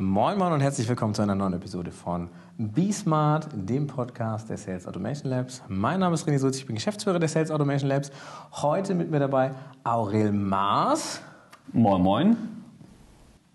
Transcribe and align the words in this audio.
Moin 0.00 0.38
Moin 0.38 0.50
und 0.54 0.62
herzlich 0.62 0.88
willkommen 0.88 1.12
zu 1.12 1.20
einer 1.20 1.34
neuen 1.34 1.52
Episode 1.52 1.90
von 1.90 2.30
Be 2.56 2.90
Smart, 2.90 3.48
dem 3.52 3.86
Podcast 3.86 4.48
der 4.48 4.56
Sales 4.56 4.86
Automation 4.86 5.28
Labs. 5.30 5.62
Mein 5.68 6.00
Name 6.00 6.14
ist 6.14 6.26
René 6.26 6.38
Sulz, 6.38 6.56
ich 6.56 6.64
bin 6.64 6.74
Geschäftsführer 6.74 7.18
der 7.18 7.28
Sales 7.28 7.50
Automation 7.50 7.90
Labs. 7.90 8.10
Heute 8.50 8.94
mit 8.94 9.10
mir 9.10 9.18
dabei 9.18 9.50
Aurel 9.84 10.32
Maas. 10.32 11.20
Moin 11.74 12.00
Moin. 12.00 12.59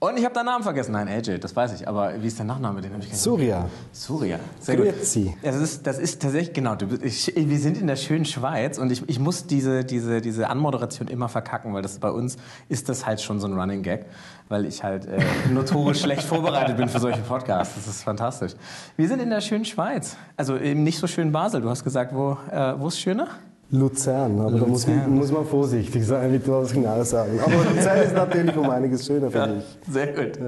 Und 0.05 0.17
ich 0.17 0.25
habe 0.25 0.35
deinen 0.35 0.45
Namen 0.45 0.63
vergessen. 0.63 0.91
Nein, 0.91 1.07
AJ, 1.07 1.39
das 1.39 1.55
weiß 1.55 1.73
ich. 1.73 1.87
Aber 1.87 2.21
wie 2.21 2.27
ist 2.27 2.39
dein 2.39 2.45
Nachname? 2.45 2.79
Den 2.81 2.93
habe 2.93 3.03
ich 3.03 3.17
Surya. 3.17 3.67
Surya. 3.91 4.39
Sehr 4.59 4.75
Grüezi. 4.75 5.23
gut. 5.23 5.33
Das, 5.41 5.55
ist, 5.55 5.87
das 5.87 5.97
ist 5.97 6.21
tatsächlich, 6.21 6.53
genau. 6.53 6.75
Du, 6.75 6.85
ich, 7.01 7.33
wir 7.35 7.57
sind 7.57 7.77
in 7.79 7.87
der 7.87 7.95
schönen 7.95 8.25
Schweiz 8.25 8.77
und 8.77 8.91
ich, 8.91 9.07
ich 9.09 9.19
muss 9.19 9.47
diese, 9.47 9.83
diese, 9.83 10.21
diese 10.21 10.49
Anmoderation 10.49 11.07
immer 11.07 11.27
verkacken, 11.27 11.73
weil 11.73 11.81
das 11.81 11.97
bei 11.97 12.11
uns 12.11 12.37
ist 12.69 12.87
das 12.87 13.07
halt 13.07 13.19
schon 13.19 13.39
so 13.39 13.47
ein 13.47 13.57
Running 13.59 13.81
Gag, 13.81 14.05
weil 14.47 14.65
ich 14.65 14.83
halt 14.83 15.07
äh, 15.07 15.19
notorisch 15.51 16.01
schlecht 16.03 16.23
vorbereitet 16.23 16.77
bin 16.77 16.87
für 16.87 16.99
solche 16.99 17.21
Podcasts. 17.21 17.73
Das 17.73 17.87
ist 17.87 18.03
fantastisch. 18.03 18.51
Wir 18.97 19.07
sind 19.07 19.21
in 19.21 19.31
der 19.31 19.41
schönen 19.41 19.65
Schweiz. 19.65 20.17
Also 20.37 20.55
eben 20.55 20.83
nicht 20.83 20.99
so 20.99 21.07
schön 21.07 21.31
Basel. 21.31 21.61
Du 21.61 21.69
hast 21.69 21.83
gesagt, 21.83 22.13
wo, 22.13 22.37
äh, 22.51 22.79
wo 22.79 22.89
ist 22.89 22.99
schöner? 22.99 23.29
Luzern, 23.71 24.39
aber 24.39 24.51
Luzern. 24.51 24.59
da 24.59 24.67
muss 24.67 24.87
man, 24.87 25.15
muss 25.15 25.31
man, 25.31 25.45
vorsichtig 25.45 26.05
sein, 26.05 26.31
wie 26.31 26.39
du 26.39 26.51
das 26.51 26.71
genau 26.71 27.03
sagen. 27.03 27.39
Aber 27.39 27.71
Luzern 27.71 27.97
ist 27.99 28.13
natürlich 28.13 28.55
um 28.55 28.69
einiges 28.69 29.05
schöner, 29.05 29.31
finde 29.31 29.55
ja, 29.55 29.57
ich. 29.57 29.93
Sehr 29.93 30.07
gut. 30.07 30.39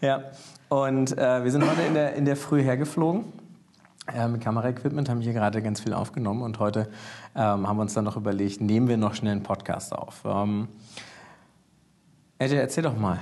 Ja, 0.00 0.08
ja. 0.08 0.22
und 0.68 1.16
äh, 1.16 1.44
wir 1.44 1.50
sind 1.50 1.68
heute 1.68 1.82
in 1.82 1.94
der, 1.94 2.14
in 2.14 2.24
der 2.24 2.36
Früh 2.36 2.62
hergeflogen. 2.62 3.24
Äh, 4.14 4.28
mit 4.28 4.40
Kameraequipment 4.40 5.08
haben 5.08 5.20
hier 5.20 5.32
gerade 5.32 5.62
ganz 5.62 5.80
viel 5.80 5.94
aufgenommen 5.94 6.42
und 6.42 6.58
heute 6.58 6.88
ähm, 7.34 7.68
haben 7.68 7.76
wir 7.76 7.82
uns 7.82 7.94
dann 7.94 8.04
noch 8.04 8.16
überlegt, 8.16 8.60
nehmen 8.60 8.88
wir 8.88 8.96
noch 8.96 9.14
schnell 9.14 9.32
einen 9.32 9.42
Podcast 9.42 9.94
auf. 9.94 10.22
Ähm, 10.24 10.68
AJ, 12.38 12.54
erzähl 12.54 12.82
doch 12.82 12.96
mal, 12.96 13.18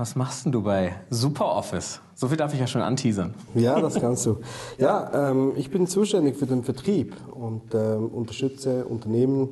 was 0.00 0.16
machst 0.16 0.46
denn 0.46 0.52
du 0.52 0.62
bei 0.62 0.94
SuperOffice? 1.10 2.00
So 2.14 2.28
viel 2.28 2.38
darf 2.38 2.54
ich 2.54 2.60
ja 2.60 2.66
schon 2.66 2.80
anteasern. 2.80 3.34
Ja, 3.54 3.78
das 3.78 3.94
kannst 4.00 4.24
du. 4.24 4.38
Ja, 4.78 5.30
ähm, 5.30 5.52
ich 5.56 5.70
bin 5.70 5.86
zuständig 5.86 6.36
für 6.36 6.46
den 6.46 6.64
Vertrieb 6.64 7.14
und 7.34 7.74
ähm, 7.74 8.08
unterstütze 8.08 8.86
Unternehmen 8.86 9.50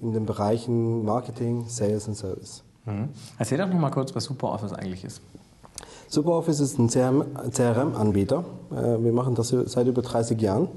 in 0.00 0.14
den 0.14 0.24
Bereichen 0.24 1.04
Marketing, 1.04 1.66
Sales 1.68 2.08
und 2.08 2.14
Service. 2.14 2.64
Mhm. 2.86 3.10
Erzähl 3.38 3.58
doch 3.58 3.68
noch 3.68 3.78
mal 3.78 3.90
kurz, 3.90 4.14
was 4.14 4.24
SuperOffice 4.24 4.72
eigentlich 4.72 5.04
ist. 5.04 5.20
SuperOffice 6.08 6.60
ist 6.60 6.78
ein 6.78 6.88
CRM-Anbieter. 6.88 8.44
Äh, 8.70 9.04
wir 9.04 9.12
machen 9.12 9.34
das 9.34 9.48
seit 9.48 9.86
über 9.86 10.00
30 10.00 10.40
Jahren. 10.40 10.68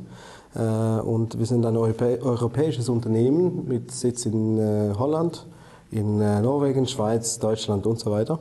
Äh, 0.53 0.59
und 0.59 1.39
wir 1.39 1.45
sind 1.45 1.65
ein 1.65 1.77
europäisches 1.77 2.89
Unternehmen 2.89 3.69
mit 3.69 3.89
Sitz 3.89 4.25
in 4.25 4.57
äh, 4.57 4.93
Holland, 4.97 5.47
in 5.91 6.17
Norwegen, 6.17 6.87
Schweiz, 6.87 7.37
Deutschland 7.37 7.85
und 7.85 7.99
so 7.99 8.09
weiter. 8.09 8.39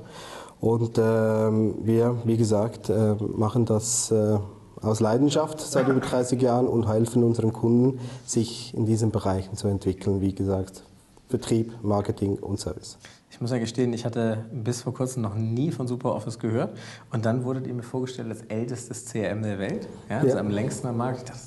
Und 0.63 0.97
ähm, 0.97 1.75
wir, 1.83 2.23
wie 2.23 2.37
gesagt, 2.37 2.89
äh, 2.89 3.17
machen 3.37 3.65
das 3.65 4.13
äh, 4.13 4.39
aus 4.81 5.01
Leidenschaft 5.01 5.59
seit 5.61 5.89
über 5.89 5.99
30 5.99 6.41
Jahren 6.41 6.69
und 6.69 6.89
helfen 6.89 7.25
unseren 7.25 7.53
Kunden, 7.53 7.99
sich 8.25 8.73
in 8.73 8.87
diesen 8.87 9.11
Bereichen 9.11 9.57
zu 9.57 9.67
entwickeln. 9.67 10.21
Wie 10.21 10.33
gesagt, 10.33 10.85
Vertrieb, 11.29 11.75
Marketing 11.83 12.37
und 12.37 12.61
Service. 12.61 12.97
Ich 13.29 13.41
muss 13.41 13.51
ja 13.51 13.59
gestehen, 13.59 13.93
ich 13.93 14.05
hatte 14.05 14.45
bis 14.53 14.83
vor 14.83 14.95
kurzem 14.95 15.23
noch 15.23 15.35
nie 15.35 15.73
von 15.73 15.89
SuperOffice 15.89 16.39
gehört. 16.39 16.79
Und 17.11 17.25
dann 17.25 17.43
wurdet 17.43 17.67
ihr 17.67 17.75
mir 17.75 17.83
vorgestellt 17.83 18.29
als 18.29 18.43
ältestes 18.43 19.07
CRM 19.07 19.43
der 19.43 19.59
Welt. 19.59 19.89
Ja, 20.09 20.19
also 20.19 20.37
ja. 20.37 20.39
am 20.39 20.49
längsten 20.49 20.87
am 20.87 20.97
Markt. 20.97 21.19
Ich 21.19 21.25
dachte, 21.25 21.41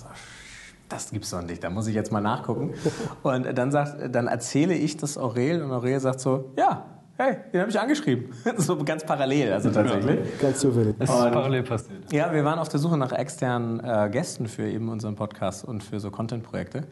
das 0.89 1.11
gibt's 1.11 1.29
doch 1.29 1.41
nicht, 1.41 1.63
da 1.63 1.69
muss 1.69 1.87
ich 1.87 1.95
jetzt 1.95 2.11
mal 2.11 2.19
nachgucken. 2.19 2.73
Und 3.23 3.57
dann, 3.57 3.71
sagt, 3.71 4.13
dann 4.13 4.27
erzähle 4.27 4.73
ich 4.73 4.97
das 4.97 5.17
Aurel 5.17 5.63
und 5.63 5.71
Aurel 5.71 6.01
sagt 6.01 6.19
so, 6.19 6.51
ja, 6.57 6.94
Hey, 7.17 7.37
den 7.53 7.61
habe 7.61 7.71
ich 7.71 7.79
angeschrieben. 7.79 8.33
so 8.57 8.75
ganz 8.83 9.05
parallel, 9.05 9.53
also 9.53 9.69
tatsächlich. 9.69 10.19
Ja, 10.19 10.41
ganz 10.41 10.59
zufällig. 10.59 10.95
Das 10.99 11.09
ist 11.09 11.15
parallel 11.15 11.63
passiert. 11.63 12.11
Ja, 12.11 12.33
wir 12.33 12.43
waren 12.43 12.59
auf 12.59 12.67
der 12.67 12.79
Suche 12.79 12.97
nach 12.97 13.13
externen 13.13 13.79
äh, 13.81 14.09
Gästen 14.11 14.47
für 14.47 14.67
eben 14.67 14.89
unseren 14.89 15.15
Podcast 15.15 15.63
und 15.63 15.81
für 15.81 16.01
so 16.01 16.11
Content-Projekte. 16.11 16.87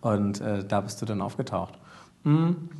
Und 0.00 0.40
äh, 0.40 0.64
da 0.64 0.80
bist 0.80 1.00
du 1.00 1.06
dann 1.06 1.22
aufgetaucht. 1.22 1.74
Mhm. 2.24 2.70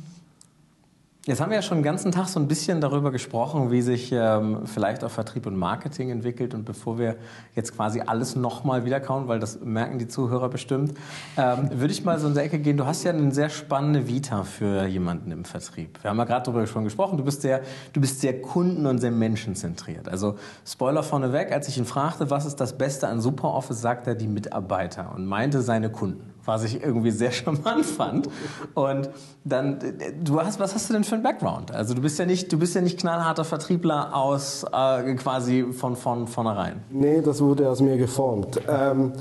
Jetzt 1.29 1.41
haben 1.41 1.51
wir 1.51 1.57
ja 1.57 1.61
schon 1.61 1.77
den 1.77 1.83
ganzen 1.83 2.11
Tag 2.11 2.27
so 2.27 2.39
ein 2.39 2.47
bisschen 2.47 2.81
darüber 2.81 3.11
gesprochen, 3.11 3.69
wie 3.69 3.83
sich 3.83 4.11
ähm, 4.11 4.65
vielleicht 4.65 5.03
auch 5.03 5.11
Vertrieb 5.11 5.45
und 5.45 5.55
Marketing 5.55 6.09
entwickelt. 6.09 6.55
Und 6.55 6.65
bevor 6.65 6.97
wir 6.97 7.17
jetzt 7.53 7.75
quasi 7.75 8.01
alles 8.03 8.35
nochmal 8.35 8.83
wiederkauen, 8.83 9.27
weil 9.27 9.37
das 9.37 9.59
merken 9.59 9.99
die 9.99 10.07
Zuhörer 10.07 10.49
bestimmt, 10.49 10.95
ähm, 11.37 11.69
würde 11.71 11.93
ich 11.93 12.03
mal 12.03 12.17
so 12.17 12.27
in 12.27 12.33
der 12.33 12.45
Ecke 12.45 12.57
gehen. 12.57 12.77
Du 12.77 12.87
hast 12.87 13.03
ja 13.03 13.11
eine 13.11 13.31
sehr 13.31 13.49
spannende 13.49 14.07
Vita 14.07 14.43
für 14.43 14.87
jemanden 14.87 15.29
im 15.29 15.45
Vertrieb. 15.45 15.99
Wir 16.01 16.09
haben 16.09 16.17
ja 16.17 16.23
gerade 16.23 16.45
darüber 16.45 16.65
schon 16.65 16.83
gesprochen. 16.83 17.15
Du 17.19 17.23
bist 17.23 17.43
sehr, 17.43 17.61
du 17.93 18.01
bist 18.01 18.21
sehr 18.21 18.41
kunden- 18.41 18.87
und 18.87 18.97
sehr 18.97 19.11
menschenzentriert. 19.11 20.09
Also 20.09 20.33
Spoiler 20.65 21.03
vorneweg, 21.03 21.51
als 21.51 21.67
ich 21.67 21.77
ihn 21.77 21.85
fragte, 21.85 22.31
was 22.31 22.47
ist 22.47 22.55
das 22.55 22.75
Beste 22.75 23.07
an 23.07 23.21
SuperOffice, 23.21 23.79
sagt 23.79 24.07
er 24.07 24.15
die 24.15 24.27
Mitarbeiter 24.27 25.13
und 25.13 25.27
meinte 25.27 25.61
seine 25.61 25.91
Kunden 25.91 26.33
was 26.45 26.63
ich 26.63 26.83
irgendwie 26.83 27.11
sehr 27.11 27.31
charmant 27.31 27.85
fand. 27.85 28.29
Und 28.73 29.09
dann, 29.43 29.79
du 30.23 30.39
hast, 30.41 30.59
was 30.59 30.75
hast 30.75 30.89
du 30.89 30.93
denn 30.93 31.03
für 31.03 31.15
einen 31.15 31.23
Background? 31.23 31.71
Also 31.71 31.93
du 31.93 32.01
bist 32.01 32.19
ja 32.19 32.25
nicht, 32.25 32.51
du 32.51 32.57
bist 32.57 32.75
ja 32.75 32.81
nicht 32.81 32.99
knallharter 32.99 33.45
Vertriebler 33.45 34.15
aus 34.15 34.63
äh, 34.63 35.15
quasi 35.15 35.65
von, 35.71 35.95
von 35.95 36.27
vornherein. 36.27 36.81
Nee, 36.89 37.21
das 37.21 37.41
wurde 37.41 37.69
aus 37.69 37.81
mir 37.81 37.97
geformt. 37.97 38.59
Ähm, 38.67 39.13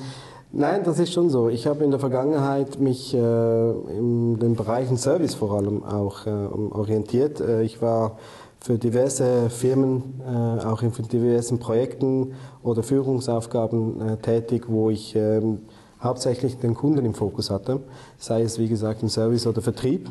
nein, 0.53 0.83
das 0.85 0.99
ist 0.99 1.13
schon 1.13 1.31
so. 1.31 1.49
Ich 1.49 1.67
habe 1.67 1.85
in 1.85 1.91
der 1.91 2.01
Vergangenheit 2.01 2.79
mich 2.79 3.15
äh, 3.15 3.19
in 3.19 4.39
den 4.39 4.55
Bereichen 4.55 4.97
Service 4.97 5.35
vor 5.35 5.53
allem 5.53 5.85
auch 5.85 6.27
äh, 6.27 6.31
orientiert. 6.31 7.41
Äh, 7.41 7.63
ich 7.63 7.81
war 7.83 8.19
für 8.61 8.77
diverse 8.77 9.51
Firmen, 9.51 10.21
äh, 10.27 10.65
auch 10.65 10.83
in 10.83 10.93
diversen 10.93 11.59
Projekten 11.59 12.35
oder 12.63 12.83
Führungsaufgaben 12.83 14.01
äh, 14.01 14.17
tätig, 14.17 14.65
wo 14.69 14.91
ich 14.91 15.15
ähm, 15.15 15.61
hauptsächlich 16.01 16.59
den 16.59 16.75
Kunden 16.75 17.05
im 17.05 17.15
Fokus 17.15 17.51
hatte, 17.51 17.81
sei 18.19 18.43
es 18.43 18.59
wie 18.59 18.69
gesagt 18.69 19.03
im 19.03 19.09
Service 19.09 19.47
oder 19.47 19.63
Vertrieb. 19.63 20.11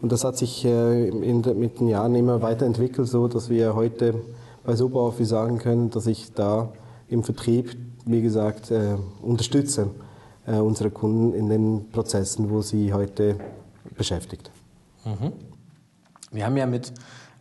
Und 0.00 0.12
das 0.12 0.24
hat 0.24 0.36
sich 0.36 0.64
äh, 0.64 1.10
mit 1.10 1.80
den 1.80 1.88
Jahren 1.88 2.14
immer 2.14 2.42
weiterentwickelt, 2.42 3.08
so 3.08 3.28
dass 3.28 3.48
wir 3.48 3.74
heute 3.74 4.14
bei 4.64 4.74
SuperOffice 4.74 5.28
sagen 5.28 5.58
können, 5.58 5.90
dass 5.90 6.06
ich 6.06 6.32
da 6.32 6.72
im 7.08 7.22
Vertrieb, 7.22 7.76
wie 8.04 8.22
gesagt, 8.22 8.70
äh, 8.70 8.96
unterstütze 9.22 9.90
äh, 10.46 10.56
unsere 10.56 10.90
Kunden 10.90 11.34
in 11.34 11.48
den 11.48 11.90
Prozessen, 11.90 12.50
wo 12.50 12.62
sie 12.62 12.92
heute 12.92 13.36
beschäftigt. 13.96 14.50
Mhm. 15.04 15.32
Wir 16.30 16.46
haben 16.46 16.56
ja 16.56 16.66
mit 16.66 16.92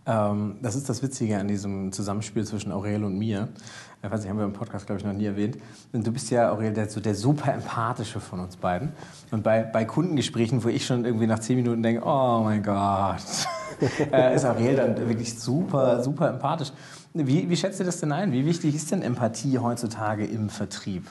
ähm, 0.06 0.56
das 0.62 0.75
ist 0.75 0.90
das 0.90 1.03
Witzige 1.03 1.38
an 1.38 1.47
diesem 1.47 1.91
Zusammenspiel 1.91 2.46
zwischen 2.46 2.72
Aurel 2.72 3.03
und 3.03 3.18
mir. 3.18 3.50
Ich 4.03 4.09
weiß 4.09 4.22
nicht, 4.22 4.29
haben 4.31 4.39
wir 4.39 4.45
im 4.45 4.53
Podcast, 4.53 4.88
glaube 4.88 5.00
ich, 5.00 5.06
noch 5.06 5.13
nie 5.13 5.25
erwähnt. 5.25 5.57
Du 5.94 6.12
bist 6.12 6.31
ja, 6.31 6.51
Aurel, 6.51 6.73
der, 6.73 6.89
so 6.89 7.00
der 7.00 7.13
super 7.13 7.53
empathische 7.53 8.19
von 8.19 8.39
uns 8.39 8.56
beiden. 8.56 8.94
Und 9.29 9.44
bei, 9.44 9.62
bei 9.62 9.85
Kundengesprächen, 9.85 10.63
wo 10.63 10.69
ich 10.69 10.88
schon 10.88 11.06
irgendwie 11.06 11.28
nach 11.28 11.38
zehn 11.38 11.56
Minuten 11.57 11.84
denke, 11.84 12.01
oh 12.03 12.41
mein 12.44 12.63
Gott, 12.63 13.22
äh, 14.11 14.35
ist 14.35 14.44
Aurel 14.44 14.75
dann 14.75 14.97
wirklich 14.97 15.40
super, 15.40 16.03
super 16.03 16.29
empathisch. 16.29 16.72
Wie, 17.13 17.47
wie 17.47 17.56
schätzt 17.56 17.79
ihr 17.79 17.85
das 17.85 18.00
denn 18.00 18.11
ein? 18.11 18.31
Wie 18.31 18.44
wichtig 18.44 18.73
ist 18.73 18.90
denn 18.90 19.03
Empathie 19.03 19.59
heutzutage 19.59 20.25
im 20.25 20.50
Vertrieb? 20.50 21.03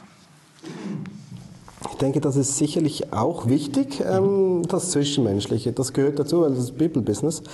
Ich 1.91 1.97
denke, 1.99 2.21
das 2.21 2.35
ist 2.35 2.59
sicherlich 2.59 3.13
auch 3.13 3.47
wichtig, 3.47 4.03
ähm, 4.05 4.63
das 4.67 4.91
Zwischenmenschliche. 4.91 5.73
Das 5.73 5.93
gehört 5.93 6.19
dazu, 6.19 6.41
weil 6.41 6.51
das 6.51 6.59
ist 6.59 6.79
People-Business. 6.79 7.45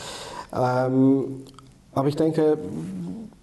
Ähm, 0.55 1.43
aber 1.93 2.09
ich 2.09 2.17
denke, 2.17 2.57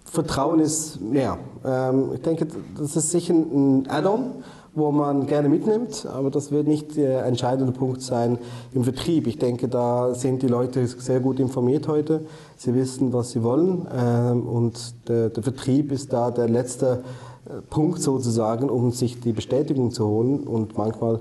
Vertrauen 0.04 0.60
ist 0.60 1.00
mehr. 1.00 1.38
Ähm, 1.64 2.10
ich 2.14 2.22
denke, 2.22 2.46
das 2.78 2.96
ist 2.96 3.10
sicher 3.10 3.34
ein 3.34 3.88
Add-on, 3.88 4.44
wo 4.74 4.90
man 4.90 5.26
gerne 5.26 5.48
mitnimmt, 5.48 6.06
aber 6.06 6.30
das 6.30 6.50
wird 6.50 6.66
nicht 6.66 6.96
der 6.96 7.24
entscheidende 7.26 7.72
Punkt 7.72 8.02
sein 8.02 8.38
im 8.72 8.84
Vertrieb. 8.84 9.26
Ich 9.26 9.38
denke, 9.38 9.68
da 9.68 10.14
sind 10.14 10.42
die 10.42 10.48
Leute 10.48 10.86
sehr 10.86 11.20
gut 11.20 11.38
informiert 11.38 11.88
heute. 11.88 12.26
Sie 12.56 12.74
wissen, 12.74 13.12
was 13.12 13.30
sie 13.30 13.42
wollen 13.42 13.86
ähm, 13.96 14.46
und 14.46 15.08
der, 15.08 15.30
der 15.30 15.42
Vertrieb 15.42 15.92
ist 15.92 16.12
da 16.12 16.30
der 16.30 16.48
letzte 16.48 17.02
äh, 17.46 17.60
Punkt 17.70 18.00
sozusagen, 18.00 18.68
um 18.68 18.90
sich 18.90 19.20
die 19.20 19.32
Bestätigung 19.32 19.90
zu 19.90 20.06
holen 20.06 20.40
und 20.40 20.76
manchmal 20.76 21.20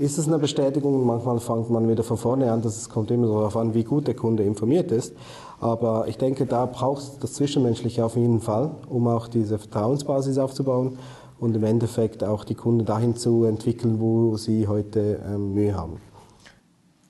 ist 0.00 0.16
es 0.16 0.26
eine 0.26 0.38
Bestätigung. 0.38 1.04
Manchmal 1.04 1.38
fängt 1.40 1.68
man 1.68 1.86
wieder 1.86 2.02
von 2.02 2.16
vorne 2.16 2.50
an. 2.50 2.62
Das 2.62 2.88
kommt 2.88 3.10
immer 3.10 3.26
darauf 3.26 3.56
an, 3.56 3.74
wie 3.74 3.84
gut 3.84 4.06
der 4.06 4.14
Kunde 4.14 4.42
informiert 4.44 4.90
ist. 4.90 5.14
Aber 5.60 6.08
ich 6.08 6.16
denke, 6.16 6.46
da 6.46 6.64
braucht 6.66 7.02
es 7.02 7.18
das 7.18 7.34
Zwischenmenschliche 7.34 8.04
auf 8.04 8.16
jeden 8.16 8.40
Fall, 8.40 8.70
um 8.88 9.06
auch 9.06 9.28
diese 9.28 9.58
Vertrauensbasis 9.58 10.38
aufzubauen 10.38 10.98
und 11.38 11.54
im 11.54 11.64
Endeffekt 11.64 12.24
auch 12.24 12.44
die 12.44 12.54
Kunden 12.54 12.86
dahin 12.86 13.14
zu 13.14 13.44
entwickeln, 13.44 14.00
wo 14.00 14.36
sie 14.36 14.66
heute 14.66 15.20
ähm, 15.26 15.54
Mühe 15.54 15.74
haben. 15.74 16.00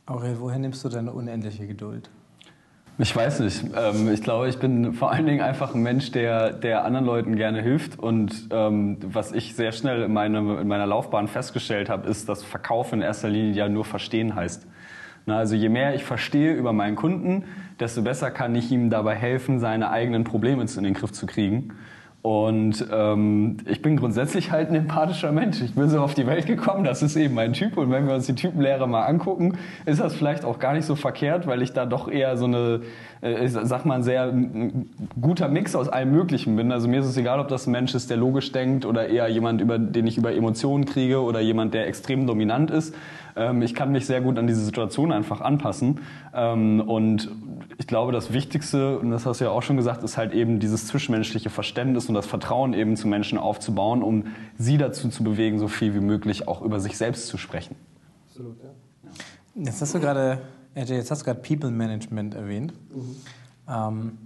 Aurel, 0.06 0.36
woher 0.40 0.58
nimmst 0.58 0.84
du 0.84 0.88
deine 0.88 1.12
unendliche 1.12 1.66
Geduld? 1.66 2.10
Ich 2.98 3.16
weiß 3.16 3.40
nicht. 3.40 3.64
Ähm, 3.76 4.12
ich 4.12 4.22
glaube, 4.22 4.48
ich 4.48 4.58
bin 4.58 4.92
vor 4.92 5.10
allen 5.10 5.24
Dingen 5.24 5.40
einfach 5.40 5.74
ein 5.74 5.82
Mensch, 5.82 6.10
der, 6.10 6.52
der 6.52 6.84
anderen 6.84 7.06
Leuten 7.06 7.36
gerne 7.36 7.62
hilft. 7.62 7.98
Und 7.98 8.48
ähm, 8.50 8.98
was 9.00 9.32
ich 9.32 9.54
sehr 9.54 9.72
schnell 9.72 10.02
in, 10.02 10.12
meine, 10.12 10.38
in 10.60 10.68
meiner 10.68 10.86
Laufbahn 10.86 11.26
festgestellt 11.26 11.88
habe, 11.88 12.08
ist, 12.08 12.28
dass 12.28 12.42
Verkauf 12.42 12.92
in 12.92 13.00
erster 13.00 13.28
Linie 13.30 13.52
ja 13.52 13.68
nur 13.68 13.84
verstehen 13.86 14.34
heißt. 14.34 14.66
Also 15.26 15.54
je 15.54 15.68
mehr 15.68 15.94
ich 15.94 16.04
verstehe 16.04 16.54
über 16.54 16.72
meinen 16.72 16.96
Kunden, 16.96 17.44
desto 17.78 18.02
besser 18.02 18.30
kann 18.30 18.54
ich 18.54 18.70
ihm 18.70 18.90
dabei 18.90 19.14
helfen, 19.14 19.58
seine 19.58 19.90
eigenen 19.90 20.24
Probleme 20.24 20.62
in 20.62 20.84
den 20.84 20.94
Griff 20.94 21.12
zu 21.12 21.26
kriegen. 21.26 21.72
Und 22.22 22.84
ähm, 22.92 23.56
ich 23.64 23.80
bin 23.80 23.96
grundsätzlich 23.96 24.50
halt 24.50 24.68
ein 24.68 24.74
empathischer 24.74 25.32
Mensch. 25.32 25.62
Ich 25.62 25.74
bin 25.74 25.88
so 25.88 26.00
auf 26.00 26.12
die 26.12 26.26
Welt 26.26 26.46
gekommen, 26.46 26.84
das 26.84 27.02
ist 27.02 27.16
eben 27.16 27.34
mein 27.34 27.54
Typ. 27.54 27.78
Und 27.78 27.90
wenn 27.90 28.06
wir 28.06 28.14
uns 28.14 28.26
die 28.26 28.34
Typenlehre 28.34 28.86
mal 28.86 29.06
angucken, 29.06 29.56
ist 29.86 30.00
das 30.00 30.14
vielleicht 30.14 30.44
auch 30.44 30.58
gar 30.58 30.74
nicht 30.74 30.84
so 30.84 30.96
verkehrt, 30.96 31.46
weil 31.46 31.62
ich 31.62 31.72
da 31.72 31.86
doch 31.86 32.10
eher 32.10 32.36
so 32.36 32.44
eine, 32.44 32.82
äh, 33.22 33.46
ich 33.46 33.52
sag 33.52 33.86
mal, 33.86 33.94
ein 33.94 34.02
sehr 34.02 34.34
guter 35.18 35.48
Mix 35.48 35.74
aus 35.74 35.88
allem 35.88 36.10
Möglichen 36.10 36.56
bin. 36.56 36.72
Also 36.72 36.88
mir 36.88 37.00
ist 37.00 37.06
es 37.06 37.16
egal, 37.16 37.40
ob 37.40 37.48
das 37.48 37.66
ein 37.66 37.70
Mensch 37.70 37.94
ist, 37.94 38.10
der 38.10 38.18
logisch 38.18 38.52
denkt 38.52 38.84
oder 38.84 39.08
eher 39.08 39.28
jemand, 39.28 39.62
über 39.62 39.78
den 39.78 40.06
ich 40.06 40.18
über 40.18 40.34
Emotionen 40.34 40.84
kriege 40.84 41.22
oder 41.22 41.40
jemand, 41.40 41.72
der 41.72 41.86
extrem 41.86 42.26
dominant 42.26 42.70
ist. 42.70 42.94
Ähm, 43.36 43.62
ich 43.62 43.74
kann 43.74 43.92
mich 43.92 44.06
sehr 44.06 44.20
gut 44.20 44.38
an 44.38 44.46
diese 44.46 44.64
Situation 44.64 45.12
einfach 45.12 45.40
anpassen. 45.40 46.00
Ähm, 46.34 46.80
und 46.80 47.30
ich 47.78 47.86
glaube, 47.86 48.12
das 48.12 48.32
Wichtigste, 48.32 48.98
und 48.98 49.10
das 49.10 49.26
hast 49.26 49.40
du 49.40 49.44
ja 49.44 49.50
auch 49.50 49.62
schon 49.62 49.76
gesagt, 49.76 50.02
ist 50.02 50.16
halt 50.16 50.32
eben 50.32 50.60
dieses 50.60 50.86
zwischenmenschliche 50.86 51.50
Verständnis 51.50 52.08
und 52.08 52.14
das 52.14 52.26
Vertrauen 52.26 52.74
eben 52.74 52.96
zu 52.96 53.08
Menschen 53.08 53.38
aufzubauen, 53.38 54.02
um 54.02 54.26
sie 54.58 54.78
dazu 54.78 55.08
zu 55.08 55.24
bewegen, 55.24 55.58
so 55.58 55.68
viel 55.68 55.94
wie 55.94 56.00
möglich 56.00 56.48
auch 56.48 56.62
über 56.62 56.80
sich 56.80 56.96
selbst 56.96 57.28
zu 57.28 57.38
sprechen. 57.38 57.76
Absolut, 58.28 58.56
ja. 58.62 58.70
Jetzt 59.64 59.82
hast 59.82 59.94
du 59.94 60.00
gerade, 60.00 60.40
jetzt 60.74 61.10
hast 61.10 61.22
du 61.22 61.24
gerade 61.24 61.40
People 61.40 61.70
Management 61.70 62.34
erwähnt. 62.34 62.72
Mhm. 62.94 63.16
Ähm, 63.68 64.18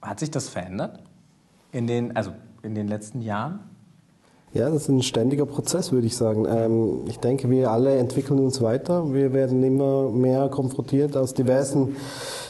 hat 0.00 0.20
sich 0.20 0.30
das 0.30 0.48
verändert 0.48 1.00
in 1.72 1.86
den, 1.86 2.16
also 2.16 2.32
in 2.62 2.74
den 2.74 2.88
letzten 2.88 3.20
Jahren? 3.20 3.60
Ja, 4.54 4.70
das 4.70 4.82
ist 4.82 4.88
ein 4.88 5.02
ständiger 5.02 5.46
Prozess, 5.46 5.90
würde 5.90 6.06
ich 6.06 6.16
sagen. 6.16 6.46
Ähm, 6.48 7.00
ich 7.08 7.18
denke, 7.18 7.50
wir 7.50 7.72
alle 7.72 7.96
entwickeln 7.96 8.38
uns 8.38 8.62
weiter. 8.62 9.12
Wir 9.12 9.32
werden 9.32 9.64
immer 9.64 10.08
mehr 10.10 10.48
konfrontiert 10.48 11.16
aus 11.16 11.34
diversen 11.34 11.96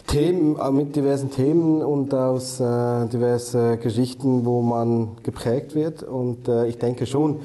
Themen, 0.06 0.59
äh, 0.59 0.71
mit 0.71 0.95
diversen 0.97 1.31
Themen 1.31 1.81
und 1.81 2.12
aus 2.12 2.61
äh, 2.61 3.06
diversen 3.06 3.81
Geschichten, 3.81 4.45
wo 4.45 4.61
man 4.61 5.17
geprägt 5.23 5.75
wird. 5.75 6.03
Und 6.03 6.47
äh, 6.47 6.67
ich 6.67 6.77
denke 6.77 7.06
schon, 7.06 7.39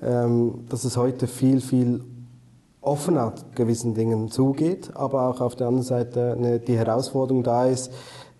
ähm, 0.00 0.60
dass 0.68 0.84
es 0.84 0.96
heute 0.96 1.26
viel, 1.26 1.60
viel 1.60 2.00
offener 2.82 3.32
gewissen 3.56 3.94
Dingen 3.94 4.30
zugeht, 4.30 4.90
aber 4.94 5.28
auch 5.28 5.40
auf 5.40 5.56
der 5.56 5.66
anderen 5.66 5.84
Seite 5.84 6.36
eine, 6.38 6.60
die 6.60 6.78
Herausforderung 6.78 7.42
da 7.42 7.66
ist, 7.66 7.90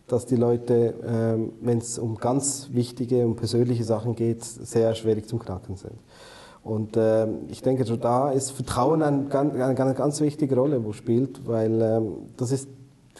dass 0.07 0.27
die 0.27 0.37
Leute, 0.37 0.95
ähm, 1.07 1.53
wenn 1.61 1.79
es 1.79 1.99
um 1.99 2.17
ganz 2.17 2.69
wichtige 2.73 3.25
und 3.25 3.37
persönliche 3.37 3.85
Sachen 3.85 4.15
geht, 4.15 4.45
sehr 4.45 4.95
schwierig 4.95 5.29
zum 5.29 5.39
Knacken 5.39 5.77
sind. 5.77 5.95
Und 6.63 6.97
äh, 6.97 7.27
ich 7.49 7.63
denke, 7.63 7.85
da 7.85 8.31
ist 8.31 8.51
Vertrauen 8.51 9.03
eine, 9.03 9.27
eine, 9.31 9.65
eine 9.65 9.95
ganz 9.95 10.21
wichtige 10.21 10.57
Rolle, 10.57 10.83
wo 10.85 10.93
spielt, 10.93 11.47
weil 11.47 11.81
ähm, 11.81 12.13
das 12.37 12.53
ist 12.53 12.69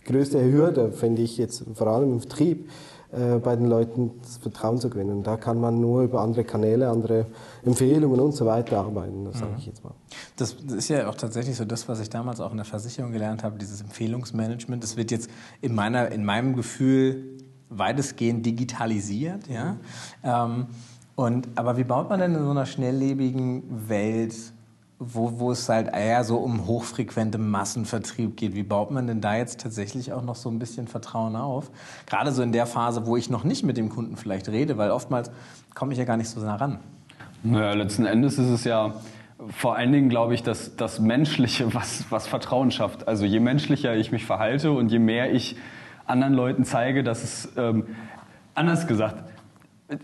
die 0.01 0.13
größte 0.13 0.43
Hürde, 0.43 0.93
finde 0.93 1.23
ich 1.23 1.37
jetzt 1.37 1.65
vor 1.75 1.87
allem 1.89 2.13
im 2.13 2.21
Vertrieb, 2.21 2.69
äh, 3.17 3.39
bei 3.39 3.57
den 3.57 3.67
Leuten 3.67 4.13
das 4.23 4.39
Vertrauen 4.39 4.79
zu 4.79 4.91
gewinnen. 4.91 5.23
Da 5.23 5.37
kann 5.37 5.61
man 5.61 5.81
nur 5.81 6.03
über 6.03 6.21
andere 6.21 6.45
Kanäle, 6.45 6.89
andere 6.89 7.27
Empfehlungen 7.65 8.21
und 8.21 8.33
so 8.33 8.47
weiter 8.47 8.79
arbeiten, 8.79 9.25
das 9.25 9.39
sage 9.39 9.53
mhm. 9.53 9.59
ich 9.59 9.67
jetzt 9.67 9.85
mal. 9.85 9.95
Das 10.37 10.53
ist 10.53 10.89
ja 10.89 11.09
auch 11.09 11.15
tatsächlich 11.15 11.57
so 11.57 11.65
das, 11.65 11.89
was 11.89 12.01
ich 12.01 12.11
damals 12.11 12.41
auch 12.41 12.51
in 12.51 12.57
der 12.57 12.67
Versicherung 12.67 13.13
gelernt 13.13 13.43
habe, 13.43 13.59
dieses 13.59 13.81
Empfehlungsmanagement. 13.81 14.83
Das 14.83 14.97
wird 14.97 15.11
jetzt 15.11 15.31
in, 15.61 15.75
meiner, 15.75 16.11
in 16.11 16.25
meinem 16.25 16.57
Gefühl 16.57 17.39
weitestgehend 17.69 18.45
digitalisiert. 18.45 19.49
Ja? 19.49 19.77
Ähm, 20.23 20.67
und, 21.17 21.49
aber 21.55 21.77
wie 21.77 21.85
baut 21.85 22.09
man 22.09 22.21
denn 22.21 22.35
in 22.35 22.45
so 22.45 22.51
einer 22.51 22.67
schnelllebigen 22.67 23.89
Welt 23.89 24.35
wo, 24.99 25.39
wo 25.39 25.51
es 25.51 25.69
halt 25.69 25.95
eher 25.95 26.25
so 26.25 26.37
um 26.37 26.67
hochfrequente 26.67 27.39
Massenvertrieb 27.39 28.37
geht. 28.37 28.55
Wie 28.55 28.63
baut 28.63 28.91
man 28.91 29.07
denn 29.07 29.21
da 29.21 29.37
jetzt 29.37 29.61
tatsächlich 29.61 30.13
auch 30.13 30.23
noch 30.23 30.37
so 30.37 30.49
ein 30.49 30.59
bisschen 30.59 30.87
Vertrauen 30.87 31.37
auf? 31.37 31.71
Gerade 32.07 32.33
so 32.33 32.43
in 32.43 32.53
der 32.53 32.67
Phase, 32.67 33.07
wo 33.07 33.17
ich 33.17 33.29
noch 33.29 33.45
nicht 33.45 33.65
mit 33.65 33.77
dem 33.77 33.89
Kunden 33.89 34.17
vielleicht 34.17 34.49
rede, 34.49 34.79
weil 34.79 34.91
oftmals 34.91 35.31
komme 35.75 35.93
ich 35.93 35.99
ja 35.99 36.05
gar 36.05 36.17
nicht 36.17 36.31
so 36.31 36.41
nah 36.41 36.57
ran. 36.57 36.79
Naja, 37.43 37.75
letzten 37.75 38.07
Endes 38.07 38.39
ist 38.39 38.49
es 38.49 38.65
ja 38.65 38.95
vor 39.49 39.77
allen 39.77 39.93
Dingen, 39.93 40.09
glaube 40.09 40.35
ich, 40.35 40.43
dass 40.43 40.77
das 40.77 41.01
Menschliche, 41.01 41.75
was, 41.75 42.07
was 42.11 42.27
Vertrauen 42.27 42.71
schafft. 42.71 43.09
Also 43.09 43.25
je 43.25 43.41
menschlicher 43.41 43.95
ich 43.97 44.13
mich 44.13 44.25
verhalte 44.25 44.73
und 44.73 44.91
je 44.91 44.99
mehr 44.99 45.33
ich 45.33 45.57
anderen 46.07 46.35
Leuten 46.35 46.65
zeige, 46.65 47.03
dass 47.03 47.25
es, 47.25 47.53
ähm, 47.57 47.85
anders 48.55 48.87
gesagt, 48.87 49.25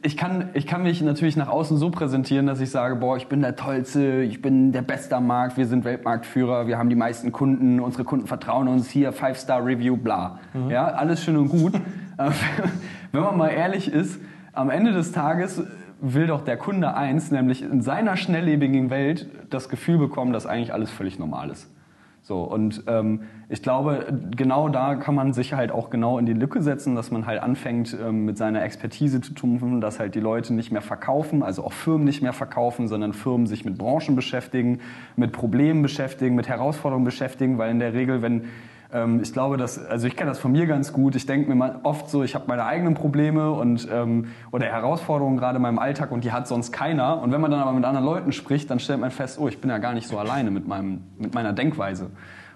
ich 0.02 0.16
kann, 0.16 0.50
ich 0.52 0.66
kann 0.66 0.82
mich 0.82 1.00
natürlich 1.00 1.36
nach 1.36 1.48
außen 1.48 1.78
so 1.78 1.90
präsentieren, 1.90 2.46
dass 2.46 2.60
ich 2.60 2.70
sage, 2.70 2.96
boah, 2.96 3.16
ich 3.16 3.28
bin 3.28 3.40
der 3.40 3.56
Tollste, 3.56 4.22
ich 4.22 4.42
bin 4.42 4.72
der 4.72 4.82
Beste 4.82 5.16
am 5.16 5.26
Markt, 5.26 5.56
wir 5.56 5.66
sind 5.66 5.84
Weltmarktführer, 5.84 6.66
wir 6.66 6.76
haben 6.76 6.90
die 6.90 6.96
meisten 6.96 7.32
Kunden, 7.32 7.80
unsere 7.80 8.04
Kunden 8.04 8.26
vertrauen 8.26 8.68
uns, 8.68 8.90
hier 8.90 9.12
Five-Star-Review, 9.12 9.96
bla. 9.96 10.38
Mhm. 10.52 10.70
Ja, 10.70 10.86
alles 10.86 11.24
schön 11.24 11.36
und 11.36 11.48
gut. 11.48 11.72
Wenn 13.12 13.22
man 13.22 13.38
mal 13.38 13.48
ehrlich 13.48 13.90
ist, 13.90 14.20
am 14.52 14.68
Ende 14.68 14.92
des 14.92 15.12
Tages 15.12 15.62
will 16.00 16.26
doch 16.26 16.42
der 16.42 16.58
Kunde 16.58 16.94
eins, 16.94 17.30
nämlich 17.30 17.62
in 17.62 17.80
seiner 17.80 18.16
schnelllebigen 18.16 18.90
Welt 18.90 19.28
das 19.48 19.70
Gefühl 19.70 19.98
bekommen, 19.98 20.32
dass 20.32 20.46
eigentlich 20.46 20.74
alles 20.74 20.90
völlig 20.90 21.18
normal 21.18 21.50
ist. 21.50 21.70
So, 22.22 22.42
und 22.42 22.84
ähm, 22.86 23.22
ich 23.48 23.62
glaube, 23.62 24.06
genau 24.36 24.68
da 24.68 24.94
kann 24.94 25.14
man 25.14 25.32
sich 25.32 25.54
halt 25.54 25.72
auch 25.72 25.88
genau 25.88 26.18
in 26.18 26.26
die 26.26 26.34
Lücke 26.34 26.62
setzen, 26.62 26.94
dass 26.94 27.10
man 27.10 27.26
halt 27.26 27.42
anfängt, 27.42 27.96
ähm, 27.98 28.26
mit 28.26 28.36
seiner 28.36 28.62
Expertise 28.62 29.20
zu 29.20 29.32
tun, 29.32 29.80
dass 29.80 29.98
halt 29.98 30.14
die 30.14 30.20
Leute 30.20 30.52
nicht 30.52 30.70
mehr 30.70 30.82
verkaufen, 30.82 31.42
also 31.42 31.64
auch 31.64 31.72
Firmen 31.72 32.04
nicht 32.04 32.22
mehr 32.22 32.34
verkaufen, 32.34 32.88
sondern 32.88 33.14
Firmen 33.14 33.46
sich 33.46 33.64
mit 33.64 33.78
Branchen 33.78 34.16
beschäftigen, 34.16 34.80
mit 35.16 35.32
Problemen 35.32 35.80
beschäftigen, 35.82 36.34
mit 36.36 36.48
Herausforderungen 36.48 37.04
beschäftigen, 37.04 37.56
weil 37.56 37.70
in 37.70 37.78
der 37.78 37.94
Regel, 37.94 38.20
wenn 38.20 38.44
ähm, 38.92 39.20
ich 39.22 39.32
glaube, 39.32 39.56
dass, 39.56 39.84
also 39.84 40.06
ich 40.06 40.16
kenne 40.16 40.30
das 40.30 40.38
von 40.38 40.52
mir 40.52 40.66
ganz 40.66 40.92
gut. 40.92 41.14
Ich 41.14 41.26
denke 41.26 41.48
mir 41.48 41.54
mal 41.54 41.80
oft 41.82 42.10
so, 42.10 42.22
ich 42.22 42.34
habe 42.34 42.44
meine 42.48 42.64
eigenen 42.64 42.94
Probleme 42.94 43.50
und 43.52 43.88
ähm, 43.90 44.28
oder 44.50 44.66
Herausforderungen 44.66 45.36
gerade 45.36 45.56
in 45.56 45.62
meinem 45.62 45.78
Alltag 45.78 46.10
und 46.10 46.24
die 46.24 46.32
hat 46.32 46.48
sonst 46.48 46.72
keiner. 46.72 47.20
Und 47.22 47.32
wenn 47.32 47.40
man 47.40 47.50
dann 47.50 47.60
aber 47.60 47.72
mit 47.72 47.84
anderen 47.84 48.06
Leuten 48.06 48.32
spricht, 48.32 48.70
dann 48.70 48.80
stellt 48.80 49.00
man 49.00 49.10
fest, 49.10 49.38
oh, 49.38 49.48
ich 49.48 49.60
bin 49.60 49.70
ja 49.70 49.78
gar 49.78 49.94
nicht 49.94 50.08
so 50.08 50.18
alleine 50.18 50.50
mit 50.50 50.66
meinem 50.66 51.02
mit 51.18 51.34
meiner 51.34 51.52
Denkweise. 51.52 52.10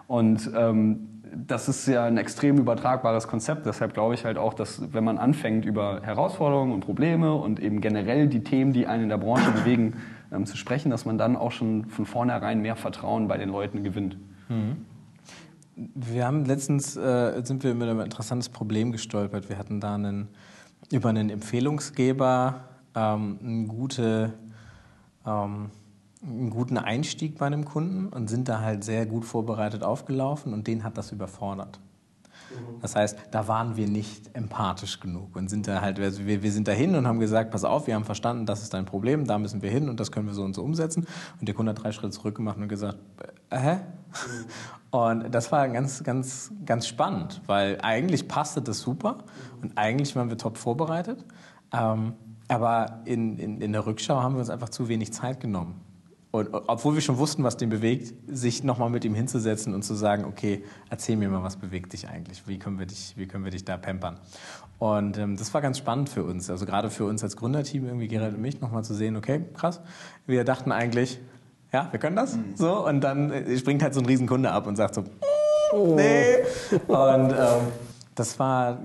Und 0.06 0.50
ähm, 0.56 1.08
das 1.46 1.68
ist 1.68 1.86
ja 1.86 2.04
ein 2.04 2.16
extrem 2.16 2.58
übertragbares 2.58 3.28
Konzept. 3.28 3.66
Deshalb 3.66 3.94
glaube 3.94 4.14
ich 4.14 4.24
halt 4.24 4.38
auch, 4.38 4.54
dass 4.54 4.92
wenn 4.92 5.04
man 5.04 5.18
anfängt, 5.18 5.64
über 5.64 6.00
Herausforderungen 6.02 6.72
und 6.72 6.80
Probleme 6.80 7.34
und 7.34 7.60
eben 7.60 7.80
generell 7.80 8.28
die 8.28 8.44
Themen, 8.44 8.72
die 8.72 8.86
einen 8.86 9.04
in 9.04 9.08
der 9.08 9.18
Branche 9.18 9.50
bewegen, 9.50 9.94
ähm, 10.32 10.46
zu 10.46 10.56
sprechen, 10.56 10.90
dass 10.90 11.04
man 11.04 11.18
dann 11.18 11.36
auch 11.36 11.52
schon 11.52 11.86
von 11.86 12.06
vornherein 12.06 12.60
mehr 12.60 12.76
Vertrauen 12.76 13.28
bei 13.28 13.38
den 13.38 13.48
Leuten 13.48 13.82
gewinnt. 13.82 14.16
Mhm. 14.48 14.76
Wir 15.76 16.26
haben 16.26 16.44
letztens 16.44 16.96
äh, 16.96 17.42
sind 17.44 17.64
wir 17.64 17.74
mit 17.74 17.88
einem 17.88 18.00
interessantes 18.00 18.48
Problem 18.48 18.92
gestolpert. 18.92 19.48
Wir 19.48 19.58
hatten 19.58 19.80
da 19.80 19.94
einen, 19.94 20.28
über 20.92 21.08
einen 21.08 21.30
Empfehlungsgeber 21.30 22.64
ähm, 22.94 23.38
eine 23.42 23.66
gute, 23.66 24.32
ähm, 25.26 25.70
einen 26.22 26.50
guten 26.50 26.78
Einstieg 26.78 27.38
bei 27.38 27.46
einem 27.46 27.64
Kunden 27.64 28.08
und 28.08 28.28
sind 28.28 28.48
da 28.48 28.60
halt 28.60 28.84
sehr 28.84 29.06
gut 29.06 29.24
vorbereitet 29.24 29.82
aufgelaufen 29.82 30.52
und 30.52 30.66
den 30.66 30.84
hat 30.84 30.96
das 30.96 31.12
überfordert. 31.12 31.80
Mhm. 32.54 32.80
Das 32.80 32.96
heißt, 32.96 33.18
da 33.30 33.48
waren 33.48 33.76
wir 33.76 33.88
nicht 33.88 34.34
empathisch 34.34 35.00
genug 35.00 35.36
und 35.36 35.48
sind 35.48 35.68
da 35.68 35.80
halt, 35.80 35.98
also 35.98 36.26
wir, 36.26 36.42
wir 36.42 36.52
sind 36.52 36.68
dahin 36.68 36.94
und 36.94 37.06
haben 37.06 37.20
gesagt, 37.20 37.50
pass 37.50 37.64
auf, 37.64 37.86
wir 37.86 37.94
haben 37.94 38.04
verstanden, 38.04 38.46
das 38.46 38.62
ist 38.62 38.74
dein 38.74 38.84
Problem, 38.84 39.26
da 39.26 39.38
müssen 39.38 39.62
wir 39.62 39.70
hin 39.70 39.88
und 39.88 40.00
das 40.00 40.12
können 40.12 40.26
wir 40.26 40.34
so 40.34 40.42
und 40.42 40.54
so 40.54 40.62
umsetzen. 40.62 41.06
Und 41.40 41.48
der 41.48 41.54
Kunde 41.54 41.70
hat 41.70 41.82
drei 41.82 41.92
Schritte 41.92 42.10
zurückgemacht 42.10 42.56
und 42.56 42.68
gesagt, 42.68 42.98
äh, 43.50 43.58
hä? 43.58 43.74
Mhm. 43.74 44.98
Und 44.98 45.34
das 45.34 45.50
war 45.50 45.68
ganz, 45.68 46.04
ganz, 46.04 46.52
ganz 46.64 46.86
spannend, 46.86 47.42
weil 47.46 47.80
eigentlich 47.82 48.28
passte 48.28 48.62
das 48.62 48.80
super 48.80 49.18
und 49.60 49.76
eigentlich 49.76 50.14
waren 50.14 50.28
wir 50.28 50.38
top 50.38 50.56
vorbereitet. 50.56 51.24
Ähm, 51.72 52.12
aber 52.46 53.00
in, 53.04 53.38
in, 53.38 53.60
in 53.60 53.72
der 53.72 53.86
Rückschau 53.86 54.22
haben 54.22 54.34
wir 54.34 54.40
uns 54.40 54.50
einfach 54.50 54.68
zu 54.68 54.88
wenig 54.88 55.12
Zeit 55.12 55.40
genommen. 55.40 55.80
Und 56.34 56.48
obwohl 56.52 56.94
wir 56.96 57.00
schon 57.00 57.18
wussten, 57.18 57.44
was 57.44 57.56
den 57.56 57.70
bewegt, 57.70 58.12
sich 58.26 58.64
nochmal 58.64 58.90
mit 58.90 59.04
ihm 59.04 59.14
hinzusetzen 59.14 59.72
und 59.72 59.84
zu 59.84 59.94
sagen, 59.94 60.24
okay, 60.24 60.64
erzähl 60.90 61.14
mir 61.14 61.28
mal, 61.28 61.44
was 61.44 61.54
bewegt 61.54 61.92
dich 61.92 62.08
eigentlich? 62.08 62.48
Wie 62.48 62.58
können 62.58 62.76
wir 62.76 62.86
dich, 62.86 63.14
wie 63.16 63.28
können 63.28 63.44
wir 63.44 63.52
dich 63.52 63.64
da 63.64 63.76
pampern? 63.76 64.18
Und 64.80 65.16
ähm, 65.16 65.36
das 65.36 65.54
war 65.54 65.60
ganz 65.60 65.78
spannend 65.78 66.08
für 66.08 66.24
uns. 66.24 66.50
Also 66.50 66.66
gerade 66.66 66.90
für 66.90 67.04
uns 67.04 67.22
als 67.22 67.36
Gründerteam, 67.36 67.84
irgendwie 67.84 68.08
Gerald 68.08 68.34
und 68.34 68.40
mich, 68.40 68.60
nochmal 68.60 68.82
zu 68.82 68.94
sehen, 68.94 69.16
okay, 69.16 69.44
krass. 69.54 69.80
Wir 70.26 70.42
dachten 70.42 70.72
eigentlich, 70.72 71.20
ja, 71.72 71.86
wir 71.92 72.00
können 72.00 72.16
das. 72.16 72.34
Mhm. 72.34 72.56
So, 72.56 72.84
und 72.84 73.00
dann 73.02 73.30
äh, 73.30 73.56
springt 73.56 73.84
halt 73.84 73.94
so 73.94 74.00
ein 74.00 74.06
Riesenkunde 74.06 74.50
ab 74.50 74.66
und 74.66 74.74
sagt 74.74 74.96
so, 74.96 75.04
oh. 75.72 75.94
nee. 75.96 76.38
Und 76.88 77.30
ähm, 77.30 77.68
das 78.16 78.40
war, 78.40 78.80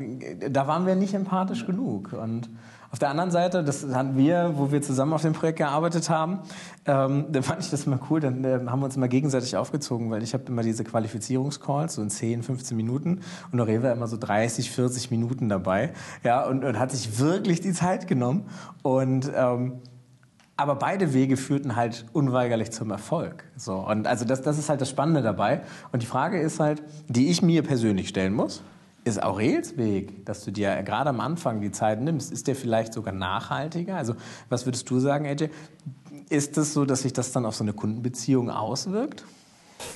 da 0.52 0.68
waren 0.68 0.86
wir 0.86 0.94
nicht 0.94 1.16
empathisch 1.16 1.66
genug. 1.66 2.14
Und 2.14 2.48
auf 2.92 3.00
der 3.00 3.10
anderen 3.10 3.32
Seite, 3.32 3.64
das 3.64 3.86
hatten 3.94 4.18
wir, 4.18 4.54
wo 4.56 4.72
wir 4.72 4.82
zusammen 4.82 5.14
auf 5.14 5.22
dem 5.22 5.34
Projekt 5.34 5.60
gearbeitet 5.60 6.10
haben, 6.10 6.40
ähm, 6.86 7.26
da 7.32 7.42
fand 7.42 7.64
ich 7.64 7.70
das 7.70 7.86
immer 7.86 8.00
cool, 8.10 8.20
dann 8.20 8.44
äh, 8.44 8.60
haben 8.68 8.80
wir 8.80 8.86
uns 8.86 8.96
immer 8.96 9.08
gegenseitig 9.08 9.56
aufgezogen, 9.58 10.10
weil 10.10 10.24
ich 10.24 10.34
habe 10.34 10.46
immer 10.48 10.64
diese 10.64 10.84
Qualifizierungscalls, 10.84 11.96
so 11.96 12.02
in 12.02 12.10
10, 12.10 12.44
15 12.44 12.76
Minuten 12.76 13.22
und 13.52 13.60
Noré 13.60 13.84
war 13.84 13.92
immer 13.92 14.08
so 14.08 14.18
30, 14.18 14.72
40 14.72 15.12
Minuten 15.12 15.50
dabei, 15.50 15.94
ja, 16.24 16.46
und, 16.46 16.64
und 16.64 16.80
hat 16.80 16.92
sich 16.92 17.20
wirklich 17.20 17.62
die 17.62 17.74
Zeit 17.74 18.08
genommen 18.08 18.46
und 18.82 19.32
ähm, 19.36 19.80
aber 20.60 20.76
beide 20.76 21.14
Wege 21.14 21.38
führten 21.38 21.78
halt 21.78 22.06
unweigerlich 22.12 22.72
zum 22.72 22.92
Erfolg. 22.92 23.46
So, 23.56 23.76
und 23.76 24.08
also 24.08 24.26
das, 24.26 24.42
das 24.42 24.58
ist 24.58 24.68
halt 24.68 24.82
das 24.82 24.90
Spannende 24.90 25.22
dabei. 25.22 25.62
Und 25.94 26.02
die 26.02 26.06
Frage 26.06 26.42
ist 26.42 26.60
halt, 26.60 26.84
die 27.08 27.30
ich 27.30 27.42
mir 27.42 27.64
persönlich 27.64 28.10
stellen 28.10 28.34
muss, 28.34 28.62
ist 29.04 29.22
Aurels 29.22 29.78
Weg, 29.78 30.26
dass 30.26 30.44
du 30.44 30.52
dir 30.52 30.82
gerade 30.84 31.10
am 31.10 31.20
Anfang 31.20 31.62
die 31.62 31.72
Zeit 31.72 32.02
nimmst, 32.02 32.32
ist 32.32 32.48
der 32.48 32.56
vielleicht 32.56 32.94
sogar 32.94 33.14
nachhaltiger? 33.14 33.96
Also 33.96 34.16
was 34.50 34.66
würdest 34.66 34.90
du 34.90 35.00
sagen, 35.00 35.26
AJ? 35.26 35.50
Ist 36.30 36.58
es 36.58 36.74
so, 36.74 36.86
dass 36.86 37.02
sich 37.02 37.14
das 37.14 37.32
dann 37.32 37.46
auf 37.46 37.56
so 37.56 37.64
eine 37.64 37.74
Kundenbeziehung 37.74 38.50
auswirkt? 38.50 39.26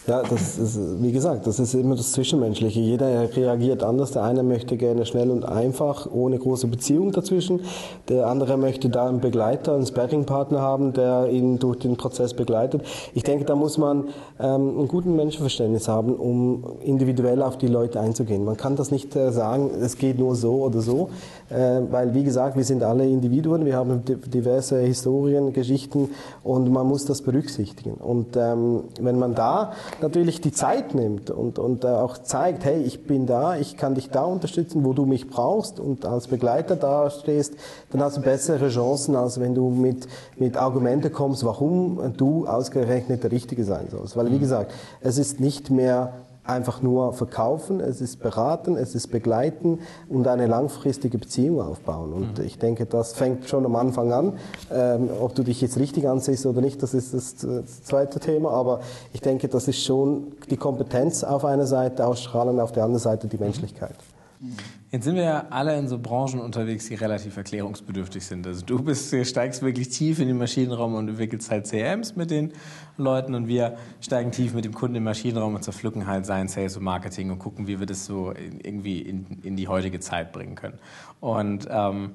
Ja, 0.07 0.21
das 0.21 0.57
ist, 0.57 1.01
wie 1.01 1.11
gesagt, 1.11 1.47
das 1.47 1.59
ist 1.59 1.73
immer 1.73 1.95
das 1.95 2.11
Zwischenmenschliche. 2.11 2.79
Jeder 2.79 3.33
reagiert 3.35 3.83
anders. 3.83 4.11
Der 4.11 4.23
eine 4.23 4.43
möchte 4.43 4.75
gerne 4.75 5.05
schnell 5.05 5.29
und 5.29 5.45
einfach, 5.45 6.07
ohne 6.11 6.37
große 6.37 6.67
Beziehung 6.67 7.11
dazwischen. 7.11 7.61
Der 8.09 8.27
andere 8.27 8.57
möchte 8.57 8.89
da 8.89 9.07
einen 9.07 9.21
Begleiter, 9.21 9.75
einen 9.75 9.85
Sparringpartner 9.85 10.59
haben, 10.59 10.93
der 10.93 11.29
ihn 11.29 11.57
durch 11.57 11.79
den 11.79 11.95
Prozess 11.95 12.33
begleitet. 12.33 12.83
Ich 13.13 13.23
denke, 13.23 13.45
da 13.45 13.55
muss 13.55 13.77
man 13.77 14.09
ähm, 14.39 14.77
einen 14.77 14.87
guten 14.87 15.15
Menschenverständnis 15.15 15.87
haben, 15.87 16.15
um 16.15 16.65
individuell 16.81 17.41
auf 17.41 17.57
die 17.57 17.67
Leute 17.67 17.99
einzugehen. 17.99 18.43
Man 18.43 18.57
kann 18.57 18.75
das 18.75 18.91
nicht 18.91 19.15
äh, 19.15 19.31
sagen, 19.31 19.71
es 19.81 19.97
geht 19.97 20.19
nur 20.19 20.35
so 20.35 20.63
oder 20.63 20.81
so, 20.81 21.09
weil, 21.53 22.13
wie 22.13 22.23
gesagt, 22.23 22.57
wir 22.57 22.63
sind 22.63 22.83
alle 22.83 23.05
Individuen, 23.05 23.65
wir 23.65 23.75
haben 23.75 24.03
diverse 24.05 24.79
Historien, 24.79 25.53
Geschichten 25.53 26.09
und 26.43 26.71
man 26.71 26.87
muss 26.87 27.05
das 27.05 27.21
berücksichtigen. 27.21 27.93
Und 27.93 28.35
ähm, 28.35 28.85
wenn 28.99 29.19
man 29.19 29.35
da 29.35 29.73
natürlich 30.01 30.41
die 30.41 30.51
Zeit 30.51 30.95
nimmt 30.95 31.29
und, 31.29 31.59
und 31.59 31.83
äh, 31.83 31.87
auch 31.87 32.17
zeigt, 32.17 32.65
hey, 32.65 32.81
ich 32.81 33.05
bin 33.05 33.25
da, 33.25 33.55
ich 33.57 33.77
kann 33.77 33.95
dich 33.95 34.09
da 34.09 34.23
unterstützen, 34.23 34.83
wo 34.83 34.93
du 34.93 35.05
mich 35.05 35.29
brauchst 35.29 35.79
und 35.79 36.05
als 36.05 36.27
Begleiter 36.27 36.75
da 36.75 37.09
stehst, 37.09 37.53
dann 37.91 38.01
hast 38.01 38.17
du 38.17 38.21
bessere 38.21 38.69
Chancen, 38.69 39.15
als 39.15 39.39
wenn 39.39 39.53
du 39.53 39.69
mit, 39.69 40.07
mit 40.37 40.57
Argumenten 40.57 41.11
kommst, 41.11 41.43
warum 41.45 42.13
du 42.17 42.47
ausgerechnet 42.47 43.23
der 43.23 43.31
Richtige 43.31 43.63
sein 43.63 43.87
sollst. 43.91 44.17
Weil, 44.17 44.27
wie 44.27 44.35
mhm. 44.35 44.39
gesagt, 44.39 44.71
es 45.01 45.17
ist 45.17 45.39
nicht 45.39 45.69
mehr 45.69 46.13
einfach 46.43 46.81
nur 46.81 47.13
verkaufen, 47.13 47.79
es 47.79 48.01
ist 48.01 48.19
beraten, 48.21 48.75
es 48.75 48.95
ist 48.95 49.07
begleiten 49.07 49.79
und 50.09 50.27
eine 50.27 50.47
langfristige 50.47 51.17
Beziehung 51.17 51.61
aufbauen. 51.61 52.13
Und 52.13 52.39
mhm. 52.39 52.45
ich 52.45 52.57
denke, 52.57 52.85
das 52.85 53.13
fängt 53.13 53.47
schon 53.47 53.65
am 53.65 53.75
Anfang 53.75 54.11
an. 54.11 54.33
Ähm, 54.71 55.09
ob 55.21 55.35
du 55.35 55.43
dich 55.43 55.61
jetzt 55.61 55.77
richtig 55.77 56.07
ansiehst 56.07 56.45
oder 56.45 56.61
nicht, 56.61 56.83
das 56.83 56.93
ist 56.93 57.13
das 57.13 57.83
zweite 57.83 58.19
Thema. 58.19 58.51
Aber 58.51 58.81
ich 59.13 59.21
denke, 59.21 59.47
das 59.47 59.67
ist 59.67 59.83
schon 59.83 60.33
die 60.49 60.57
Kompetenz 60.57 61.23
auf 61.23 61.45
einer 61.45 61.67
Seite 61.67 62.05
ausstrahlen, 62.05 62.59
auf 62.59 62.71
der 62.71 62.83
anderen 62.83 63.01
Seite 63.01 63.27
die 63.27 63.37
Menschlichkeit. 63.37 63.95
Mhm. 64.39 64.82
Jetzt 64.93 65.05
sind 65.05 65.15
wir 65.15 65.23
ja 65.23 65.47
alle 65.49 65.75
in 65.75 65.87
so 65.87 65.97
Branchen 65.97 66.39
unterwegs, 66.39 66.87
die 66.87 66.93
relativ 66.93 67.35
erklärungsbedürftig 67.35 68.23
sind. 68.23 68.45
Also 68.45 68.63
du 68.63 68.77
bist, 68.83 69.11
steigst 69.25 69.63
wirklich 69.63 69.89
tief 69.89 70.19
in 70.19 70.27
den 70.27 70.37
Maschinenraum 70.37 70.93
und 70.93 71.09
entwickelst 71.09 71.49
halt 71.49 71.65
CRMs 71.65 72.15
mit 72.15 72.29
den 72.29 72.53
Leuten 72.95 73.33
und 73.33 73.47
wir 73.47 73.75
steigen 74.01 74.31
tief 74.31 74.53
mit 74.53 74.65
dem 74.65 74.73
Kunden 74.75 74.95
im 74.97 75.03
Maschinenraum 75.03 75.55
und 75.55 75.63
zerpflücken 75.63 76.05
halt 76.05 76.27
sein 76.27 76.47
Sales 76.47 76.77
und 76.77 76.83
Marketing 76.83 77.31
und 77.31 77.39
gucken, 77.39 77.65
wie 77.65 77.79
wir 77.79 77.87
das 77.87 78.05
so 78.05 78.35
irgendwie 78.35 78.99
in, 78.99 79.25
in 79.41 79.55
die 79.55 79.67
heutige 79.67 79.99
Zeit 79.99 80.31
bringen 80.31 80.53
können. 80.53 80.77
Und 81.19 81.67
ähm, 81.71 82.11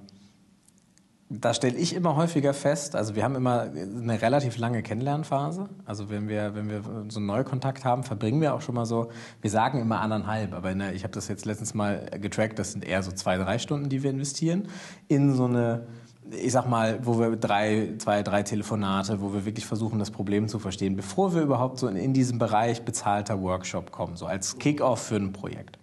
da 1.30 1.52
stelle 1.52 1.76
ich 1.76 1.94
immer 1.94 2.16
häufiger 2.16 2.54
fest, 2.54 2.97
also 2.97 3.14
wir 3.14 3.23
haben 3.23 3.35
immer 3.35 3.62
eine 3.62 4.23
relativ 4.23 4.56
lange 4.56 4.82
Kennenlernphase. 4.82 5.68
Also 5.85 6.08
wenn 6.08 6.26
wir, 6.26 6.54
wenn 6.54 6.70
wir 6.70 6.82
so 7.08 7.18
einen 7.18 7.26
Neukontakt 7.26 7.85
haben, 7.85 8.02
verbringen 8.02 8.40
wir 8.40 8.54
auch 8.54 8.62
schon 8.62 8.75
mal 8.75 8.87
so, 8.87 9.11
wir 9.42 9.50
sagen 9.50 9.78
immer 9.78 10.00
anderthalb, 10.00 10.54
aber 10.54 10.75
der, 10.75 10.94
ich 10.94 11.04
habe 11.04 11.12
das 11.12 11.28
jetzt 11.28 11.44
letztens 11.44 11.75
mal 11.75 12.08
getrackt, 12.18 12.58
das 12.58 12.73
sind 12.73 12.82
eher 12.82 13.02
so 13.02 13.12
zwei, 13.12 13.37
drei 13.37 13.58
Stunden, 13.58 13.90
die 13.90 14.02
wir 14.02 14.11
investieren 14.11 14.68
in 15.08 15.35
so 15.35 15.44
eine, 15.44 15.87
ich 16.30 16.52
sag 16.52 16.66
mal, 16.66 16.99
wo 17.04 17.18
wir 17.18 17.37
drei, 17.37 17.92
zwei, 17.99 18.23
drei 18.23 18.42
Telefonate, 18.42 19.20
wo 19.20 19.35
wir 19.35 19.44
wirklich 19.44 19.66
versuchen, 19.66 19.99
das 19.99 20.11
Problem 20.11 20.49
zu 20.49 20.58
verstehen, 20.58 20.97
bevor 20.97 21.35
wir 21.35 21.42
überhaupt 21.42 21.78
so 21.78 21.88
in, 21.88 21.97
in 21.97 22.14
diesem 22.14 22.38
Bereich 22.38 22.87
bezahlter 22.87 23.42
Workshop 23.42 23.92
kommen, 23.92 24.16
so 24.16 24.25
als 24.25 24.58
Kick-off 24.58 25.02
für 25.02 25.16
ein 25.16 25.32
Projekt. 25.32 25.78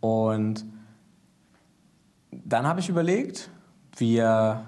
Und 0.00 0.66
dann 2.30 2.66
habe 2.66 2.80
ich 2.80 2.90
überlegt, 2.90 3.50
wir 3.98 4.66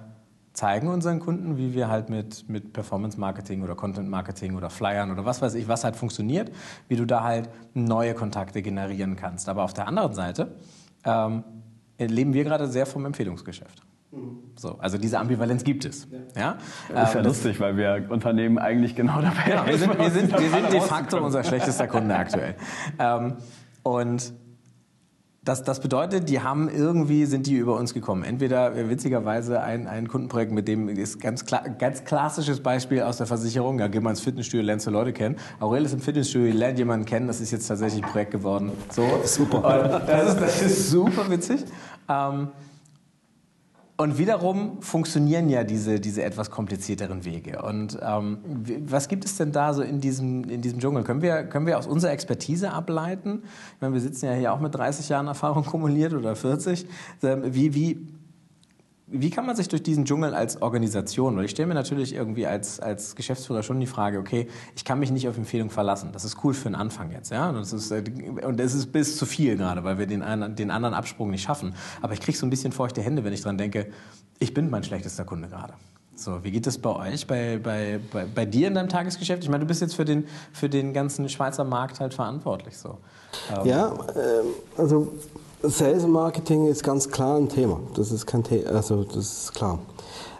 zeigen 0.52 0.88
unseren 0.88 1.20
Kunden, 1.20 1.56
wie 1.56 1.74
wir 1.74 1.88
halt 1.88 2.10
mit, 2.10 2.48
mit 2.48 2.72
Performance 2.72 3.18
Marketing 3.18 3.62
oder 3.62 3.74
Content 3.74 4.08
Marketing 4.08 4.56
oder 4.56 4.68
Flyern 4.68 5.10
oder 5.10 5.24
was 5.24 5.40
weiß 5.40 5.54
ich, 5.54 5.68
was 5.68 5.84
halt 5.84 5.96
funktioniert, 5.96 6.50
wie 6.88 6.96
du 6.96 7.06
da 7.06 7.22
halt 7.22 7.48
neue 7.72 8.14
Kontakte 8.14 8.60
generieren 8.60 9.16
kannst. 9.16 9.48
Aber 9.48 9.62
auf 9.62 9.72
der 9.72 9.86
anderen 9.86 10.12
Seite 10.12 10.56
ähm, 11.04 11.44
leben 11.98 12.34
wir 12.34 12.44
gerade 12.44 12.66
sehr 12.66 12.86
vom 12.86 13.06
Empfehlungsgeschäft. 13.06 13.82
So, 14.56 14.76
also 14.80 14.98
diese 14.98 15.20
Ambivalenz 15.20 15.62
gibt 15.62 15.84
es. 15.84 16.08
Ja. 16.36 16.58
ja 16.92 17.02
ist 17.04 17.14
ja 17.14 17.20
ähm, 17.20 17.26
lustig, 17.26 17.60
weil 17.60 17.76
wir 17.76 18.06
Unternehmen 18.10 18.58
eigentlich 18.58 18.96
genau 18.96 19.20
dabei 19.22 19.44
genau, 19.46 19.66
wir 19.66 19.78
sind, 19.78 19.98
wir 19.98 20.10
sind, 20.10 20.32
wir 20.32 20.50
sind 20.50 20.72
de 20.72 20.80
facto 20.80 21.24
unser 21.24 21.44
schlechtester 21.44 21.86
Kunde 21.86 22.16
aktuell. 22.16 22.56
Ähm, 22.98 23.36
und 23.82 24.32
das, 25.42 25.64
das 25.64 25.80
bedeutet, 25.80 26.28
die 26.28 26.42
haben 26.42 26.68
irgendwie, 26.68 27.24
sind 27.24 27.46
die 27.46 27.54
über 27.54 27.76
uns 27.76 27.94
gekommen. 27.94 28.24
Entweder 28.24 28.76
äh, 28.76 28.90
witzigerweise 28.90 29.62
ein, 29.62 29.86
ein 29.86 30.06
Kundenprojekt, 30.06 30.52
mit 30.52 30.68
dem 30.68 30.88
ist 30.88 31.18
ganz, 31.18 31.46
klar, 31.46 31.62
ganz 31.78 32.04
klassisches 32.04 32.60
Beispiel 32.60 33.02
aus 33.02 33.16
der 33.16 33.26
Versicherung, 33.26 33.78
da 33.78 33.88
geht 33.88 34.02
man 34.02 34.12
ins 34.12 34.20
Fitnessstudio, 34.20 34.66
lernst 34.66 34.86
du 34.86 34.90
Leute 34.90 35.14
kennen. 35.14 35.36
Aurel 35.58 35.86
ist 35.86 35.94
im 35.94 36.00
Fitnessstudio, 36.00 36.52
lernt 36.52 36.78
jemanden 36.78 37.06
kennen, 37.06 37.26
das 37.26 37.40
ist 37.40 37.52
jetzt 37.52 37.66
tatsächlich 37.68 38.04
ein 38.04 38.10
Projekt 38.10 38.32
geworden. 38.32 38.72
So. 38.90 39.02
Super. 39.24 39.56
Und 39.56 40.08
das 40.08 40.34
ist, 40.34 40.40
das 40.40 40.62
ist 40.62 40.90
super 40.90 41.30
witzig. 41.30 41.64
Ähm, 42.08 42.48
und 44.00 44.16
wiederum 44.16 44.80
funktionieren 44.80 45.50
ja 45.50 45.62
diese, 45.62 46.00
diese 46.00 46.22
etwas 46.22 46.50
komplizierteren 46.50 47.26
Wege. 47.26 47.60
Und 47.60 47.98
ähm, 48.00 48.38
was 48.86 49.08
gibt 49.08 49.26
es 49.26 49.36
denn 49.36 49.52
da 49.52 49.74
so 49.74 49.82
in 49.82 50.00
diesem, 50.00 50.48
in 50.48 50.62
diesem 50.62 50.80
Dschungel? 50.80 51.04
Können 51.04 51.20
wir, 51.20 51.44
können 51.44 51.66
wir 51.66 51.76
aus 51.76 51.86
unserer 51.86 52.12
Expertise 52.12 52.72
ableiten? 52.72 53.42
Ich 53.74 53.80
meine, 53.82 53.92
wir 53.92 54.00
sitzen 54.00 54.24
ja 54.24 54.32
hier 54.32 54.54
auch 54.54 54.60
mit 54.60 54.74
30 54.74 55.06
Jahren 55.10 55.26
Erfahrung 55.26 55.66
kumuliert 55.66 56.14
oder 56.14 56.34
40. 56.34 56.86
Ähm, 57.22 57.42
wie, 57.44 57.74
wie, 57.74 58.06
wie 59.12 59.30
kann 59.30 59.44
man 59.44 59.56
sich 59.56 59.68
durch 59.68 59.82
diesen 59.82 60.04
Dschungel 60.04 60.34
als 60.34 60.62
Organisation, 60.62 61.36
weil 61.36 61.44
ich 61.44 61.50
stelle 61.50 61.66
mir 61.66 61.74
natürlich 61.74 62.14
irgendwie 62.14 62.46
als, 62.46 62.78
als 62.78 63.16
Geschäftsführer 63.16 63.62
schon 63.62 63.80
die 63.80 63.86
Frage, 63.86 64.18
okay, 64.18 64.48
ich 64.76 64.84
kann 64.84 65.00
mich 65.00 65.10
nicht 65.10 65.28
auf 65.28 65.36
Empfehlung 65.36 65.70
verlassen. 65.70 66.10
Das 66.12 66.24
ist 66.24 66.44
cool 66.44 66.54
für 66.54 66.68
den 66.68 66.76
Anfang 66.76 67.10
jetzt, 67.10 67.30
ja. 67.30 67.48
Und 67.48 67.56
das 67.56 67.72
ist, 67.72 67.90
äh, 67.90 68.04
und 68.46 68.60
das 68.60 68.74
ist 68.74 68.92
bis 68.92 69.16
zu 69.16 69.26
viel 69.26 69.56
gerade, 69.56 69.82
weil 69.82 69.98
wir 69.98 70.06
den, 70.06 70.20
den 70.54 70.70
anderen 70.70 70.94
Absprung 70.94 71.30
nicht 71.30 71.42
schaffen. 71.42 71.74
Aber 72.00 72.12
ich 72.12 72.20
kriege 72.20 72.38
so 72.38 72.46
ein 72.46 72.50
bisschen 72.50 72.70
feuchte 72.72 73.02
Hände, 73.02 73.24
wenn 73.24 73.32
ich 73.32 73.42
dran 73.42 73.58
denke, 73.58 73.88
ich 74.38 74.54
bin 74.54 74.70
mein 74.70 74.84
schlechtester 74.84 75.24
Kunde 75.24 75.48
gerade. 75.48 75.74
So, 76.14 76.44
wie 76.44 76.50
geht 76.50 76.66
es 76.66 76.78
bei 76.78 76.90
euch, 76.90 77.26
bei, 77.26 77.58
bei, 77.62 77.98
bei, 78.12 78.26
bei 78.26 78.44
dir 78.44 78.68
in 78.68 78.74
deinem 78.74 78.90
Tagesgeschäft? 78.90 79.42
Ich 79.42 79.48
meine, 79.48 79.64
du 79.64 79.66
bist 79.66 79.80
jetzt 79.80 79.94
für 79.94 80.04
den, 80.04 80.26
für 80.52 80.68
den 80.68 80.92
ganzen 80.92 81.28
Schweizer 81.28 81.64
Markt 81.64 81.98
halt 81.98 82.14
verantwortlich. 82.14 82.76
So. 82.76 82.98
Ja, 83.64 83.94
äh, 84.14 84.80
also 84.80 85.12
Sales 85.62 86.06
Marketing 86.06 86.68
ist 86.68 86.82
ganz 86.82 87.10
klar 87.10 87.36
ein 87.36 87.50
Thema. 87.50 87.80
Das 87.94 88.12
ist 88.12 88.26
kein 88.26 88.42
Thema, 88.42 88.70
also 88.70 89.04
das 89.04 89.16
ist 89.16 89.54
klar. 89.54 89.78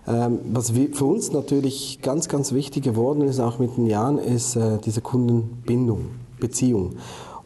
Ähm, 0.07 0.39
was 0.53 0.71
für 0.71 1.05
uns 1.05 1.31
natürlich 1.33 2.01
ganz, 2.01 2.29
ganz 2.29 2.53
wichtig 2.53 2.85
geworden 2.85 3.23
ist, 3.23 3.39
auch 3.39 3.59
mit 3.59 3.77
den 3.77 3.87
Jahren, 3.87 4.19
ist 4.19 4.57
äh, 4.57 4.79
diese 4.79 5.03
Kundenbindung, 5.03 6.07
Beziehung. 6.39 6.97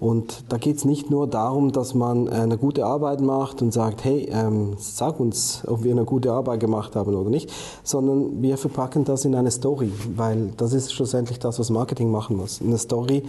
Und 0.04 0.44
da 0.50 0.58
geht 0.58 0.76
es 0.76 0.84
nicht 0.84 1.10
nur 1.10 1.26
darum, 1.26 1.72
dass 1.72 1.94
man 1.94 2.28
eine 2.28 2.58
gute 2.58 2.84
Arbeit 2.84 3.22
macht 3.22 3.62
und 3.62 3.72
sagt, 3.72 4.04
hey, 4.04 4.28
ähm, 4.30 4.74
sag 4.76 5.18
uns, 5.18 5.62
ob 5.66 5.82
wir 5.82 5.92
eine 5.92 6.04
gute 6.04 6.30
Arbeit 6.30 6.60
gemacht 6.60 6.94
haben 6.94 7.14
oder 7.14 7.30
nicht, 7.30 7.50
sondern 7.84 8.42
wir 8.42 8.58
verpacken 8.58 9.06
das 9.06 9.24
in 9.24 9.34
eine 9.34 9.50
Story, 9.50 9.90
weil 10.14 10.52
das 10.58 10.74
ist 10.74 10.92
schlussendlich 10.92 11.38
das, 11.38 11.58
was 11.58 11.70
Marketing 11.70 12.10
machen 12.10 12.36
muss. 12.36 12.60
Eine 12.60 12.76
Story 12.76 13.22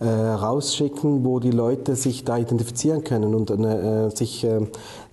äh, 0.00 0.06
rausschicken, 0.08 1.22
wo 1.22 1.38
die 1.38 1.50
Leute 1.50 1.96
sich 1.96 2.24
da 2.24 2.38
identifizieren 2.38 3.04
können 3.04 3.34
und 3.34 3.50
äh, 3.50 4.08
sich 4.08 4.42
äh, 4.44 4.60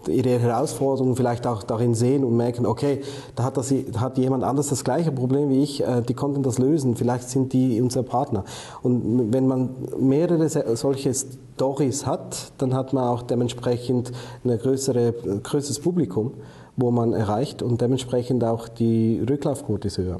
ihre 0.07 0.39
Herausforderungen 0.39 1.15
vielleicht 1.15 1.45
auch 1.45 1.63
darin 1.63 1.93
sehen 1.93 2.23
und 2.23 2.35
merken, 2.37 2.65
okay, 2.65 3.01
da 3.35 3.43
hat, 3.43 3.57
das, 3.57 3.73
hat 3.97 4.17
jemand 4.17 4.43
anders 4.43 4.69
das 4.69 4.83
gleiche 4.83 5.11
Problem 5.11 5.49
wie 5.49 5.61
ich, 5.61 5.83
äh, 5.83 6.01
die 6.01 6.13
konnten 6.13 6.43
das 6.43 6.57
lösen, 6.57 6.95
vielleicht 6.95 7.29
sind 7.29 7.53
die 7.53 7.81
unser 7.81 8.03
Partner. 8.03 8.45
Und 8.81 9.33
wenn 9.33 9.47
man 9.47 9.69
mehrere 9.99 10.47
solche 10.75 11.08
Stories 11.13 12.05
hat, 12.05 12.51
dann 12.57 12.73
hat 12.73 12.93
man 12.93 13.03
auch 13.03 13.21
dementsprechend 13.21 14.11
ein 14.43 14.57
größere, 14.57 15.13
größeres 15.43 15.79
Publikum, 15.79 16.33
wo 16.77 16.91
man 16.91 17.13
erreicht 17.13 17.61
und 17.61 17.81
dementsprechend 17.81 18.43
auch 18.43 18.67
die 18.67 19.23
Rücklaufquote 19.27 19.87
ist 19.87 19.97
höher. 19.97 20.19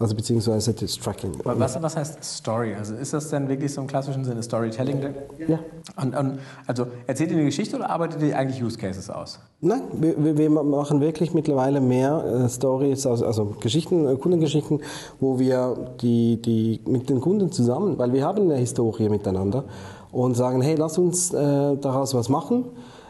Also 0.00 0.14
beziehungsweise 0.14 0.74
das 0.74 0.96
Tracking. 0.96 1.32
Was, 1.42 1.82
was 1.82 1.96
heißt 1.96 2.22
Story? 2.22 2.72
Also 2.72 2.94
ist 2.94 3.12
das 3.12 3.30
denn 3.30 3.48
wirklich 3.48 3.74
so 3.74 3.80
im 3.80 3.88
klassischen 3.88 4.24
Sinne 4.24 4.44
Storytelling? 4.44 5.00
Ja. 5.48 5.58
Und, 6.00 6.16
und, 6.16 6.38
also 6.68 6.86
erzählt 7.08 7.32
ihr 7.32 7.36
eine 7.36 7.46
Geschichte 7.46 7.74
oder 7.74 7.90
arbeitet 7.90 8.22
ihr 8.22 8.38
eigentlich 8.38 8.62
Use 8.62 8.78
Cases 8.78 9.10
aus? 9.10 9.40
Nein, 9.60 9.82
wir, 9.92 10.38
wir 10.38 10.50
machen 10.50 11.00
wirklich 11.00 11.34
mittlerweile 11.34 11.80
mehr 11.80 12.44
äh, 12.44 12.48
Stories, 12.48 13.06
also, 13.06 13.26
also 13.26 13.46
Geschichten, 13.60 14.06
äh, 14.06 14.14
Kundengeschichten, 14.14 14.82
wo 15.18 15.40
wir 15.40 15.96
die, 16.00 16.40
die 16.40 16.80
mit 16.86 17.10
den 17.10 17.20
Kunden 17.20 17.50
zusammen, 17.50 17.98
weil 17.98 18.12
wir 18.12 18.24
haben 18.24 18.44
eine 18.44 18.56
Historie 18.56 19.08
miteinander 19.08 19.64
und 20.12 20.34
sagen, 20.36 20.60
hey, 20.62 20.74
lass 20.76 20.98
uns 20.98 21.32
äh, 21.32 21.76
daraus 21.76 22.14
was 22.14 22.28
machen 22.28 22.64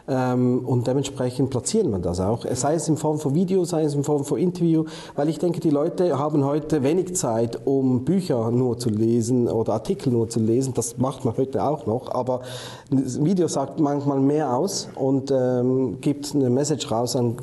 Ähm, 0.09 0.65
und 0.65 0.87
dementsprechend 0.87 1.51
platzieren 1.51 1.91
wir 1.91 1.99
das 1.99 2.19
auch. 2.19 2.43
Sei 2.53 2.73
es 2.73 2.87
in 2.89 2.97
Form 2.97 3.19
von 3.19 3.35
Video, 3.35 3.63
sei 3.63 3.83
es 3.83 3.93
in 3.93 4.03
Form 4.03 4.25
von 4.25 4.39
Interview, 4.39 4.85
weil 5.15 5.29
ich 5.29 5.37
denke, 5.37 5.59
die 5.59 5.69
Leute 5.69 6.17
haben 6.17 6.43
heute 6.43 6.81
wenig 6.81 7.15
Zeit, 7.15 7.59
um 7.65 8.05
Bücher 8.05 8.49
nur 8.49 8.79
zu 8.79 8.89
lesen 8.89 9.47
oder 9.47 9.73
Artikel 9.73 10.11
nur 10.11 10.27
zu 10.27 10.39
lesen. 10.39 10.73
Das 10.73 10.97
macht 10.97 11.25
man 11.25 11.37
heute 11.37 11.63
auch 11.63 11.85
noch, 11.85 12.11
aber 12.11 12.41
ein 12.91 13.23
Video 13.23 13.47
sagt 13.47 13.79
manchmal 13.79 14.19
mehr 14.19 14.57
aus 14.57 14.89
und 14.95 15.29
ähm, 15.29 16.01
gibt 16.01 16.33
eine 16.33 16.49
Message 16.49 16.89
raus 16.89 17.15
an 17.15 17.37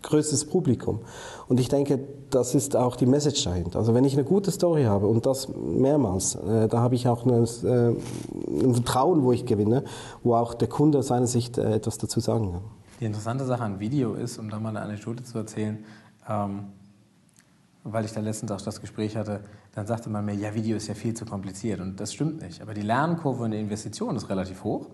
ein 0.00 0.08
größeres 0.08 0.46
Publikum. 0.46 1.00
Und 1.48 1.60
ich 1.60 1.68
denke, 1.68 2.00
das 2.30 2.54
ist 2.54 2.76
auch 2.76 2.96
die 2.96 3.06
Message 3.06 3.44
dahinter. 3.44 3.78
Also 3.78 3.94
wenn 3.94 4.04
ich 4.04 4.14
eine 4.14 4.24
gute 4.24 4.50
Story 4.50 4.84
habe 4.84 5.06
und 5.06 5.26
das 5.26 5.48
mehrmals, 5.48 6.34
äh, 6.36 6.68
da 6.68 6.80
habe 6.80 6.94
ich 6.94 7.08
auch 7.08 7.24
eine, 7.24 7.44
äh, 7.64 8.64
ein 8.64 8.74
Vertrauen, 8.74 9.22
wo 9.22 9.32
ich 9.32 9.46
gewinne, 9.46 9.84
wo 10.22 10.34
auch 10.34 10.54
der 10.54 10.68
Kunde 10.68 10.98
aus 10.98 11.08
seiner 11.08 11.26
Sicht 11.26 11.58
äh, 11.58 11.74
etwas 11.74 11.98
dazu 11.98 12.20
sagen 12.20 12.52
kann. 12.52 12.62
Die 13.00 13.06
interessante 13.06 13.44
Sache 13.44 13.62
an 13.62 13.80
Video 13.80 14.14
ist, 14.14 14.38
um 14.38 14.50
da 14.50 14.58
mal 14.58 14.70
eine 14.70 14.82
Anekdote 14.82 15.24
zu 15.24 15.38
erzählen, 15.38 15.84
ähm, 16.28 16.64
weil 17.82 18.04
ich 18.04 18.12
da 18.12 18.20
letztens 18.20 18.50
auch 18.52 18.60
das 18.60 18.80
Gespräch 18.80 19.16
hatte, 19.16 19.40
dann 19.74 19.86
sagte 19.86 20.10
man 20.10 20.24
mir, 20.24 20.34
ja, 20.34 20.54
Video 20.54 20.76
ist 20.76 20.88
ja 20.88 20.94
viel 20.94 21.14
zu 21.14 21.24
kompliziert 21.24 21.80
und 21.80 21.98
das 21.98 22.12
stimmt 22.12 22.42
nicht. 22.42 22.60
Aber 22.60 22.74
die 22.74 22.82
Lernkurve 22.82 23.44
und 23.44 23.52
die 23.52 23.58
Investition 23.58 24.16
ist 24.16 24.28
relativ 24.28 24.64
hoch. 24.64 24.88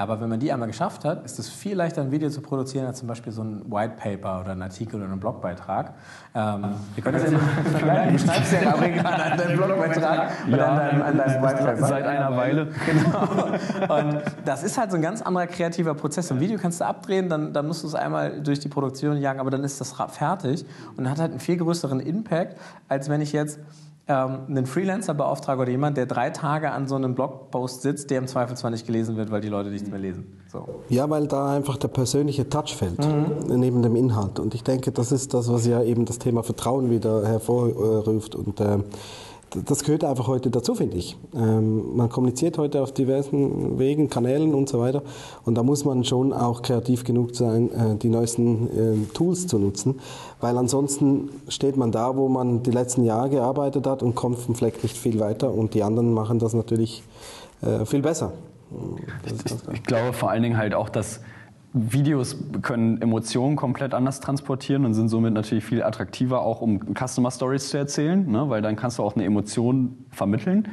Aber 0.00 0.18
wenn 0.18 0.30
man 0.30 0.40
die 0.40 0.50
einmal 0.50 0.66
geschafft 0.66 1.04
hat, 1.04 1.26
ist 1.26 1.38
es 1.38 1.50
viel 1.50 1.74
leichter, 1.76 2.00
ein 2.00 2.10
Video 2.10 2.30
zu 2.30 2.40
produzieren, 2.40 2.86
als 2.86 3.00
zum 3.00 3.06
Beispiel 3.06 3.34
so 3.34 3.42
ein 3.42 3.70
White 3.70 3.96
Paper 3.98 4.40
oder 4.40 4.52
ein 4.52 4.62
Artikel 4.62 4.96
oder 4.96 5.04
einen 5.04 5.20
Blogbeitrag. 5.20 5.92
Ähm, 6.34 6.68
wir 6.94 7.04
können 7.04 7.22
das 7.22 7.30
ja 7.80 7.86
mal. 7.86 8.10
Du 8.10 8.18
schreibst 8.18 8.50
ja 8.50 8.60
gerade 8.60 9.22
an 9.22 9.36
deinem 9.36 9.56
Blogbeitrag 9.58 10.30
ja, 10.48 10.54
oder 10.54 10.68
an 10.70 10.76
deinem, 10.78 11.02
an 11.02 11.18
deinem 11.18 11.42
White 11.42 11.64
Paper. 11.64 11.86
Seit 11.86 12.06
einer 12.06 12.34
Weile. 12.34 12.68
Genau. 12.90 13.94
Und 13.94 14.22
das 14.44 14.62
ist 14.62 14.78
halt 14.78 14.90
so 14.90 14.96
ein 14.96 15.02
ganz 15.02 15.20
anderer 15.20 15.46
kreativer 15.46 15.94
Prozess. 15.94 16.32
Ein 16.32 16.40
Video 16.40 16.58
kannst 16.58 16.80
du 16.80 16.86
abdrehen, 16.86 17.28
dann, 17.28 17.52
dann 17.52 17.66
musst 17.66 17.82
du 17.82 17.86
es 17.86 17.94
einmal 17.94 18.40
durch 18.40 18.58
die 18.58 18.68
Produktion 18.68 19.18
jagen, 19.18 19.38
aber 19.38 19.50
dann 19.50 19.62
ist 19.64 19.80
das 19.80 19.92
fertig 20.08 20.64
und 20.96 21.08
hat 21.10 21.18
halt 21.18 21.30
einen 21.30 21.40
viel 21.40 21.58
größeren 21.58 22.00
Impact, 22.00 22.56
als 22.88 23.10
wenn 23.10 23.20
ich 23.20 23.32
jetzt 23.32 23.60
ähm, 24.10 24.40
einen 24.48 24.66
Freelancer 24.66 25.14
beauftrage 25.14 25.62
oder 25.62 25.70
jemand, 25.70 25.96
der 25.96 26.06
drei 26.06 26.30
Tage 26.30 26.72
an 26.72 26.88
so 26.88 26.96
einem 26.96 27.14
Blogpost 27.14 27.82
sitzt, 27.82 28.10
der 28.10 28.18
im 28.18 28.26
Zweifel 28.26 28.56
zwar 28.56 28.72
nicht 28.72 28.84
gelesen 28.84 29.16
wird, 29.16 29.30
weil 29.30 29.40
die 29.40 29.48
Leute 29.48 29.70
nichts 29.70 29.88
mehr 29.88 30.00
lesen. 30.00 30.40
So. 30.48 30.66
Ja, 30.88 31.08
weil 31.08 31.28
da 31.28 31.54
einfach 31.54 31.76
der 31.76 31.88
persönliche 31.88 32.48
Touch 32.48 32.74
fällt, 32.74 32.98
mhm. 32.98 33.60
neben 33.60 33.82
dem 33.82 33.94
Inhalt. 33.94 34.40
Und 34.40 34.54
ich 34.54 34.64
denke, 34.64 34.90
das 34.90 35.12
ist 35.12 35.32
das, 35.32 35.50
was 35.50 35.64
ja 35.64 35.82
eben 35.82 36.06
das 36.06 36.18
Thema 36.18 36.42
Vertrauen 36.42 36.90
wieder 36.90 37.24
hervorruft. 37.24 38.34
Und 38.34 38.60
äh, 38.60 38.78
das 39.50 39.84
gehört 39.84 40.04
einfach 40.04 40.28
heute 40.28 40.50
dazu, 40.50 40.74
finde 40.74 40.96
ich. 40.96 41.16
Ähm, 41.34 41.96
man 41.96 42.08
kommuniziert 42.08 42.58
heute 42.58 42.82
auf 42.82 42.92
diversen 42.92 43.78
Wegen, 43.78 44.08
Kanälen 44.08 44.54
und 44.54 44.68
so 44.68 44.80
weiter. 44.80 45.02
Und 45.44 45.56
da 45.56 45.62
muss 45.62 45.84
man 45.84 46.04
schon 46.04 46.32
auch 46.32 46.62
kreativ 46.62 47.04
genug 47.04 47.34
sein, 47.34 47.70
äh, 47.72 47.96
die 47.96 48.08
neuesten 48.08 48.66
äh, 48.68 49.12
Tools 49.12 49.46
zu 49.46 49.58
nutzen. 49.58 50.00
Weil 50.40 50.56
ansonsten 50.56 51.30
steht 51.48 51.76
man 51.76 51.90
da, 51.90 52.16
wo 52.16 52.28
man 52.28 52.62
die 52.62 52.70
letzten 52.70 53.04
Jahre 53.04 53.30
gearbeitet 53.30 53.86
hat 53.86 54.02
und 54.02 54.14
kommt 54.14 54.38
vom 54.38 54.54
Fleck 54.54 54.82
nicht 54.82 54.96
viel 54.96 55.18
weiter. 55.18 55.52
Und 55.52 55.74
die 55.74 55.82
anderen 55.82 56.12
machen 56.12 56.38
das 56.38 56.54
natürlich 56.54 57.02
äh, 57.62 57.84
viel 57.84 58.02
besser. 58.02 58.32
Ich, 59.24 59.74
ich, 59.74 59.82
glaube 59.82 60.12
vor 60.12 60.30
allen 60.30 60.44
Dingen 60.44 60.56
halt 60.56 60.74
auch, 60.74 60.88
dass 60.88 61.20
Videos 61.72 62.36
können 62.62 63.00
Emotionen 63.00 63.54
komplett 63.54 63.94
anders 63.94 64.20
transportieren 64.20 64.84
und 64.84 64.94
sind 64.94 65.08
somit 65.08 65.34
natürlich 65.34 65.64
viel 65.64 65.82
attraktiver, 65.82 66.42
auch 66.42 66.60
um 66.60 66.94
Customer 66.94 67.30
Stories 67.30 67.68
zu 67.68 67.76
erzählen, 67.76 68.28
ne? 68.28 68.48
weil 68.48 68.60
dann 68.60 68.74
kannst 68.74 68.98
du 68.98 69.04
auch 69.04 69.14
eine 69.14 69.24
Emotion 69.24 70.04
vermitteln. 70.10 70.68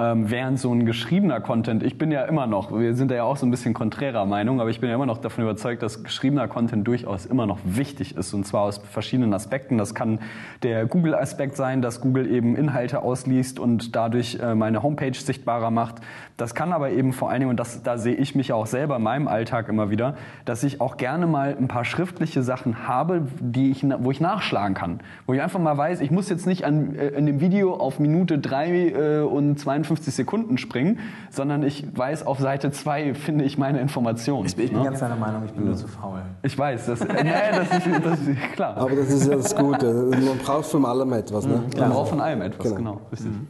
Ähm, 0.00 0.30
während 0.30 0.58
so 0.58 0.72
ein 0.72 0.86
geschriebener 0.86 1.40
Content, 1.42 1.82
ich 1.82 1.98
bin 1.98 2.10
ja 2.10 2.22
immer 2.22 2.46
noch, 2.46 2.72
wir 2.72 2.94
sind 2.94 3.10
ja 3.10 3.22
auch 3.24 3.36
so 3.36 3.44
ein 3.44 3.50
bisschen 3.50 3.74
konträrer 3.74 4.24
Meinung, 4.24 4.58
aber 4.58 4.70
ich 4.70 4.80
bin 4.80 4.88
ja 4.88 4.94
immer 4.94 5.04
noch 5.04 5.18
davon 5.18 5.44
überzeugt, 5.44 5.82
dass 5.82 6.02
geschriebener 6.02 6.48
Content 6.48 6.86
durchaus 6.86 7.26
immer 7.26 7.44
noch 7.44 7.58
wichtig 7.64 8.16
ist 8.16 8.32
und 8.32 8.46
zwar 8.46 8.62
aus 8.62 8.78
verschiedenen 8.78 9.34
Aspekten. 9.34 9.76
Das 9.76 9.94
kann 9.94 10.20
der 10.62 10.86
Google-Aspekt 10.86 11.54
sein, 11.54 11.82
dass 11.82 12.00
Google 12.00 12.30
eben 12.30 12.56
Inhalte 12.56 13.02
ausliest 13.02 13.58
und 13.58 13.94
dadurch 13.94 14.38
äh, 14.40 14.54
meine 14.54 14.82
Homepage 14.82 15.12
sichtbarer 15.12 15.70
macht. 15.70 15.96
Das 16.38 16.54
kann 16.54 16.72
aber 16.72 16.90
eben 16.90 17.12
vor 17.12 17.28
allen 17.28 17.40
Dingen, 17.40 17.50
und 17.50 17.60
das, 17.60 17.82
da 17.82 17.98
sehe 17.98 18.14
ich 18.14 18.34
mich 18.34 18.54
auch 18.54 18.64
selber 18.64 18.96
in 18.96 19.02
meinem 19.02 19.28
Alltag 19.28 19.68
immer 19.68 19.90
wieder, 19.90 20.14
dass 20.46 20.64
ich 20.64 20.80
auch 20.80 20.96
gerne 20.96 21.26
mal 21.26 21.54
ein 21.58 21.68
paar 21.68 21.84
schriftliche 21.84 22.42
Sachen 22.42 22.88
habe, 22.88 23.26
die 23.38 23.70
ich, 23.70 23.84
wo 23.98 24.10
ich 24.10 24.22
nachschlagen 24.22 24.74
kann. 24.74 25.00
Wo 25.26 25.34
ich 25.34 25.42
einfach 25.42 25.60
mal 25.60 25.76
weiß, 25.76 26.00
ich 26.00 26.10
muss 26.10 26.30
jetzt 26.30 26.46
nicht 26.46 26.64
an, 26.64 26.94
äh, 26.94 27.08
in 27.08 27.26
dem 27.26 27.42
Video 27.42 27.74
auf 27.74 27.98
Minute 27.98 28.38
drei 28.38 28.88
äh, 28.88 29.20
und 29.20 29.60
52 29.90 30.14
Sekunden 30.14 30.58
springen, 30.58 30.98
sondern 31.30 31.62
ich 31.62 31.84
weiß, 31.96 32.26
auf 32.26 32.38
Seite 32.38 32.70
zwei 32.70 33.14
finde 33.14 33.44
ich 33.44 33.58
meine 33.58 33.80
Informationen. 33.80 34.46
Ich, 34.46 34.56
ich 34.56 34.70
bin 34.70 34.78
ne? 34.78 34.84
ganz 34.84 35.00
deiner 35.00 35.16
Meinung, 35.16 35.44
ich 35.44 35.52
bin 35.52 35.64
nur 35.64 35.76
zu 35.76 35.88
faul. 35.88 36.22
Ich 36.42 36.56
weiß, 36.56 36.86
das, 36.86 37.00
äh, 37.00 37.24
nee, 37.24 37.32
das, 37.52 37.86
ist, 37.86 38.04
das 38.04 38.20
ist 38.20 38.52
klar. 38.52 38.76
Aber 38.76 38.94
das 38.94 39.10
ist 39.10 39.26
ja 39.26 39.36
das 39.36 39.54
Gute. 39.54 39.92
Man 39.92 40.38
braucht 40.38 40.66
von 40.66 40.84
allem 40.84 41.12
etwas. 41.12 41.46
Ne? 41.46 41.56
Mhm, 41.56 41.80
man 41.80 41.90
braucht 41.90 42.10
von 42.10 42.20
allem 42.20 42.42
etwas, 42.42 42.74
genau. 42.74 42.76
genau 42.76 43.28
mhm. 43.30 43.48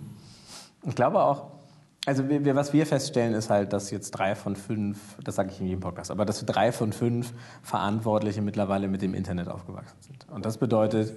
Ich 0.87 0.95
glaube 0.95 1.23
auch, 1.23 1.47
also 2.07 2.29
wir, 2.29 2.57
was 2.57 2.73
wir 2.73 2.87
feststellen, 2.87 3.35
ist 3.35 3.51
halt, 3.51 3.75
dass 3.75 3.91
jetzt 3.91 4.13
drei 4.13 4.35
von 4.35 4.57
fünf, 4.57 4.99
das 5.23 5.37
sage 5.37 5.51
ich 5.53 5.61
in 5.61 5.67
jedem 5.67 5.81
Podcast, 5.81 6.11
aber 6.11 6.25
dass 6.25 6.45
drei 6.47 6.73
von 6.73 6.93
fünf 6.93 7.35
Verantwortliche 7.63 8.41
mittlerweile 8.41 8.89
mit 8.89 9.03
dem 9.03 9.13
Internet 9.13 9.49
aufgewachsen 9.49 9.99
sind. 10.01 10.27
Und 10.31 10.47
das 10.47 10.57
bedeutet, 10.57 11.13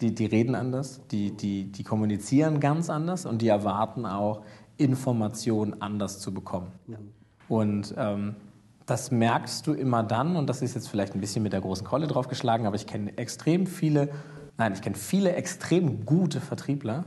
die, 0.00 0.14
die 0.14 0.26
reden 0.26 0.54
anders, 0.54 1.00
die, 1.10 1.30
die, 1.36 1.70
die 1.72 1.82
kommunizieren 1.84 2.60
ganz 2.60 2.90
anders 2.90 3.26
und 3.26 3.42
die 3.42 3.48
erwarten 3.48 4.06
auch, 4.06 4.42
Informationen 4.78 5.80
anders 5.80 6.20
zu 6.20 6.34
bekommen. 6.34 6.72
Ja. 6.86 6.98
Und 7.48 7.94
ähm, 7.96 8.36
das 8.84 9.10
merkst 9.10 9.66
du 9.66 9.72
immer 9.72 10.02
dann, 10.02 10.36
und 10.36 10.48
das 10.48 10.62
ist 10.62 10.74
jetzt 10.74 10.88
vielleicht 10.88 11.14
ein 11.14 11.20
bisschen 11.20 11.42
mit 11.42 11.52
der 11.52 11.60
großen 11.60 11.86
Kolle 11.86 12.06
draufgeschlagen, 12.06 12.66
aber 12.66 12.76
ich 12.76 12.86
kenne 12.86 13.16
extrem 13.16 13.66
viele, 13.66 14.10
nein, 14.58 14.72
ich 14.74 14.82
kenne 14.82 14.96
viele 14.96 15.32
extrem 15.32 16.04
gute 16.04 16.40
Vertriebler, 16.40 17.04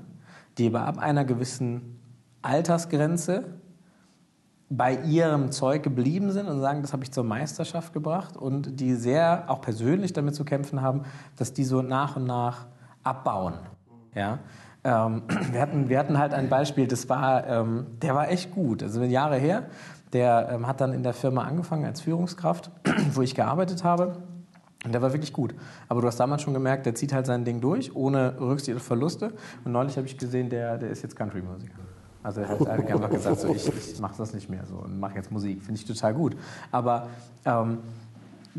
die 0.57 0.67
aber 0.67 0.81
ab 0.81 0.97
einer 0.97 1.25
gewissen 1.25 1.99
Altersgrenze 2.41 3.45
bei 4.69 4.95
ihrem 5.03 5.51
Zeug 5.51 5.81
geblieben 5.81 6.31
sind 6.31 6.47
und 6.47 6.59
sagen, 6.59 6.81
das 6.81 6.93
habe 6.93 7.03
ich 7.03 7.11
zur 7.11 7.23
Meisterschaft 7.23 7.91
gebracht 7.91 8.37
und 8.37 8.79
die 8.79 8.93
sehr 8.93 9.45
auch 9.47 9.61
persönlich 9.61 10.13
damit 10.13 10.35
zu 10.35 10.45
kämpfen 10.45 10.81
haben, 10.81 11.03
dass 11.37 11.53
die 11.53 11.63
so 11.63 11.81
nach 11.81 12.15
und 12.15 12.25
nach 12.25 12.67
abbauen. 13.09 13.55
Ja? 14.15 14.39
Ähm, 14.83 15.23
wir, 15.51 15.61
hatten, 15.61 15.89
wir 15.89 15.99
hatten 15.99 16.17
halt 16.17 16.33
ein 16.33 16.49
Beispiel, 16.49 16.87
das 16.87 17.09
war, 17.09 17.45
ähm, 17.47 17.87
der 18.01 18.15
war 18.15 18.29
echt 18.29 18.51
gut, 18.51 18.83
also 18.83 19.01
Jahre 19.03 19.37
her. 19.37 19.63
Der 20.13 20.49
ähm, 20.51 20.65
hat 20.65 20.81
dann 20.81 20.93
in 20.93 21.03
der 21.03 21.13
Firma 21.13 21.43
angefangen 21.43 21.85
als 21.85 22.01
Führungskraft, 22.01 22.71
wo 23.13 23.21
ich 23.21 23.35
gearbeitet 23.35 23.83
habe. 23.83 24.17
Und 24.85 24.93
der 24.93 25.01
war 25.01 25.11
wirklich 25.11 25.33
gut. 25.33 25.53
Aber 25.89 26.01
du 26.01 26.07
hast 26.07 26.17
damals 26.17 26.41
schon 26.41 26.53
gemerkt, 26.53 26.85
der 26.85 26.95
zieht 26.95 27.11
halt 27.13 27.25
sein 27.25 27.43
Ding 27.43 27.59
durch, 27.59 27.95
ohne 27.95 28.39
Rücksicht 28.39 28.77
auf 28.77 28.83
Verluste. 28.83 29.33
Und 29.65 29.73
neulich 29.73 29.97
habe 29.97 30.07
ich 30.07 30.17
gesehen, 30.17 30.49
der, 30.49 30.77
der 30.77 30.89
ist 30.89 31.03
jetzt 31.03 31.17
Country-Musiker. 31.17 31.77
Also 32.23 32.41
er 32.41 32.49
hat 32.49 32.67
einfach 32.67 33.09
gesagt, 33.09 33.39
so, 33.39 33.53
ich, 33.53 33.67
ich 33.67 33.99
mache 33.99 34.15
das 34.17 34.33
nicht 34.33 34.49
mehr 34.49 34.65
so 34.65 34.75
und 34.75 34.99
mache 34.99 35.15
jetzt 35.15 35.31
Musik. 35.31 35.63
Finde 35.63 35.79
ich 35.79 35.85
total 35.85 36.13
gut. 36.13 36.35
Aber 36.71 37.07
ähm, 37.45 37.79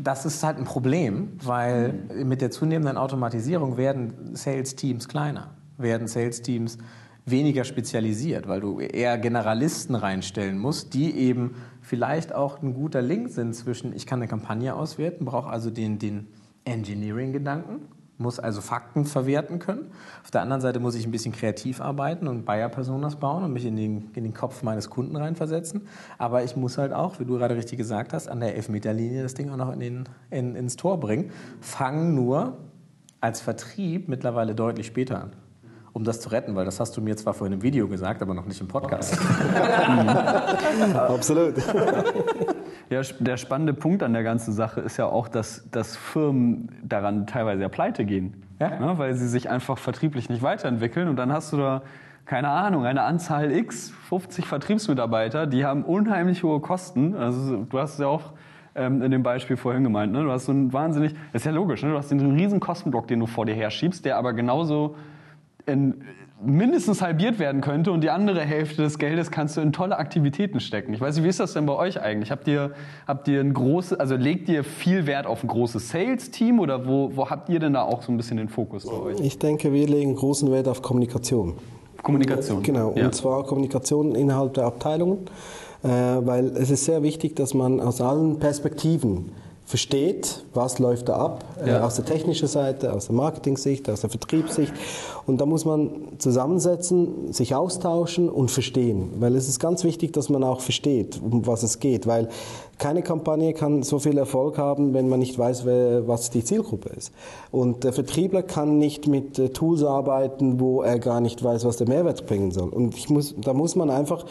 das 0.03 0.25
ist 0.25 0.43
halt 0.43 0.57
ein 0.57 0.63
Problem, 0.63 1.33
weil 1.43 1.93
mit 2.23 2.41
der 2.41 2.51
zunehmenden 2.51 2.97
Automatisierung 2.97 3.77
werden 3.77 4.35
Sales-Teams 4.35 5.07
kleiner, 5.07 5.55
werden 5.77 6.07
Sales-Teams 6.07 6.77
weniger 7.25 7.63
spezialisiert, 7.63 8.47
weil 8.47 8.61
du 8.61 8.79
eher 8.79 9.17
Generalisten 9.17 9.95
reinstellen 9.95 10.57
musst, 10.57 10.93
die 10.93 11.15
eben 11.15 11.55
vielleicht 11.81 12.33
auch 12.33 12.61
ein 12.61 12.73
guter 12.73 13.01
Link 13.01 13.29
sind 13.29 13.55
zwischen, 13.55 13.95
ich 13.95 14.05
kann 14.05 14.19
eine 14.19 14.27
Kampagne 14.27 14.75
auswerten, 14.75 15.25
brauche 15.25 15.49
also 15.49 15.69
den, 15.69 15.99
den 15.99 16.27
Engineering-Gedanken 16.65 17.81
muss 18.21 18.39
also 18.39 18.61
Fakten 18.61 19.05
verwerten 19.05 19.59
können. 19.59 19.91
Auf 20.23 20.31
der 20.31 20.41
anderen 20.41 20.61
Seite 20.61 20.79
muss 20.79 20.95
ich 20.95 21.05
ein 21.05 21.11
bisschen 21.11 21.33
kreativ 21.33 21.81
arbeiten 21.81 22.27
und 22.27 22.45
Buyer-Personas 22.45 23.17
bauen 23.17 23.43
und 23.43 23.53
mich 23.53 23.65
in 23.65 23.75
den, 23.75 24.11
in 24.13 24.23
den 24.23 24.33
Kopf 24.33 24.63
meines 24.63 24.89
Kunden 24.89 25.15
reinversetzen. 25.15 25.87
Aber 26.17 26.43
ich 26.43 26.55
muss 26.55 26.77
halt 26.77 26.93
auch, 26.93 27.19
wie 27.19 27.25
du 27.25 27.37
gerade 27.37 27.55
richtig 27.55 27.77
gesagt 27.77 28.13
hast, 28.13 28.27
an 28.27 28.39
der 28.39 28.55
Elfmeterlinie 28.55 29.23
das 29.23 29.33
Ding 29.33 29.49
auch 29.49 29.57
noch 29.57 29.73
in 29.73 29.79
den, 29.79 30.03
in, 30.29 30.55
ins 30.55 30.75
Tor 30.75 30.99
bringen. 30.99 31.31
Fangen 31.59 32.15
nur 32.15 32.57
als 33.19 33.41
Vertrieb 33.41 34.07
mittlerweile 34.07 34.55
deutlich 34.55 34.87
später 34.87 35.21
an 35.21 35.31
um 35.93 36.03
das 36.03 36.21
zu 36.21 36.29
retten, 36.29 36.55
weil 36.55 36.65
das 36.65 36.79
hast 36.79 36.95
du 36.95 37.01
mir 37.01 37.17
zwar 37.17 37.33
vorhin 37.33 37.53
im 37.53 37.61
Video 37.63 37.87
gesagt, 37.87 38.21
aber 38.21 38.33
noch 38.33 38.45
nicht 38.45 38.61
im 38.61 38.67
Podcast. 38.67 39.17
Absolut. 40.95 41.55
Ja, 42.91 43.01
der 43.19 43.37
spannende 43.37 43.73
Punkt 43.73 44.03
an 44.03 44.11
der 44.11 44.23
ganzen 44.23 44.51
Sache 44.51 44.81
ist 44.81 44.97
ja 44.97 45.05
auch, 45.05 45.29
dass, 45.29 45.69
dass 45.71 45.95
Firmen 45.95 46.69
daran 46.83 47.25
teilweise 47.25 47.61
ja 47.61 47.69
pleite 47.69 48.03
gehen, 48.03 48.43
ja? 48.59 48.79
Ne, 48.79 48.97
weil 48.97 49.15
sie 49.15 49.29
sich 49.29 49.49
einfach 49.49 49.77
vertrieblich 49.77 50.29
nicht 50.29 50.41
weiterentwickeln 50.41 51.07
und 51.07 51.15
dann 51.15 51.31
hast 51.31 51.53
du 51.53 51.57
da 51.57 51.81
keine 52.25 52.49
Ahnung, 52.49 52.85
eine 52.85 53.03
Anzahl 53.03 53.51
X, 53.51 53.91
50 54.09 54.45
Vertriebsmitarbeiter, 54.45 55.47
die 55.47 55.65
haben 55.65 55.83
unheimlich 55.83 56.43
hohe 56.43 56.59
Kosten. 56.59 57.15
Also 57.15 57.65
du 57.69 57.79
hast 57.79 57.93
es 57.93 57.99
ja 57.99 58.07
auch 58.07 58.33
ähm, 58.75 59.01
in 59.01 59.11
dem 59.11 59.23
Beispiel 59.23 59.57
vorhin 59.57 59.83
gemeint, 59.83 60.13
ne? 60.13 60.23
du 60.23 60.31
hast 60.31 60.45
so 60.45 60.51
ein 60.51 60.71
wahnsinnig, 60.71 61.13
das 61.33 61.41
ist 61.41 61.45
ja 61.45 61.51
logisch, 61.51 61.83
ne? 61.83 61.89
du 61.89 61.97
hast 61.97 62.09
den 62.11 62.31
riesen 62.31 62.59
Kostenblock, 62.59 63.07
den 63.07 63.19
du 63.19 63.25
vor 63.25 63.45
dir 63.45 63.55
herschiebst, 63.55 64.05
der 64.05 64.17
aber 64.17 64.33
genauso 64.33 64.95
in, 65.65 66.03
mindestens 66.43 67.01
halbiert 67.01 67.39
werden 67.39 67.61
könnte 67.61 67.91
und 67.91 68.01
die 68.01 68.09
andere 68.09 68.41
Hälfte 68.41 68.81
des 68.83 68.97
Geldes 68.97 69.31
kannst 69.31 69.57
du 69.57 69.61
in 69.61 69.71
tolle 69.73 69.97
Aktivitäten 69.97 70.59
stecken. 70.59 70.93
Ich 70.93 71.01
weiß 71.01 71.15
nicht, 71.15 71.23
wie 71.25 71.29
ist 71.29 71.39
das 71.39 71.53
denn 71.53 71.65
bei 71.65 71.73
euch 71.75 72.01
eigentlich? 72.01 72.31
Habt 72.31 72.47
ihr, 72.47 72.71
habt 73.07 73.27
ihr 73.27 73.39
ein 73.39 73.53
großes, 73.53 73.99
also 73.99 74.15
legt 74.15 74.49
ihr 74.49 74.63
viel 74.63 75.05
Wert 75.05 75.25
auf 75.27 75.43
ein 75.43 75.47
großes 75.47 75.89
Sales-Team 75.89 76.59
oder 76.59 76.87
wo, 76.87 77.11
wo 77.15 77.29
habt 77.29 77.49
ihr 77.49 77.59
denn 77.59 77.73
da 77.73 77.83
auch 77.83 78.01
so 78.01 78.11
ein 78.11 78.17
bisschen 78.17 78.37
den 78.37 78.49
Fokus 78.49 78.85
bei 78.85 78.93
euch? 78.93 79.19
Ich 79.19 79.39
denke, 79.39 79.71
wir 79.71 79.87
legen 79.87 80.15
großen 80.15 80.51
Wert 80.51 80.67
auf 80.67 80.81
Kommunikation. 80.81 81.53
Kommunikation. 82.01 82.63
Genau, 82.63 82.93
Ja. 82.95 83.05
und 83.05 83.15
zwar 83.15 83.43
Kommunikation 83.43 84.15
innerhalb 84.15 84.55
der 84.55 84.65
Abteilungen, 84.65 85.19
äh, 85.83 85.87
weil 85.89 86.45
es 86.57 86.71
ist 86.71 86.85
sehr 86.85 87.03
wichtig, 87.03 87.35
dass 87.35 87.53
man 87.53 87.79
aus 87.79 88.01
allen 88.01 88.39
Perspektiven 88.39 89.31
versteht, 89.71 90.43
was 90.53 90.79
läuft 90.79 91.07
da 91.07 91.15
ab, 91.15 91.45
äh, 91.63 91.69
Ja. 91.69 91.85
aus 91.85 91.95
der 91.95 92.03
technischen 92.03 92.49
Seite, 92.49 92.91
aus 92.93 93.05
der 93.07 93.15
Marketing-Sicht, 93.15 93.89
aus 93.89 94.01
der 94.01 94.09
Vertriebssicht. 94.09 94.73
Und 95.25 95.39
da 95.39 95.45
muss 95.45 95.63
man 95.63 95.89
zusammensetzen, 96.17 97.31
sich 97.31 97.55
austauschen 97.55 98.27
und 98.29 98.51
verstehen, 98.51 99.13
weil 99.19 99.33
es 99.37 99.47
ist 99.47 99.59
ganz 99.59 99.85
wichtig, 99.85 100.11
dass 100.11 100.27
man 100.27 100.43
auch 100.43 100.59
versteht, 100.59 101.21
um 101.23 101.47
was 101.47 101.63
es 101.63 101.79
geht, 101.79 102.05
weil 102.05 102.27
keine 102.79 103.01
Kampagne 103.01 103.53
kann 103.53 103.81
so 103.83 103.99
viel 103.99 104.17
Erfolg 104.17 104.57
haben, 104.57 104.93
wenn 104.93 105.07
man 105.07 105.19
nicht 105.19 105.39
weiß, 105.39 105.65
wer, 105.65 106.05
was 106.05 106.31
die 106.31 106.43
Zielgruppe 106.43 106.89
ist. 106.89 107.13
Und 107.51 107.85
der 107.85 107.93
Vertriebler 107.93 108.43
kann 108.43 108.77
nicht 108.77 109.07
mit 109.07 109.39
äh, 109.39 109.49
Tools 109.49 109.83
arbeiten, 109.83 110.59
wo 110.59 110.81
er 110.81 110.99
gar 110.99 111.21
nicht 111.21 111.41
weiß, 111.41 111.63
was 111.63 111.77
der 111.77 111.87
Mehrwert 111.87 112.25
bringen 112.27 112.51
soll. 112.51 112.67
Und 112.69 112.97
ich 112.97 113.09
muss, 113.09 113.35
da 113.37 113.53
muss 113.53 113.77
man 113.77 113.89
einfach 113.89 114.25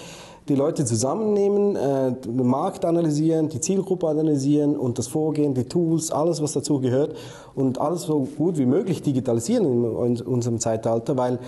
die 0.49 0.55
Leute 0.55 0.85
zusammennehmen, 0.85 1.77
äh, 1.77 2.13
den 2.13 2.47
Markt 2.47 2.85
analysieren, 2.85 3.49
die 3.49 3.61
Zielgruppe 3.61 4.09
analysieren 4.09 4.77
und 4.77 4.99
das 4.99 5.07
Vorgehen, 5.07 5.55
die 5.55 5.65
Tools, 5.65 6.11
alles, 6.11 6.43
was 6.43 6.53
dazu 6.53 6.81
gehört 6.81 7.15
und 7.55 7.81
alles 7.81 8.03
so 8.03 8.27
gut 8.37 8.59
wie 8.59 8.67
möglich 8.67 9.03
digitalisieren 9.03 9.85
in, 9.85 10.21
unserem 10.23 10.59
Zeitalter, 10.59 11.17
weil 11.17 11.39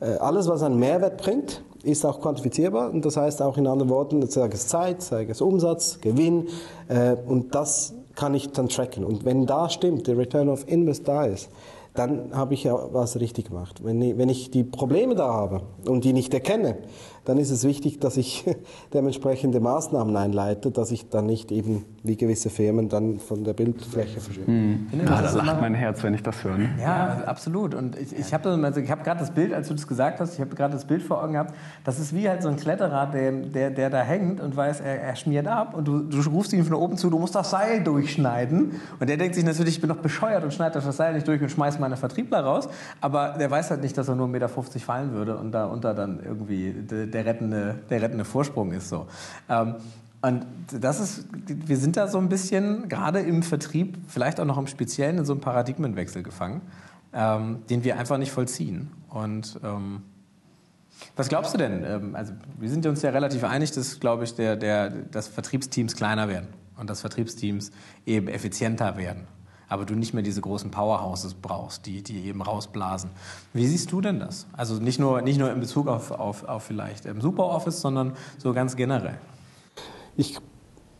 äh, 0.00 0.16
alles, 0.18 0.48
was 0.48 0.62
einen 0.62 0.78
Mehrwert 0.78 1.20
bringt, 1.20 1.62
ist 1.82 2.06
auch 2.06 2.20
quantifizierbar 2.20 2.90
und 2.90 3.04
das 3.04 3.16
heißt 3.16 3.42
auch 3.42 3.56
in 3.56 3.66
anderen 3.66 3.90
Worten, 3.90 4.24
sei 4.28 4.48
es 4.52 4.68
Zeit, 4.68 5.02
sei 5.02 5.26
es 5.28 5.40
Umsatz, 5.40 6.00
Gewinn 6.00 6.48
äh, 6.88 7.16
und 7.26 7.54
das 7.54 7.94
kann 8.14 8.34
ich 8.34 8.50
dann 8.52 8.68
tracken. 8.68 9.04
Und 9.04 9.24
wenn 9.24 9.46
da 9.46 9.68
stimmt, 9.68 10.06
der 10.06 10.18
Return 10.18 10.48
of 10.48 10.68
Invest 10.68 11.08
da 11.08 11.24
ist, 11.24 11.48
dann 11.94 12.34
habe 12.34 12.54
ich 12.54 12.64
ja 12.64 12.78
was 12.92 13.20
richtig 13.20 13.48
gemacht. 13.48 13.84
Wenn 13.84 14.00
ich, 14.00 14.16
wenn 14.16 14.28
ich 14.28 14.50
die 14.50 14.64
Probleme 14.64 15.14
da 15.14 15.28
habe 15.32 15.62
und 15.86 16.04
die 16.04 16.12
nicht 16.12 16.32
erkenne, 16.32 16.76
dann 17.24 17.38
ist 17.38 17.50
es 17.50 17.64
wichtig, 17.64 18.00
dass 18.00 18.16
ich 18.16 18.44
dementsprechende 18.94 19.60
Maßnahmen 19.60 20.16
einleite, 20.16 20.70
dass 20.70 20.90
ich 20.90 21.08
dann 21.08 21.26
nicht 21.26 21.52
eben 21.52 21.84
wie 22.02 22.16
gewisse 22.16 22.50
Firmen 22.50 22.88
dann 22.88 23.20
von 23.20 23.44
der 23.44 23.52
Bildfläche 23.52 24.20
verschwinde. 24.20 24.78
Ah, 25.06 25.22
da 25.22 25.42
lacht 25.42 25.60
mein 25.60 25.74
Herz, 25.74 26.02
wenn 26.02 26.14
ich 26.14 26.22
das 26.22 26.42
höre. 26.42 26.58
Ne? 26.58 26.70
Ja, 26.80 27.22
absolut. 27.26 27.74
Und 27.74 27.96
ich, 27.96 28.12
ich 28.16 28.34
habe 28.34 28.50
also 28.50 28.80
ich 28.80 28.90
hab 28.90 29.04
gerade 29.04 29.20
das 29.20 29.30
Bild, 29.30 29.52
als 29.52 29.68
du 29.68 29.74
das 29.74 29.86
gesagt 29.86 30.20
hast, 30.20 30.34
ich 30.34 30.40
habe 30.40 30.54
gerade 30.54 30.74
das 30.74 30.84
Bild 30.84 31.02
vor 31.02 31.22
Augen 31.22 31.34
gehabt, 31.34 31.54
das 31.84 32.00
ist 32.00 32.14
wie 32.14 32.28
halt 32.28 32.42
so 32.42 32.48
ein 32.48 32.56
Kletterer, 32.56 33.06
der, 33.06 33.32
der, 33.32 33.70
der 33.70 33.90
da 33.90 34.02
hängt 34.02 34.40
und 34.40 34.56
weiß, 34.56 34.80
er, 34.80 35.02
er 35.02 35.16
schmiert 35.16 35.46
ab 35.46 35.74
und 35.74 35.86
du, 35.86 36.00
du 36.00 36.20
rufst 36.30 36.52
ihm 36.52 36.64
von 36.64 36.74
oben 36.74 36.96
zu, 36.96 37.08
du 37.10 37.18
musst 37.18 37.34
das 37.34 37.50
Seil 37.50 37.84
durchschneiden. 37.84 38.72
Und 38.98 39.08
der 39.08 39.16
denkt 39.16 39.34
sich 39.34 39.44
natürlich, 39.44 39.76
ich 39.76 39.80
bin 39.80 39.88
doch 39.88 39.98
bescheuert 39.98 40.42
und 40.42 40.52
schneide 40.52 40.80
das 40.80 40.96
Seil 40.96 41.14
nicht 41.14 41.28
durch 41.28 41.40
und 41.40 41.50
schmeiß 41.50 41.78
meine 41.78 41.96
Vertriebler 41.96 42.40
raus. 42.40 42.68
Aber 43.00 43.36
der 43.38 43.50
weiß 43.50 43.70
halt 43.70 43.82
nicht, 43.82 43.96
dass 43.96 44.08
er 44.08 44.16
nur 44.16 44.26
1,50 44.26 44.30
Meter 44.30 44.48
fallen 44.48 45.12
würde 45.12 45.36
und 45.36 45.52
da 45.52 45.66
unter 45.66 45.94
dann 45.94 46.20
irgendwie 46.24 46.74
der, 47.12 47.26
rettende, 47.26 47.78
der 47.90 48.02
rettende 48.02 48.24
Vorsprung 48.24 48.72
ist. 48.72 48.88
So. 48.88 49.06
Ähm, 49.48 49.76
und 50.22 50.46
das 50.70 51.00
ist, 51.00 51.26
wir 51.46 51.76
sind 51.76 51.96
da 51.96 52.06
so 52.06 52.18
ein 52.18 52.28
bisschen, 52.28 52.88
gerade 52.88 53.20
im 53.20 53.42
Vertrieb, 53.42 53.98
vielleicht 54.06 54.38
auch 54.38 54.44
noch 54.44 54.58
im 54.58 54.68
Speziellen, 54.68 55.18
in 55.18 55.24
so 55.24 55.32
einem 55.32 55.40
Paradigmenwechsel 55.40 56.22
gefangen, 56.22 56.62
ähm, 57.12 57.62
den 57.68 57.82
wir 57.82 57.98
einfach 57.98 58.18
nicht 58.18 58.30
vollziehen. 58.30 58.90
Und 59.08 59.58
ähm, 59.64 60.02
was 61.16 61.28
glaubst 61.28 61.54
du 61.54 61.58
denn? 61.58 61.84
Ähm, 61.84 62.14
also 62.14 62.32
wir 62.58 62.70
sind 62.70 62.86
uns 62.86 63.02
ja 63.02 63.10
relativ 63.10 63.42
einig, 63.42 63.72
dass, 63.72 63.98
glaube 63.98 64.24
ich, 64.24 64.34
der, 64.34 64.56
der, 64.56 64.90
dass 64.90 65.26
Vertriebsteams 65.26 65.96
kleiner 65.96 66.28
werden 66.28 66.48
und 66.76 66.88
dass 66.88 67.00
Vertriebsteams 67.00 67.72
eben 68.06 68.28
effizienter 68.28 68.96
werden. 68.96 69.26
Aber 69.72 69.86
du 69.86 69.94
nicht 69.94 70.12
mehr 70.12 70.22
diese 70.22 70.42
großen 70.42 70.70
Powerhouses 70.70 71.32
brauchst, 71.32 71.86
die, 71.86 72.02
die 72.02 72.26
eben 72.26 72.42
rausblasen. 72.42 73.08
Wie 73.54 73.66
siehst 73.66 73.90
du 73.90 74.02
denn 74.02 74.20
das? 74.20 74.46
Also 74.52 74.74
nicht 74.74 74.98
nur, 74.98 75.22
nicht 75.22 75.38
nur 75.38 75.50
in 75.50 75.60
Bezug 75.60 75.88
auf, 75.88 76.10
auf, 76.10 76.44
auf 76.44 76.64
vielleicht 76.64 77.06
im 77.06 77.22
Superoffice, 77.22 77.80
sondern 77.80 78.12
so 78.36 78.52
ganz 78.52 78.76
generell. 78.76 79.18
Ich, 80.14 80.38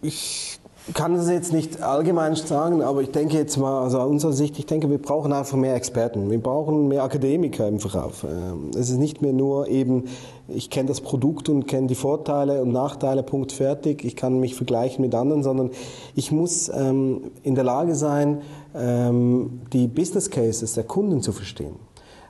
ich 0.00 0.58
kann 0.94 1.14
das 1.14 1.30
jetzt 1.30 1.52
nicht 1.52 1.80
allgemein 1.80 2.34
sagen, 2.34 2.82
aber 2.82 3.02
ich 3.02 3.10
denke 3.10 3.36
jetzt 3.36 3.56
mal, 3.56 3.82
also 3.82 4.00
aus 4.00 4.10
unserer 4.10 4.32
Sicht, 4.32 4.58
ich 4.58 4.66
denke, 4.66 4.90
wir 4.90 4.98
brauchen 4.98 5.32
einfach 5.32 5.56
mehr 5.56 5.76
Experten. 5.76 6.28
Wir 6.28 6.40
brauchen 6.40 6.88
mehr 6.88 7.04
Akademiker 7.04 7.68
im 7.68 7.78
Verkauf. 7.78 8.24
Ähm, 8.24 8.70
Es 8.74 8.90
ist 8.90 8.98
nicht 8.98 9.22
mehr 9.22 9.32
nur 9.32 9.68
eben, 9.68 10.04
ich 10.48 10.70
kenne 10.70 10.88
das 10.88 11.00
Produkt 11.00 11.48
und 11.48 11.68
kenne 11.68 11.86
die 11.86 11.94
Vorteile 11.94 12.62
und 12.62 12.72
Nachteile, 12.72 13.22
Punkt, 13.22 13.52
fertig. 13.52 14.04
Ich 14.04 14.16
kann 14.16 14.40
mich 14.40 14.56
vergleichen 14.56 15.02
mit 15.04 15.14
anderen, 15.14 15.44
sondern 15.44 15.70
ich 16.16 16.32
muss 16.32 16.68
ähm, 16.68 17.30
in 17.44 17.54
der 17.54 17.64
Lage 17.64 17.94
sein, 17.94 18.42
ähm, 18.74 19.60
die 19.72 19.86
Business 19.86 20.30
Cases 20.30 20.74
der 20.74 20.84
Kunden 20.84 21.22
zu 21.22 21.30
verstehen. 21.32 21.76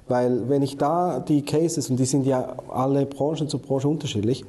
Weil 0.08 0.50
wenn 0.50 0.60
ich 0.60 0.76
da 0.76 1.20
die 1.20 1.42
Cases, 1.42 1.88
und 1.88 1.98
die 1.98 2.04
sind 2.04 2.26
ja 2.26 2.54
alle 2.68 3.06
Branchen 3.06 3.48
zu 3.48 3.58
Branche 3.58 3.88
unterschiedlich, 3.88 4.44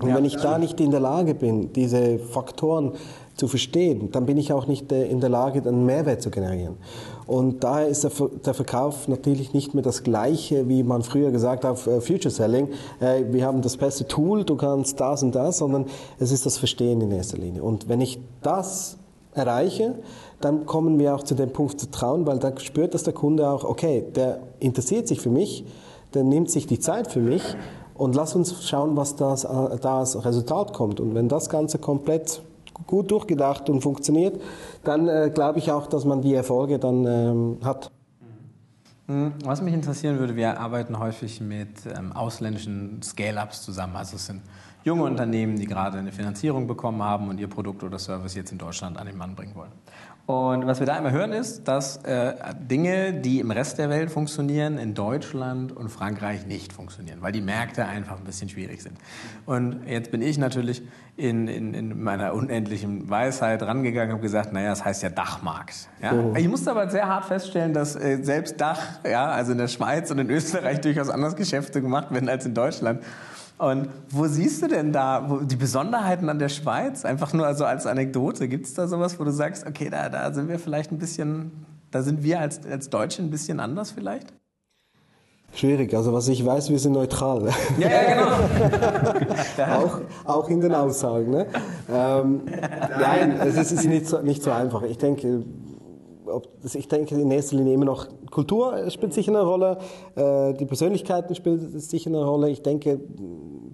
und 0.00 0.14
wenn 0.14 0.24
ich 0.24 0.36
da 0.36 0.58
nicht 0.58 0.80
in 0.80 0.90
der 0.90 1.00
Lage 1.00 1.34
bin, 1.34 1.72
diese 1.74 2.18
Faktoren 2.18 2.92
zu 3.34 3.48
verstehen, 3.48 4.10
dann 4.12 4.26
bin 4.26 4.36
ich 4.36 4.52
auch 4.52 4.66
nicht 4.66 4.92
äh, 4.92 5.06
in 5.06 5.20
der 5.20 5.30
Lage, 5.30 5.66
einen 5.66 5.86
Mehrwert 5.86 6.20
zu 6.20 6.30
generieren. 6.30 6.76
Und 7.26 7.64
daher 7.64 7.88
ist 7.88 8.04
der 8.04 8.10
Ver- 8.10 8.30
der 8.44 8.52
Verkauf 8.52 9.08
natürlich 9.08 9.54
nicht 9.54 9.74
mehr 9.74 9.82
das 9.82 10.02
Gleiche, 10.02 10.68
wie 10.68 10.82
man 10.82 11.02
früher 11.02 11.30
gesagt 11.30 11.64
hat, 11.64 11.86
äh, 11.86 12.00
Future 12.00 12.30
Selling. 12.30 12.68
Äh, 13.00 13.24
Wir 13.30 13.46
haben 13.46 13.62
das 13.62 13.76
beste 13.76 14.06
Tool, 14.06 14.44
du 14.44 14.56
kannst 14.56 15.00
das 15.00 15.22
und 15.22 15.34
das, 15.34 15.58
sondern 15.58 15.86
es 16.18 16.30
ist 16.30 16.44
das 16.44 16.58
Verstehen 16.58 17.00
in 17.00 17.10
erster 17.10 17.38
Linie. 17.38 17.62
Und 17.62 17.88
wenn 17.88 18.00
ich 18.00 18.20
das 18.42 18.98
erreiche, 19.34 19.94
dann 20.42 20.66
kommen 20.66 20.98
wir 20.98 21.14
auch 21.14 21.22
zu 21.22 21.34
dem 21.34 21.52
Punkt 21.52 21.80
Vertrauen, 21.80 22.26
weil 22.26 22.38
da 22.38 22.52
spürt 22.58 22.92
das 22.92 23.02
der 23.04 23.14
Kunde 23.14 23.48
auch, 23.48 23.64
okay, 23.64 24.04
der 24.14 24.40
interessiert 24.60 25.08
sich 25.08 25.20
für 25.20 25.30
mich, 25.30 25.64
der 26.12 26.24
nimmt 26.24 26.50
sich 26.50 26.66
die 26.66 26.80
Zeit 26.80 27.10
für 27.10 27.20
mich 27.20 27.42
und 27.94 28.14
lass 28.14 28.34
uns 28.34 28.68
schauen, 28.68 28.94
was 28.96 29.16
da 29.16 29.30
als 29.30 30.22
Resultat 30.22 30.74
kommt. 30.74 31.00
Und 31.00 31.14
wenn 31.14 31.28
das 31.28 31.48
Ganze 31.48 31.78
komplett 31.78 32.42
gut 32.86 33.10
durchgedacht 33.10 33.68
und 33.70 33.80
funktioniert, 33.80 34.40
dann 34.84 35.08
äh, 35.08 35.30
glaube 35.32 35.58
ich 35.58 35.70
auch, 35.70 35.86
dass 35.86 36.04
man 36.04 36.22
die 36.22 36.34
Erfolge 36.34 36.78
dann 36.78 37.06
ähm, 37.06 37.58
hat. 37.64 37.90
Hm, 39.06 39.32
Was 39.44 39.60
mich 39.62 39.74
interessieren 39.74 40.18
würde, 40.18 40.36
wir 40.36 40.60
arbeiten 40.60 40.98
häufig 40.98 41.40
mit 41.40 41.86
ähm, 41.86 42.12
ausländischen 42.12 43.02
Scale-Ups 43.02 43.62
zusammen. 43.62 43.96
Also 43.96 44.16
es 44.16 44.26
sind 44.26 44.42
junge 44.84 45.04
Unternehmen, 45.04 45.56
die 45.56 45.66
gerade 45.66 45.98
eine 45.98 46.12
Finanzierung 46.12 46.66
bekommen 46.66 47.02
haben 47.02 47.28
und 47.28 47.38
ihr 47.38 47.48
Produkt 47.48 47.82
oder 47.82 47.98
Service 47.98 48.34
jetzt 48.34 48.52
in 48.52 48.58
Deutschland 48.58 48.96
an 48.96 49.06
den 49.06 49.16
Mann 49.16 49.34
bringen 49.34 49.54
wollen. 49.54 49.72
Und 50.32 50.66
was 50.66 50.80
wir 50.80 50.86
da 50.86 50.96
immer 50.96 51.10
hören 51.10 51.32
ist, 51.32 51.68
dass 51.68 51.98
äh, 52.04 52.32
Dinge, 52.58 53.12
die 53.12 53.38
im 53.40 53.50
Rest 53.50 53.76
der 53.76 53.90
Welt 53.90 54.10
funktionieren, 54.10 54.78
in 54.78 54.94
Deutschland 54.94 55.76
und 55.76 55.90
Frankreich 55.90 56.46
nicht 56.46 56.72
funktionieren, 56.72 57.18
weil 57.20 57.32
die 57.32 57.42
Märkte 57.42 57.84
einfach 57.84 58.16
ein 58.16 58.24
bisschen 58.24 58.48
schwierig 58.48 58.82
sind. 58.82 58.96
Und 59.44 59.86
jetzt 59.86 60.10
bin 60.10 60.22
ich 60.22 60.38
natürlich 60.38 60.82
in, 61.18 61.48
in, 61.48 61.74
in 61.74 62.02
meiner 62.02 62.32
unendlichen 62.32 63.10
Weisheit 63.10 63.62
rangegangen 63.62 64.08
und 64.08 64.14
habe 64.14 64.22
gesagt, 64.22 64.54
naja, 64.54 64.70
das 64.70 64.82
heißt 64.82 65.02
ja 65.02 65.10
Dachmarkt. 65.10 65.90
Ja? 66.00 66.14
Ich 66.34 66.48
musste 66.48 66.70
aber 66.70 66.88
sehr 66.88 67.06
hart 67.06 67.26
feststellen, 67.26 67.74
dass 67.74 67.94
äh, 67.94 68.22
selbst 68.22 68.58
Dach, 68.58 68.80
ja, 69.04 69.26
also 69.26 69.52
in 69.52 69.58
der 69.58 69.68
Schweiz 69.68 70.10
und 70.10 70.18
in 70.18 70.30
Österreich 70.30 70.80
durchaus 70.80 71.10
anders 71.10 71.36
Geschäfte 71.36 71.82
gemacht 71.82 72.10
werden 72.10 72.30
als 72.30 72.46
in 72.46 72.54
Deutschland. 72.54 73.02
Und 73.58 73.88
wo 74.10 74.26
siehst 74.26 74.62
du 74.62 74.68
denn 74.68 74.92
da 74.92 75.24
wo, 75.28 75.38
die 75.38 75.56
Besonderheiten 75.56 76.28
an 76.28 76.38
der 76.38 76.48
Schweiz? 76.48 77.04
Einfach 77.04 77.32
nur 77.32 77.46
also 77.46 77.64
als 77.64 77.86
Anekdote. 77.86 78.48
Gibt 78.48 78.66
es 78.66 78.74
da 78.74 78.88
sowas, 78.88 79.18
wo 79.20 79.24
du 79.24 79.30
sagst, 79.30 79.66
okay, 79.66 79.88
da, 79.90 80.08
da 80.08 80.32
sind 80.32 80.48
wir 80.48 80.58
vielleicht 80.58 80.90
ein 80.90 80.98
bisschen, 80.98 81.52
da 81.90 82.02
sind 82.02 82.22
wir 82.22 82.40
als, 82.40 82.66
als 82.66 82.90
Deutsche 82.90 83.22
ein 83.22 83.30
bisschen 83.30 83.60
anders 83.60 83.92
vielleicht? 83.92 84.32
Schwierig, 85.54 85.94
also 85.94 86.14
was 86.14 86.28
ich 86.28 86.44
weiß, 86.44 86.70
wir 86.70 86.78
sind 86.78 86.92
neutral. 86.92 87.50
Ja, 87.78 87.88
ja, 87.88 88.14
genau. 88.14 89.76
auch, 89.84 90.00
auch 90.24 90.48
in 90.48 90.62
den 90.62 90.74
Aussagen. 90.74 91.30
Ne? 91.30 91.46
Ähm, 91.92 92.40
nein, 92.98 93.38
es 93.38 93.56
ist, 93.56 93.58
es 93.58 93.72
ist 93.72 93.84
nicht, 93.86 94.06
so, 94.06 94.22
nicht 94.22 94.42
so 94.42 94.50
einfach. 94.50 94.82
Ich 94.82 94.96
denke, 94.96 95.44
ich 96.74 96.88
denke 96.88 97.14
in 97.14 97.30
erster 97.30 97.56
Linie 97.56 97.74
immer 97.74 97.84
noch 97.84 98.06
Kultur 98.30 98.90
spielt 98.90 99.12
sicher 99.12 99.32
eine 99.32 99.42
Rolle, 99.42 99.78
äh, 100.14 100.54
die 100.54 100.64
Persönlichkeiten 100.64 101.34
spielen 101.34 101.78
sicher 101.78 102.10
eine 102.10 102.24
Rolle. 102.24 102.50
Ich 102.50 102.62
denke, 102.62 103.00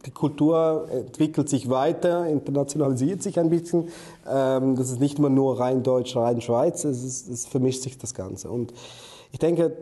die 0.05 0.11
Kultur 0.11 0.87
entwickelt 0.91 1.49
sich 1.49 1.69
weiter, 1.71 2.27
internationalisiert 2.27 3.23
sich 3.23 3.39
ein 3.39 3.51
bisschen. 3.51 3.89
Ähm, 4.29 4.77
das 4.77 4.91
ist 4.91 5.01
nicht 5.01 5.19
immer 5.19 5.31
nur 5.31 5.61
rein 5.61 5.83
Deutsch, 5.83 6.17
rein 6.17 6.41
Schweiz, 6.41 6.85
es, 6.85 7.05
ist, 7.05 7.29
es 7.29 7.47
vermischt 7.47 7.83
sich 7.83 7.99
das 7.99 8.15
Ganze. 8.15 8.51
Und 8.51 8.73
ich 9.33 9.39
denke, 9.39 9.77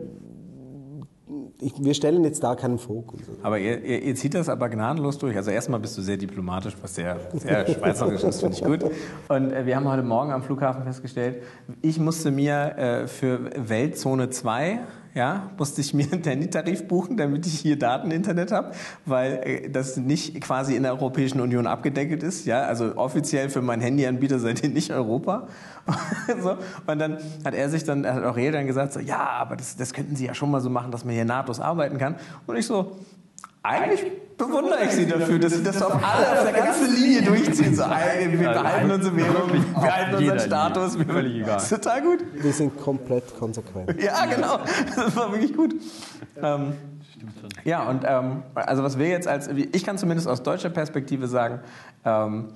ich, 1.59 1.73
wir 1.77 1.93
stellen 1.93 2.23
jetzt 2.23 2.41
da 2.43 2.55
keinen 2.55 2.77
Fokus. 2.77 3.21
Aber 3.43 3.59
ihr, 3.59 3.83
ihr, 3.83 4.01
ihr, 4.01 4.15
zieht 4.15 4.33
das 4.33 4.47
aber 4.47 4.69
gnadenlos 4.69 5.17
durch. 5.17 5.35
Also 5.35 5.51
erstmal 5.51 5.79
bist 5.79 5.97
du 5.97 6.01
sehr 6.01 6.17
diplomatisch, 6.17 6.75
was 6.81 6.95
sehr, 6.95 7.19
sehr 7.33 7.67
schweizerisch 7.73 8.23
ist, 8.23 8.39
finde 8.39 8.55
ich 8.55 8.63
gut. 8.63 8.91
Und 9.27 9.51
äh, 9.51 9.65
wir 9.65 9.75
haben 9.75 9.87
heute 9.89 10.03
Morgen 10.03 10.31
am 10.31 10.43
Flughafen 10.43 10.83
festgestellt, 10.83 11.43
ich 11.81 11.99
musste 11.99 12.31
mir 12.31 12.77
äh, 12.77 13.07
für 13.07 13.51
Weltzone 13.57 14.29
2 14.29 14.79
ja, 15.17 15.49
musste 15.57 15.81
ich 15.81 15.95
mir 15.95 16.05
einen 16.11 16.23
Handytarif 16.23 16.87
buchen, 16.87 17.17
damit 17.17 17.47
ich 17.47 17.59
hier 17.59 17.77
Dateninternet 17.77 18.51
habe, 18.51 18.71
weil 19.05 19.41
äh, 19.43 19.69
das 19.69 19.97
nicht 19.97 20.39
quasi 20.41 20.75
in 20.75 20.83
der 20.83 20.91
Europäischen 20.91 21.41
Union 21.41 21.65
abgedeckt 21.65 22.21
ist. 22.21 22.45
Ja, 22.45 22.61
also 22.61 22.95
offiziell 22.95 23.49
für 23.49 23.63
meinen 23.63 23.81
Handyanbieter 23.81 24.37
seid 24.37 24.61
ihr 24.61 24.69
nicht 24.69 24.91
Europa. 24.91 25.47
so. 26.41 26.57
Und 26.85 26.99
dann 26.99 27.17
hat 27.43 27.55
er 27.55 27.67
sich 27.69 27.83
dann, 27.83 28.05
hat 28.05 28.23
auch 28.23 28.37
er 28.37 28.51
dann 28.51 28.67
gesagt, 28.67 28.93
so, 28.93 28.99
ja, 28.99 29.17
aber 29.17 29.55
das, 29.55 29.75
das 29.75 29.91
könnten 29.91 30.15
Sie 30.15 30.27
ja 30.27 30.35
schon 30.35 30.51
mal 30.51 30.61
so 30.61 30.69
machen, 30.69 30.91
dass 30.91 31.03
man 31.03 31.15
hier 31.15 31.25
nahtlos 31.25 31.59
arbeiten 31.59 31.97
kann. 31.97 32.17
Und 32.45 32.55
ich 32.55 32.67
so, 32.67 32.97
eigentlich 33.67 34.11
bewundere 34.37 34.85
ich 34.85 34.91
Sie 34.91 35.05
dafür, 35.05 35.39
dass 35.39 35.53
Sie 35.53 35.63
das 35.63 35.81
auf 35.81 35.93
alle, 35.93 36.31
auf 36.31 36.43
der 36.43 36.53
ganzen 36.53 36.95
Linie 36.95 37.21
durchziehen. 37.23 37.75
So, 37.75 37.83
wir 37.83 38.49
behalten 38.49 38.91
unsere 38.91 39.17
Währung, 39.17 39.53
wir 39.53 39.81
behalten 39.81 40.15
unseren 40.15 40.39
Status. 40.39 40.95
Völlig 40.95 41.35
egal. 41.43 41.57
Ist 41.57 41.69
total 41.69 42.01
gut. 42.01 42.19
Wir 42.33 42.53
sind 42.53 42.79
komplett 42.79 43.37
konsequent. 43.37 44.01
Ja, 44.01 44.25
genau. 44.25 44.59
Das 44.95 45.15
war 45.15 45.31
wirklich 45.31 45.55
gut. 45.55 45.75
Ähm, 46.41 46.73
ja, 47.63 47.83
und 47.89 48.03
ähm, 48.05 48.43
also 48.53 48.83
was 48.83 48.97
wir 48.97 49.07
jetzt 49.07 49.27
als, 49.27 49.47
ich 49.47 49.83
kann 49.83 49.97
zumindest 49.97 50.27
aus 50.27 50.43
deutscher 50.43 50.69
Perspektive 50.69 51.27
sagen, 51.27 51.59
ähm, 52.05 52.49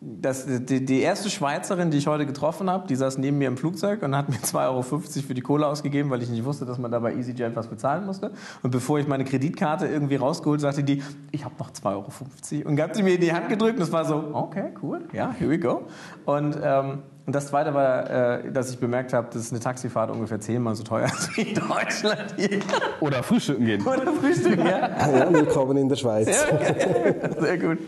das, 0.00 0.46
die, 0.46 0.84
die, 0.84 1.00
erste 1.00 1.28
Schweizerin, 1.28 1.90
die 1.90 1.98
ich 1.98 2.06
heute 2.06 2.24
getroffen 2.24 2.70
habe, 2.70 2.86
die 2.86 2.94
saß 2.94 3.18
neben 3.18 3.38
mir 3.38 3.48
im 3.48 3.56
Flugzeug 3.56 4.02
und 4.02 4.16
hat 4.16 4.28
mir 4.28 4.36
2,50 4.42 4.68
Euro 4.68 4.82
für 4.82 5.34
die 5.34 5.40
Kohle 5.40 5.66
ausgegeben, 5.66 6.10
weil 6.10 6.22
ich 6.22 6.28
nicht 6.28 6.44
wusste, 6.44 6.64
dass 6.66 6.78
man 6.78 6.90
da 6.90 7.00
bei 7.00 7.14
EasyJet 7.14 7.56
was 7.56 7.66
bezahlen 7.66 8.06
musste. 8.06 8.30
Und 8.62 8.70
bevor 8.70 9.00
ich 9.00 9.08
meine 9.08 9.24
Kreditkarte 9.24 9.88
irgendwie 9.88 10.16
rausgeholt, 10.16 10.60
sagte 10.60 10.84
die, 10.84 11.02
ich 11.32 11.44
habe 11.44 11.54
noch 11.58 11.70
2,50 11.70 11.84
Euro. 11.84 12.68
Und 12.68 12.80
hat 12.80 12.94
sie 12.94 13.02
mir 13.02 13.14
in 13.14 13.20
die 13.20 13.32
Hand 13.32 13.48
gedrückt 13.48 13.76
und 13.76 13.82
es 13.82 13.92
war 13.92 14.04
so, 14.04 14.30
okay, 14.34 14.70
cool, 14.82 15.00
ja, 15.12 15.32
here 15.32 15.50
we 15.50 15.58
go. 15.58 15.82
Und, 16.24 16.56
ähm, 16.62 17.02
und 17.26 17.34
das 17.34 17.48
Zweite 17.48 17.74
war, 17.74 18.08
äh, 18.08 18.52
dass 18.52 18.70
ich 18.70 18.78
bemerkt 18.78 19.12
habe, 19.12 19.28
dass 19.32 19.50
eine 19.50 19.60
Taxifahrt 19.60 20.12
ungefähr 20.12 20.40
zehnmal 20.40 20.76
so 20.76 20.84
teuer 20.84 21.06
ist 21.06 21.36
wie 21.36 21.42
in 21.42 21.54
Deutschland. 21.54 22.34
Hier. 22.36 22.60
Oder 23.00 23.24
frühstücken 23.24 23.66
gehen. 23.66 23.82
Oder 23.86 24.12
frühstücken, 24.12 24.64
ja. 24.64 24.90
ja 25.10 25.32
willkommen 25.32 25.76
in 25.76 25.88
der 25.88 25.96
Schweiz. 25.96 26.28
Ja, 26.28 27.40
sehr 27.40 27.58
gut. 27.58 27.78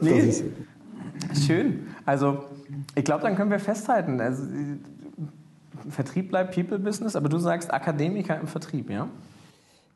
Nee, 0.00 0.32
Schön. 1.46 1.86
Also 2.06 2.44
ich 2.94 3.04
glaube, 3.04 3.22
dann 3.22 3.36
können 3.36 3.50
wir 3.50 3.58
festhalten, 3.58 4.20
also, 4.20 4.44
Vertrieb 5.88 6.28
bleibt 6.28 6.54
People-Business, 6.54 7.16
aber 7.16 7.28
du 7.28 7.38
sagst 7.38 7.72
Akademiker 7.72 8.38
im 8.38 8.46
Vertrieb, 8.46 8.90
ja? 8.90 9.08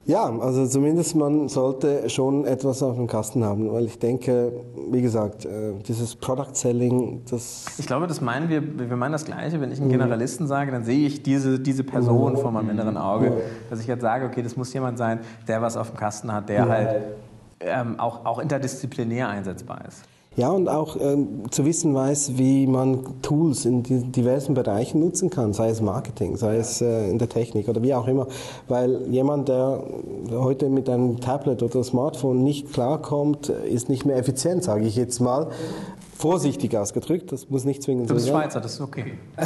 Ja, 0.06 0.24
also 0.38 0.66
zumindest 0.66 1.16
man 1.16 1.48
sollte 1.48 2.10
schon 2.10 2.44
etwas 2.44 2.82
auf 2.82 2.96
dem 2.96 3.06
Kasten 3.06 3.42
haben, 3.42 3.72
weil 3.72 3.86
ich 3.86 3.98
denke, 3.98 4.52
wie 4.90 5.00
gesagt, 5.00 5.46
äh, 5.46 5.72
dieses 5.88 6.14
Product 6.14 6.52
Selling, 6.52 7.22
das... 7.30 7.64
Ich 7.78 7.86
glaube, 7.86 8.06
das 8.06 8.20
meinen 8.20 8.50
wir, 8.50 8.90
wir 8.90 8.96
meinen 8.96 9.12
das 9.12 9.24
Gleiche. 9.24 9.62
Wenn 9.62 9.72
ich 9.72 9.80
einen 9.80 9.88
Generalisten 9.88 10.46
sage, 10.46 10.72
dann 10.72 10.84
sehe 10.84 11.06
ich 11.06 11.22
diese, 11.22 11.58
diese 11.58 11.84
Person 11.84 12.36
vor 12.36 12.50
meinem 12.50 12.68
inneren 12.68 12.98
Auge, 12.98 13.32
dass 13.70 13.80
ich 13.80 13.86
jetzt 13.86 14.02
sage, 14.02 14.26
okay, 14.26 14.42
das 14.42 14.58
muss 14.58 14.74
jemand 14.74 14.98
sein, 14.98 15.20
der 15.48 15.62
was 15.62 15.74
auf 15.78 15.90
dem 15.90 15.96
Kasten 15.96 16.30
hat, 16.30 16.50
der 16.50 16.68
halt 16.68 17.02
ähm, 17.60 17.98
auch, 17.98 18.26
auch 18.26 18.40
interdisziplinär 18.40 19.28
einsetzbar 19.28 19.86
ist. 19.88 20.02
Ja, 20.36 20.50
und 20.50 20.68
auch 20.68 20.96
ähm, 21.00 21.44
zu 21.50 21.64
wissen 21.64 21.94
weiß, 21.94 22.36
wie 22.36 22.66
man 22.66 23.22
Tools 23.22 23.64
in 23.64 23.84
diversen 23.84 24.54
Bereichen 24.54 24.98
nutzen 24.98 25.30
kann, 25.30 25.52
sei 25.52 25.68
es 25.68 25.80
Marketing, 25.80 26.36
sei 26.36 26.56
es 26.56 26.80
äh, 26.80 27.08
in 27.08 27.18
der 27.18 27.28
Technik 27.28 27.68
oder 27.68 27.82
wie 27.82 27.94
auch 27.94 28.08
immer. 28.08 28.26
Weil 28.66 29.06
jemand, 29.10 29.48
der 29.48 29.84
heute 30.32 30.68
mit 30.70 30.88
einem 30.90 31.20
Tablet 31.20 31.62
oder 31.62 31.84
Smartphone 31.84 32.42
nicht 32.42 32.72
klarkommt, 32.72 33.48
ist 33.48 33.88
nicht 33.88 34.06
mehr 34.06 34.16
effizient, 34.16 34.64
sage 34.64 34.86
ich 34.86 34.96
jetzt 34.96 35.20
mal. 35.20 35.50
Vorsichtig 36.16 36.76
ausgedrückt, 36.76 37.32
das 37.32 37.50
muss 37.50 37.64
nicht 37.64 37.82
zwingend 37.82 38.08
sein. 38.08 38.16
Du 38.16 38.22
bist 38.22 38.28
Schweizer, 38.28 38.60
das 38.60 38.74
ist 38.74 38.80
okay. 38.80 39.14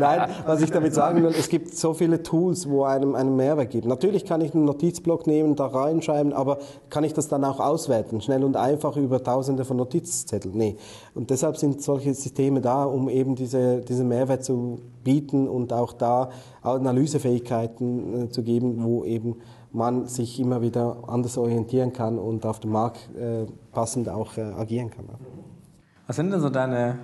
Nein, 0.00 0.30
was 0.46 0.62
ich 0.62 0.70
damit 0.70 0.94
sagen 0.94 1.22
will, 1.22 1.34
es 1.38 1.48
gibt 1.48 1.76
so 1.76 1.92
viele 1.92 2.22
Tools, 2.22 2.68
wo 2.68 2.84
einem 2.84 3.14
einen 3.14 3.36
Mehrwert 3.36 3.70
geben. 3.70 3.88
Natürlich 3.88 4.24
kann 4.24 4.40
ich 4.40 4.54
einen 4.54 4.64
Notizblock 4.64 5.26
nehmen, 5.26 5.56
da 5.56 5.66
reinschreiben, 5.66 6.32
aber 6.32 6.58
kann 6.88 7.04
ich 7.04 7.12
das 7.12 7.28
dann 7.28 7.44
auch 7.44 7.60
auswerten, 7.60 8.22
schnell 8.22 8.44
und 8.44 8.56
einfach 8.56 8.96
über 8.96 9.22
tausende 9.22 9.66
von 9.66 9.76
Notizzetteln? 9.76 10.56
Nee. 10.56 10.76
Und 11.14 11.28
deshalb 11.30 11.58
sind 11.58 11.82
solche 11.82 12.14
Systeme 12.14 12.62
da, 12.62 12.84
um 12.84 13.10
eben 13.10 13.34
diese, 13.34 13.82
diesen 13.82 14.08
Mehrwert 14.08 14.42
zu 14.42 14.80
bieten 15.04 15.48
und 15.48 15.72
auch 15.72 15.92
da 15.92 16.30
Analysefähigkeiten 16.62 18.24
äh, 18.24 18.28
zu 18.30 18.42
geben, 18.42 18.82
wo 18.82 19.04
eben 19.04 19.36
man 19.76 20.06
sich 20.06 20.40
immer 20.40 20.62
wieder 20.62 21.04
anders 21.06 21.36
orientieren 21.38 21.92
kann 21.92 22.18
und 22.18 22.44
auf 22.46 22.60
dem 22.60 22.72
Markt 22.72 23.14
äh, 23.14 23.46
passend 23.72 24.08
auch 24.08 24.36
äh, 24.36 24.42
agieren 24.42 24.90
kann. 24.90 25.04
Was 26.06 26.16
sind 26.16 26.30
denn 26.30 26.40
so 26.40 26.50
deine 26.50 26.98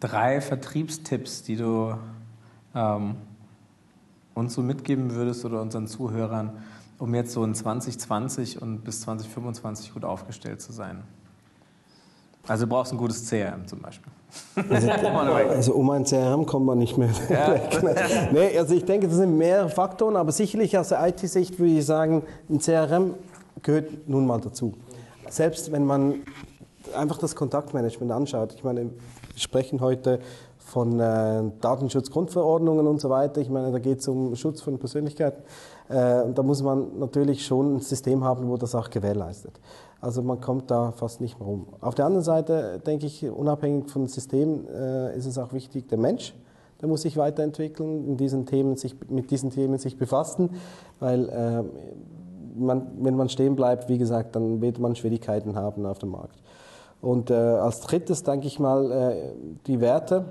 drei 0.00 0.40
Vertriebstipps, 0.40 1.42
die 1.42 1.56
du 1.56 1.94
ähm, 2.74 3.16
uns 4.34 4.54
so 4.54 4.62
mitgeben 4.62 5.14
würdest 5.14 5.44
oder 5.44 5.60
unseren 5.60 5.86
Zuhörern, 5.86 6.62
um 6.98 7.14
jetzt 7.14 7.32
so 7.32 7.42
in 7.42 7.54
2020 7.54 8.62
und 8.62 8.84
bis 8.84 9.00
2025 9.00 9.94
gut 9.94 10.04
aufgestellt 10.04 10.60
zu 10.60 10.72
sein? 10.72 11.02
Also 12.48 12.64
du 12.64 12.70
brauchst 12.70 12.92
ein 12.92 12.98
gutes 12.98 13.28
CRM 13.28 13.66
zum 13.66 13.80
Beispiel. 13.80 14.12
Also, 14.70 14.90
also, 14.90 15.74
um 15.74 15.90
ein 15.90 16.04
CRM 16.04 16.46
kommt 16.46 16.66
man 16.66 16.78
nicht 16.78 16.98
mehr 16.98 17.10
ja. 17.28 17.52
weg. 17.82 18.32
Nee, 18.32 18.58
also 18.58 18.74
ich 18.74 18.84
denke, 18.84 19.08
das 19.08 19.16
sind 19.16 19.36
mehrere 19.36 19.68
Faktoren, 19.68 20.16
aber 20.16 20.32
sicherlich 20.32 20.76
aus 20.76 20.90
der 20.90 21.06
IT-Sicht 21.06 21.58
würde 21.58 21.72
ich 21.72 21.86
sagen, 21.86 22.22
ein 22.48 22.58
CRM 22.60 23.14
gehört 23.62 24.08
nun 24.08 24.26
mal 24.26 24.40
dazu. 24.40 24.74
Selbst 25.28 25.72
wenn 25.72 25.84
man 25.84 26.22
einfach 26.94 27.18
das 27.18 27.34
Kontaktmanagement 27.34 28.12
anschaut, 28.12 28.54
ich 28.54 28.62
meine, 28.62 28.82
wir 28.82 28.90
sprechen 29.36 29.80
heute 29.80 30.20
von 30.58 30.98
äh, 30.98 31.42
Datenschutzgrundverordnungen 31.60 32.86
und 32.86 33.00
so 33.00 33.08
weiter. 33.08 33.40
Ich 33.40 33.48
meine, 33.48 33.70
da 33.70 33.78
geht 33.78 34.00
es 34.00 34.08
um 34.08 34.34
Schutz 34.34 34.60
von 34.60 34.78
Persönlichkeiten. 34.78 35.42
Äh, 35.88 36.22
und 36.22 36.36
da 36.36 36.42
muss 36.42 36.62
man 36.62 36.98
natürlich 36.98 37.46
schon 37.46 37.76
ein 37.76 37.80
System 37.80 38.24
haben, 38.24 38.48
wo 38.48 38.56
das 38.56 38.74
auch 38.74 38.90
gewährleistet. 38.90 39.60
Also 40.00 40.22
man 40.22 40.40
kommt 40.40 40.70
da 40.70 40.92
fast 40.92 41.20
nicht 41.20 41.38
mehr 41.38 41.48
rum. 41.48 41.66
Auf 41.80 41.94
der 41.94 42.04
anderen 42.04 42.24
Seite 42.24 42.80
denke 42.86 43.06
ich, 43.06 43.28
unabhängig 43.28 43.90
vom 43.90 44.06
System 44.06 44.66
äh, 44.68 45.16
ist 45.16 45.26
es 45.26 45.38
auch 45.38 45.52
wichtig, 45.52 45.88
der 45.88 45.98
Mensch, 45.98 46.34
der 46.80 46.88
muss 46.88 47.02
sich 47.02 47.16
weiterentwickeln, 47.16 48.06
in 48.06 48.16
diesen 48.16 48.44
Themen 48.46 48.76
sich, 48.76 48.94
mit 49.08 49.30
diesen 49.30 49.50
Themen 49.50 49.78
sich 49.78 49.96
befassen, 49.96 50.50
weil 51.00 51.28
äh, 51.28 51.62
man, 52.58 52.86
wenn 53.00 53.16
man 53.16 53.28
stehen 53.28 53.56
bleibt, 53.56 53.88
wie 53.88 53.98
gesagt, 53.98 54.36
dann 54.36 54.60
wird 54.60 54.78
man 54.78 54.94
Schwierigkeiten 54.96 55.56
haben 55.56 55.86
auf 55.86 55.98
dem 55.98 56.10
Markt. 56.10 56.36
Und 57.00 57.30
äh, 57.30 57.34
als 57.34 57.80
drittes 57.80 58.22
denke 58.22 58.46
ich 58.46 58.58
mal 58.58 58.90
äh, 58.90 59.32
die 59.66 59.80
Werte, 59.80 60.26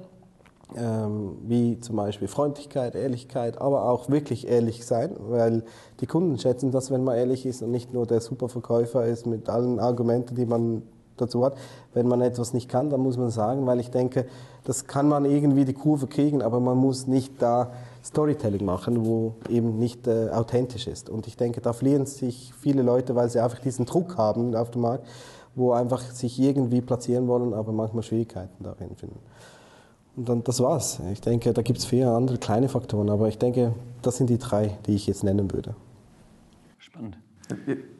ähm, 0.75 1.37
wie 1.47 1.79
zum 1.79 1.95
Beispiel 1.95 2.27
Freundlichkeit, 2.27 2.95
Ehrlichkeit, 2.95 3.61
aber 3.61 3.89
auch 3.89 4.09
wirklich 4.09 4.47
ehrlich 4.47 4.85
sein, 4.85 5.11
weil 5.19 5.63
die 5.99 6.07
Kunden 6.07 6.39
schätzen 6.39 6.71
das, 6.71 6.91
wenn 6.91 7.03
man 7.03 7.17
ehrlich 7.17 7.45
ist 7.45 7.61
und 7.61 7.71
nicht 7.71 7.93
nur 7.93 8.05
der 8.05 8.21
Superverkäufer 8.21 9.05
ist 9.05 9.27
mit 9.27 9.47
allen 9.49 9.79
Argumenten, 9.79 10.35
die 10.35 10.45
man 10.45 10.81
dazu 11.17 11.45
hat. 11.45 11.55
Wenn 11.93 12.07
man 12.07 12.21
etwas 12.21 12.53
nicht 12.53 12.69
kann, 12.69 12.89
dann 12.89 13.01
muss 13.01 13.17
man 13.17 13.29
sagen, 13.29 13.65
weil 13.65 13.79
ich 13.79 13.91
denke, 13.91 14.25
das 14.63 14.87
kann 14.87 15.07
man 15.07 15.25
irgendwie 15.25 15.65
die 15.65 15.73
Kurve 15.73 16.07
kriegen, 16.07 16.41
aber 16.41 16.59
man 16.59 16.77
muss 16.77 17.07
nicht 17.07 17.41
da 17.41 17.71
Storytelling 18.03 18.65
machen, 18.65 19.05
wo 19.05 19.35
eben 19.49 19.79
nicht 19.79 20.07
äh, 20.07 20.29
authentisch 20.29 20.87
ist. 20.87 21.09
Und 21.09 21.27
ich 21.27 21.37
denke, 21.37 21.61
da 21.61 21.73
fliehen 21.73 22.05
sich 22.05 22.53
viele 22.59 22.81
Leute, 22.81 23.15
weil 23.15 23.29
sie 23.29 23.39
einfach 23.39 23.59
diesen 23.59 23.85
Druck 23.85 24.17
haben 24.17 24.55
auf 24.55 24.71
dem 24.71 24.81
Markt, 24.81 25.05
wo 25.55 25.71
einfach 25.71 26.01
sich 26.01 26.39
irgendwie 26.39 26.81
platzieren 26.81 27.27
wollen, 27.27 27.53
aber 27.53 27.71
manchmal 27.71 28.03
Schwierigkeiten 28.03 28.63
darin 28.63 28.95
finden. 28.95 29.19
Und 30.15 30.29
dann, 30.29 30.43
das 30.43 30.61
war's. 30.61 31.01
Ich 31.11 31.21
denke, 31.21 31.53
da 31.53 31.61
gibt 31.61 31.79
es 31.79 31.85
viele 31.85 32.11
andere 32.11 32.37
kleine 32.37 32.69
Faktoren, 32.69 33.09
aber 33.09 33.27
ich 33.27 33.37
denke, 33.37 33.73
das 34.01 34.17
sind 34.17 34.29
die 34.29 34.37
drei, 34.37 34.77
die 34.85 34.95
ich 34.95 35.07
jetzt 35.07 35.23
nennen 35.23 35.51
würde. 35.51 35.75
Spannend. 36.77 37.17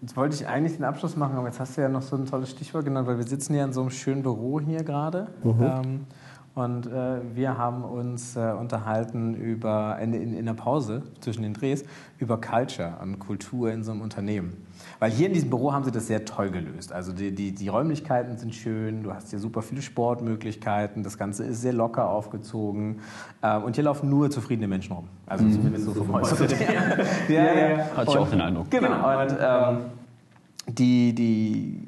Jetzt 0.01 0.17
wollte 0.17 0.35
ich 0.35 0.47
eigentlich 0.47 0.77
den 0.77 0.85
Abschluss 0.85 1.15
machen, 1.15 1.35
aber 1.35 1.47
jetzt 1.47 1.59
hast 1.59 1.77
du 1.77 1.81
ja 1.81 1.89
noch 1.89 2.01
so 2.01 2.15
ein 2.15 2.25
tolles 2.25 2.49
Stichwort 2.49 2.85
genannt, 2.85 3.07
weil 3.07 3.17
wir 3.17 3.27
sitzen 3.27 3.53
ja 3.53 3.63
in 3.63 3.73
so 3.73 3.81
einem 3.81 3.91
schönen 3.91 4.23
Büro 4.23 4.59
hier 4.59 4.83
gerade. 4.83 5.27
Mhm. 5.43 5.61
Ähm, 5.61 6.05
und 6.55 6.87
äh, 6.87 7.19
wir 7.35 7.57
haben 7.57 7.83
uns 7.83 8.37
äh, 8.37 8.53
unterhalten 8.57 9.35
über, 9.35 9.99
in, 10.01 10.13
in, 10.13 10.33
in 10.33 10.45
der 10.45 10.53
Pause 10.53 11.03
zwischen 11.19 11.43
den 11.43 11.53
Drehs 11.53 11.83
über 12.17 12.39
Culture 12.39 12.93
und 13.01 13.19
Kultur 13.19 13.71
in 13.73 13.83
so 13.83 13.91
einem 13.91 13.99
Unternehmen. 13.99 14.65
Weil 14.99 15.11
hier 15.11 15.27
in 15.27 15.33
diesem 15.33 15.49
Büro 15.49 15.73
haben 15.73 15.83
sie 15.83 15.91
das 15.91 16.07
sehr 16.07 16.23
toll 16.23 16.49
gelöst. 16.49 16.93
Also 16.93 17.11
die, 17.11 17.35
die, 17.35 17.53
die 17.53 17.67
Räumlichkeiten 17.67 18.37
sind 18.37 18.55
schön, 18.55 19.03
du 19.03 19.13
hast 19.13 19.31
hier 19.31 19.39
super 19.39 19.61
viele 19.61 19.81
Sportmöglichkeiten, 19.81 21.03
das 21.03 21.17
Ganze 21.17 21.43
ist 21.43 21.59
sehr 21.59 21.73
locker 21.73 22.09
aufgezogen 22.09 23.01
äh, 23.41 23.57
und 23.57 23.75
hier 23.75 23.83
laufen 23.83 24.09
nur 24.09 24.31
zufriedene 24.31 24.69
Menschen 24.69 24.93
rum. 24.93 25.09
Also 25.25 25.43
mhm. 25.43 25.51
zumindest 25.51 25.85
so 25.85 25.93
vom 25.93 26.11
Äußeren. 26.15 26.49
ja, 27.27 27.35
ja, 27.43 27.69
ja. 27.69 27.77
Hatte 27.97 28.11
ich 28.11 28.17
auch 28.17 28.29
den 28.29 28.39
Eindruck. 28.39 28.71
Genau. 28.71 29.21
Und 29.21 29.37
ähm, 29.41 29.77
die, 30.69 31.13
die, 31.13 31.87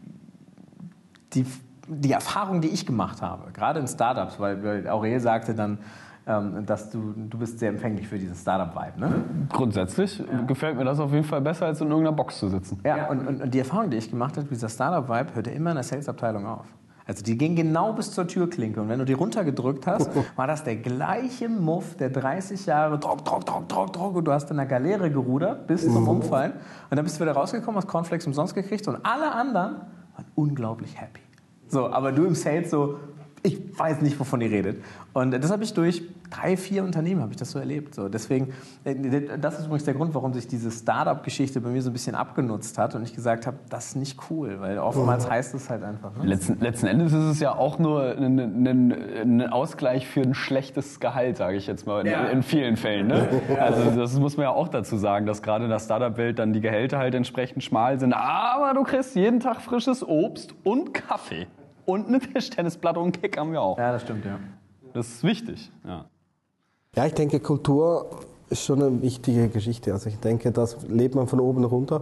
die, 1.33 1.45
die 1.87 2.11
Erfahrung, 2.11 2.61
die 2.61 2.67
ich 2.67 2.85
gemacht 2.85 3.21
habe, 3.21 3.51
gerade 3.51 3.79
in 3.79 3.87
Startups, 3.87 4.39
weil 4.39 4.87
Aurel 4.87 5.19
sagte 5.19 5.55
dann, 5.55 5.79
ähm, 6.27 6.65
dass 6.65 6.89
du, 6.89 7.13
du 7.15 7.37
bist 7.37 7.57
sehr 7.59 7.69
empfänglich 7.69 8.07
für 8.07 8.19
diesen 8.19 8.35
Startup-Vibe, 8.35 8.99
ne? 8.99 9.23
Grundsätzlich 9.49 10.19
ja. 10.19 10.41
gefällt 10.41 10.75
mir 10.75 10.83
das 10.83 10.99
auf 10.99 11.13
jeden 11.13 11.23
Fall 11.23 11.39
besser, 11.39 11.67
als 11.67 11.79
in 11.79 11.87
irgendeiner 11.87 12.15
Box 12.15 12.39
zu 12.39 12.49
sitzen. 12.49 12.79
Ja, 12.83 13.07
und, 13.07 13.25
und, 13.25 13.41
und 13.41 13.53
die 13.53 13.59
Erfahrung, 13.59 13.89
die 13.89 13.97
ich 13.97 14.09
gemacht 14.09 14.35
habe, 14.35 14.45
dieser 14.47 14.67
Startup-Vibe 14.67 15.35
hörte 15.35 15.51
immer 15.51 15.69
in 15.69 15.75
der 15.75 15.83
Sales-Abteilung 15.83 16.45
auf. 16.45 16.65
Also 17.05 17.23
die 17.23 17.37
ging 17.37 17.55
genau 17.55 17.93
bis 17.93 18.11
zur 18.11 18.27
Türklinke 18.27 18.81
und 18.81 18.89
wenn 18.89 18.99
du 18.99 19.05
die 19.05 19.13
runtergedrückt 19.13 19.87
hast, 19.87 20.09
war 20.35 20.47
das 20.47 20.65
der 20.65 20.75
gleiche 20.75 21.47
Muff, 21.47 21.95
der 21.95 22.09
30 22.09 22.65
Jahre 22.65 22.99
Druck, 22.99 23.23
Druck, 23.23 23.45
Druck, 23.45 23.69
Druck, 23.69 23.93
Druck 23.93 24.15
und 24.17 24.25
du 24.25 24.33
hast 24.33 24.51
in 24.51 24.57
der 24.57 24.65
Galeere 24.65 25.09
gerudert 25.09 25.67
bis 25.67 25.83
zum 25.83 26.05
Umfallen 26.05 26.51
und 26.89 26.97
dann 26.97 27.05
bist 27.05 27.17
du 27.17 27.21
wieder 27.21 27.31
rausgekommen, 27.31 27.77
hast 27.77 27.87
Cornflakes 27.87 28.27
umsonst 28.27 28.53
gekriegt 28.53 28.85
und 28.89 28.97
alle 29.05 29.31
anderen 29.31 29.77
waren 30.15 30.25
unglaublich 30.35 30.99
happy. 30.99 31.21
So, 31.67 31.87
aber 31.87 32.11
du 32.11 32.25
im 32.25 32.35
Sales 32.35 32.69
so, 32.69 32.99
ich 33.43 33.79
weiß 33.79 34.01
nicht, 34.01 34.19
wovon 34.19 34.41
ihr 34.41 34.51
redet. 34.51 34.83
Und 35.13 35.31
das 35.31 35.51
habe 35.51 35.63
ich 35.63 35.73
durch 35.73 36.03
drei, 36.29 36.57
vier 36.57 36.83
Unternehmen 36.83 37.21
habe 37.21 37.31
ich 37.31 37.37
das 37.37 37.51
so 37.51 37.59
erlebt. 37.59 37.95
So, 37.95 38.09
deswegen, 38.09 38.53
äh, 38.83 38.93
das 39.39 39.59
ist 39.59 39.65
übrigens 39.65 39.85
der 39.85 39.93
Grund, 39.93 40.13
warum 40.13 40.33
sich 40.33 40.47
diese 40.47 40.69
Startup-Geschichte 40.69 41.61
bei 41.61 41.69
mir 41.69 41.81
so 41.81 41.89
ein 41.89 41.93
bisschen 41.93 42.15
abgenutzt 42.15 42.77
hat 42.77 42.95
und 42.95 43.03
ich 43.03 43.15
gesagt 43.15 43.47
habe, 43.47 43.57
das 43.69 43.87
ist 43.87 43.95
nicht 43.95 44.19
cool, 44.29 44.57
weil 44.59 44.79
oftmals 44.79 45.25
mhm. 45.25 45.31
heißt 45.31 45.55
es 45.55 45.69
halt 45.69 45.83
einfach. 45.83 46.15
Ne? 46.17 46.25
Letzten, 46.25 46.59
letzten, 46.59 46.87
Endes 46.87 47.13
ist 47.13 47.23
es 47.23 47.39
ja 47.39 47.55
auch 47.55 47.79
nur 47.79 48.17
ein, 48.17 48.39
ein, 48.39 49.41
ein 49.41 49.49
Ausgleich 49.49 50.07
für 50.07 50.21
ein 50.21 50.33
schlechtes 50.33 50.99
Gehalt, 50.99 51.37
sage 51.37 51.57
ich 51.57 51.67
jetzt 51.67 51.87
mal, 51.87 52.05
ja. 52.05 52.25
in, 52.25 52.37
in, 52.37 52.43
vielen 52.43 52.77
Fällen. 52.77 53.07
Ne? 53.07 53.27
Also 53.59 53.91
das 53.91 54.17
muss 54.19 54.37
man 54.37 54.45
ja 54.45 54.49
auch 54.51 54.67
dazu 54.67 54.97
sagen, 54.97 55.25
dass 55.25 55.41
gerade 55.41 55.63
in 55.65 55.69
der 55.69 55.79
Startup-Welt 55.79 56.39
dann 56.39 56.53
die 56.53 56.61
Gehälter 56.61 56.97
halt 56.97 57.15
entsprechend 57.15 57.63
schmal 57.63 57.99
sind, 57.99 58.13
aber 58.13 58.73
du 58.73 58.83
kriegst 58.83 59.15
jeden 59.15 59.39
Tag 59.39 59.61
frisches 59.61 60.07
Obst 60.07 60.53
und 60.63 60.93
Kaffee. 60.93 61.47
Und 61.87 62.07
eine 62.07 62.19
Tischtennisplatte 62.33 62.99
und 62.99 63.05
einen 63.05 63.11
Kick 63.13 63.37
haben 63.37 63.53
wir 63.53 63.61
auch. 63.61 63.77
Ja, 63.77 63.93
das 63.93 64.01
stimmt, 64.01 64.25
ja. 64.25 64.39
Das 64.93 65.07
ist 65.07 65.23
wichtig, 65.23 65.71
ja. 65.85 66.05
Ja, 66.95 67.05
ich 67.05 67.13
denke, 67.13 67.39
Kultur 67.39 68.09
ist 68.49 68.63
schon 68.63 68.81
eine 68.81 69.01
wichtige 69.01 69.47
Geschichte. 69.49 69.93
Also 69.93 70.09
ich 70.09 70.19
denke, 70.19 70.51
das 70.51 70.77
lebt 70.87 71.15
man 71.15 71.27
von 71.27 71.39
oben 71.39 71.63
runter. 71.63 72.01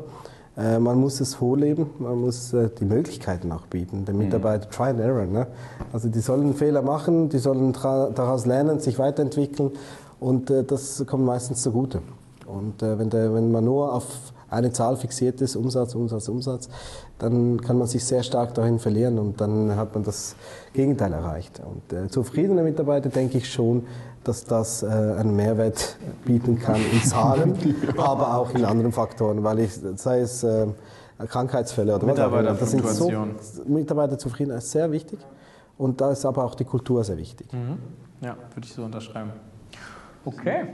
Äh, 0.57 0.79
man 0.79 0.97
muss 0.99 1.19
es 1.19 1.35
vorleben, 1.35 1.89
man 1.99 2.19
muss 2.19 2.53
äh, 2.53 2.69
die 2.79 2.85
Möglichkeiten 2.85 3.51
auch 3.51 3.67
bieten, 3.67 4.05
den 4.05 4.17
Mitarbeitern. 4.17 4.71
Try 4.71 4.89
and 4.89 4.99
Error. 5.01 5.25
Ne? 5.25 5.47
Also 5.91 6.09
die 6.09 6.19
sollen 6.19 6.53
Fehler 6.53 6.81
machen, 6.81 7.29
die 7.29 7.39
sollen 7.39 7.73
daraus 7.73 8.45
lernen, 8.45 8.79
sich 8.79 8.97
weiterentwickeln 8.97 9.71
und 10.19 10.49
äh, 10.49 10.63
das 10.63 11.05
kommt 11.05 11.25
meistens 11.25 11.61
zugute. 11.61 12.01
Und 12.47 12.81
wenn, 12.83 13.09
der, 13.09 13.33
wenn 13.33 13.51
man 13.51 13.65
nur 13.65 13.91
auf 13.91 14.05
eine 14.49 14.71
Zahl 14.71 14.97
fixiert 14.97 15.41
ist, 15.41 15.55
Umsatz, 15.55 15.95
Umsatz, 15.95 16.27
Umsatz, 16.27 16.69
dann 17.19 17.61
kann 17.61 17.77
man 17.77 17.87
sich 17.87 18.03
sehr 18.03 18.23
stark 18.23 18.53
dahin 18.53 18.79
verlieren 18.79 19.19
und 19.19 19.41
dann 19.41 19.75
hat 19.75 19.93
man 19.93 20.03
das 20.03 20.35
Gegenteil 20.73 21.13
erreicht. 21.13 21.61
Und 21.63 21.97
äh, 21.97 22.07
zufriedene 22.09 22.63
Mitarbeiter 22.63 23.09
denke 23.09 23.37
ich 23.37 23.51
schon, 23.51 23.85
dass 24.23 24.43
das 24.43 24.83
äh, 24.83 24.87
einen 24.87 25.35
Mehrwert 25.35 25.97
bieten 26.25 26.59
kann 26.59 26.81
in 26.91 27.01
Zahlen, 27.03 27.55
aber 27.97 28.37
auch 28.37 28.53
in 28.53 28.65
anderen 28.65 28.91
Faktoren, 28.91 29.43
weil 29.43 29.59
ich, 29.59 29.71
sei 29.95 30.19
es 30.19 30.43
äh, 30.43 30.67
Krankheitsfälle 31.27 31.95
oder 31.95 32.07
was 32.07 32.19
auch 32.19 32.27
immer, 32.27 32.43
das 32.43 32.71
sind 32.71 32.87
so, 32.87 33.11
Mitarbeiterzufriedenheit 33.65 34.61
ist 34.61 34.71
sehr 34.71 34.91
wichtig 34.91 35.19
und 35.77 36.01
da 36.01 36.11
ist 36.11 36.25
aber 36.25 36.43
auch 36.43 36.55
die 36.55 36.65
Kultur 36.65 37.03
sehr 37.03 37.17
wichtig. 37.17 37.51
Mhm. 37.53 37.77
Ja, 38.21 38.35
würde 38.53 38.65
ich 38.65 38.73
so 38.73 38.83
unterschreiben. 38.83 39.31
Okay, 40.25 40.67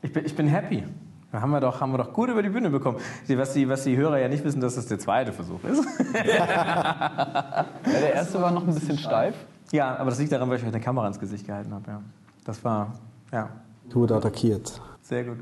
ich 0.00 0.12
bin, 0.12 0.24
ich 0.24 0.34
bin 0.34 0.46
happy. 0.46 0.84
Haben 1.32 1.50
wir, 1.50 1.60
doch, 1.60 1.80
haben 1.80 1.92
wir 1.92 1.98
doch 1.98 2.12
gut 2.12 2.28
über 2.28 2.42
die 2.42 2.50
Bühne 2.50 2.68
bekommen. 2.68 2.98
Was 3.28 3.54
die, 3.54 3.68
was 3.68 3.84
die 3.84 3.96
Hörer 3.96 4.18
ja 4.18 4.28
nicht 4.28 4.44
wissen, 4.44 4.60
dass 4.60 4.74
das 4.74 4.86
der 4.86 4.98
zweite 4.98 5.32
Versuch 5.32 5.64
ist. 5.64 5.82
ja, 6.14 7.64
der 7.86 8.14
erste 8.14 8.40
war 8.42 8.50
noch 8.50 8.66
ein 8.66 8.74
bisschen 8.74 8.98
steif. 8.98 9.34
Ja, 9.70 9.96
aber 9.96 10.10
das 10.10 10.18
liegt 10.18 10.30
daran, 10.32 10.50
weil 10.50 10.58
ich 10.58 10.62
euch 10.62 10.68
eine 10.68 10.80
Kamera 10.80 11.06
ins 11.06 11.18
Gesicht 11.18 11.46
gehalten 11.46 11.72
habe. 11.72 11.90
Ja. 11.90 12.02
Das 12.44 12.62
war, 12.62 12.92
ja. 13.32 13.48
Du 13.88 14.00
wurde 14.00 14.16
attackiert. 14.16 14.80
Sehr 15.00 15.24
gut. 15.24 15.38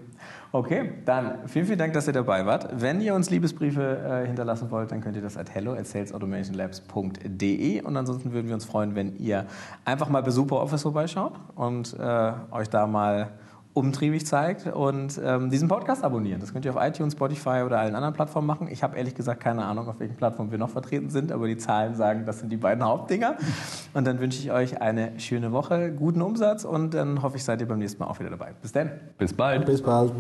Okay, 0.53 0.94
dann 1.05 1.46
vielen, 1.46 1.66
vielen 1.66 1.79
Dank, 1.79 1.92
dass 1.92 2.07
ihr 2.07 2.12
dabei 2.12 2.46
wart. 2.46 2.68
Wenn 2.81 3.00
ihr 3.00 3.14
uns 3.14 3.31
Liebesbriefe 3.31 4.22
äh, 4.24 4.26
hinterlassen 4.26 4.70
wollt, 4.70 4.90
dann 4.90 5.00
könnt 5.00 5.16
ihr 5.16 5.22
das 5.22 5.37
at 5.37 5.55
hello 5.55 5.74
at 5.74 5.87
salesautomationlabs.de 5.87 7.83
und 7.83 7.96
ansonsten 7.96 8.33
würden 8.33 8.48
wir 8.48 8.55
uns 8.55 8.64
freuen, 8.64 8.96
wenn 8.96 9.16
ihr 9.16 9.46
einfach 9.85 10.09
mal 10.09 10.22
bei 10.22 10.31
SuperOffice 10.31 10.83
vorbeischaut 10.83 11.35
und 11.55 11.94
äh, 11.98 12.33
euch 12.50 12.68
da 12.68 12.87
mal 12.87 13.29
umtriebig 13.72 14.26
zeigt 14.26 14.66
und 14.66 15.20
ähm, 15.24 15.50
diesen 15.50 15.68
Podcast 15.68 16.02
abonnieren. 16.02 16.40
Das 16.40 16.52
könnt 16.52 16.64
ihr 16.64 16.74
auf 16.74 16.83
iTunes, 16.83 17.12
Spotify 17.12 17.62
oder 17.64 17.78
allen 17.78 17.94
anderen 17.94 18.14
Plattformen 18.14 18.46
machen. 18.46 18.68
Ich 18.68 18.83
habe 18.83 18.96
ehrlich 18.96 19.14
gesagt 19.14 19.40
keine 19.40 19.64
Ahnung, 19.64 19.88
auf 19.88 20.00
welchen 20.00 20.16
Plattformen 20.16 20.50
wir 20.50 20.59
noch 20.59 20.70
vertreten 20.70 21.11
sind, 21.11 21.30
aber 21.30 21.46
die 21.46 21.56
Zahlen 21.56 21.94
sagen, 21.94 22.26
das 22.26 22.40
sind 22.40 22.50
die 22.50 22.56
beiden 22.56 22.85
Hauptdinger. 22.85 23.37
Und 23.94 24.06
dann 24.06 24.18
wünsche 24.18 24.40
ich 24.40 24.50
euch 24.50 24.80
eine 24.80 25.18
schöne 25.20 25.52
Woche, 25.52 25.92
guten 25.92 26.22
Umsatz 26.22 26.64
und 26.64 26.94
dann 26.94 27.22
hoffe 27.22 27.37
ich, 27.37 27.44
seid 27.44 27.61
ihr 27.61 27.68
beim 27.68 27.78
nächsten 27.78 28.02
Mal 28.02 28.09
auch 28.09 28.18
wieder 28.18 28.30
dabei. 28.30 28.54
Bis 28.61 28.72
dann. 28.72 28.90
Bis 29.18 29.33
bald. 29.33 29.66
Bis 29.66 29.83
bald. 29.83 30.12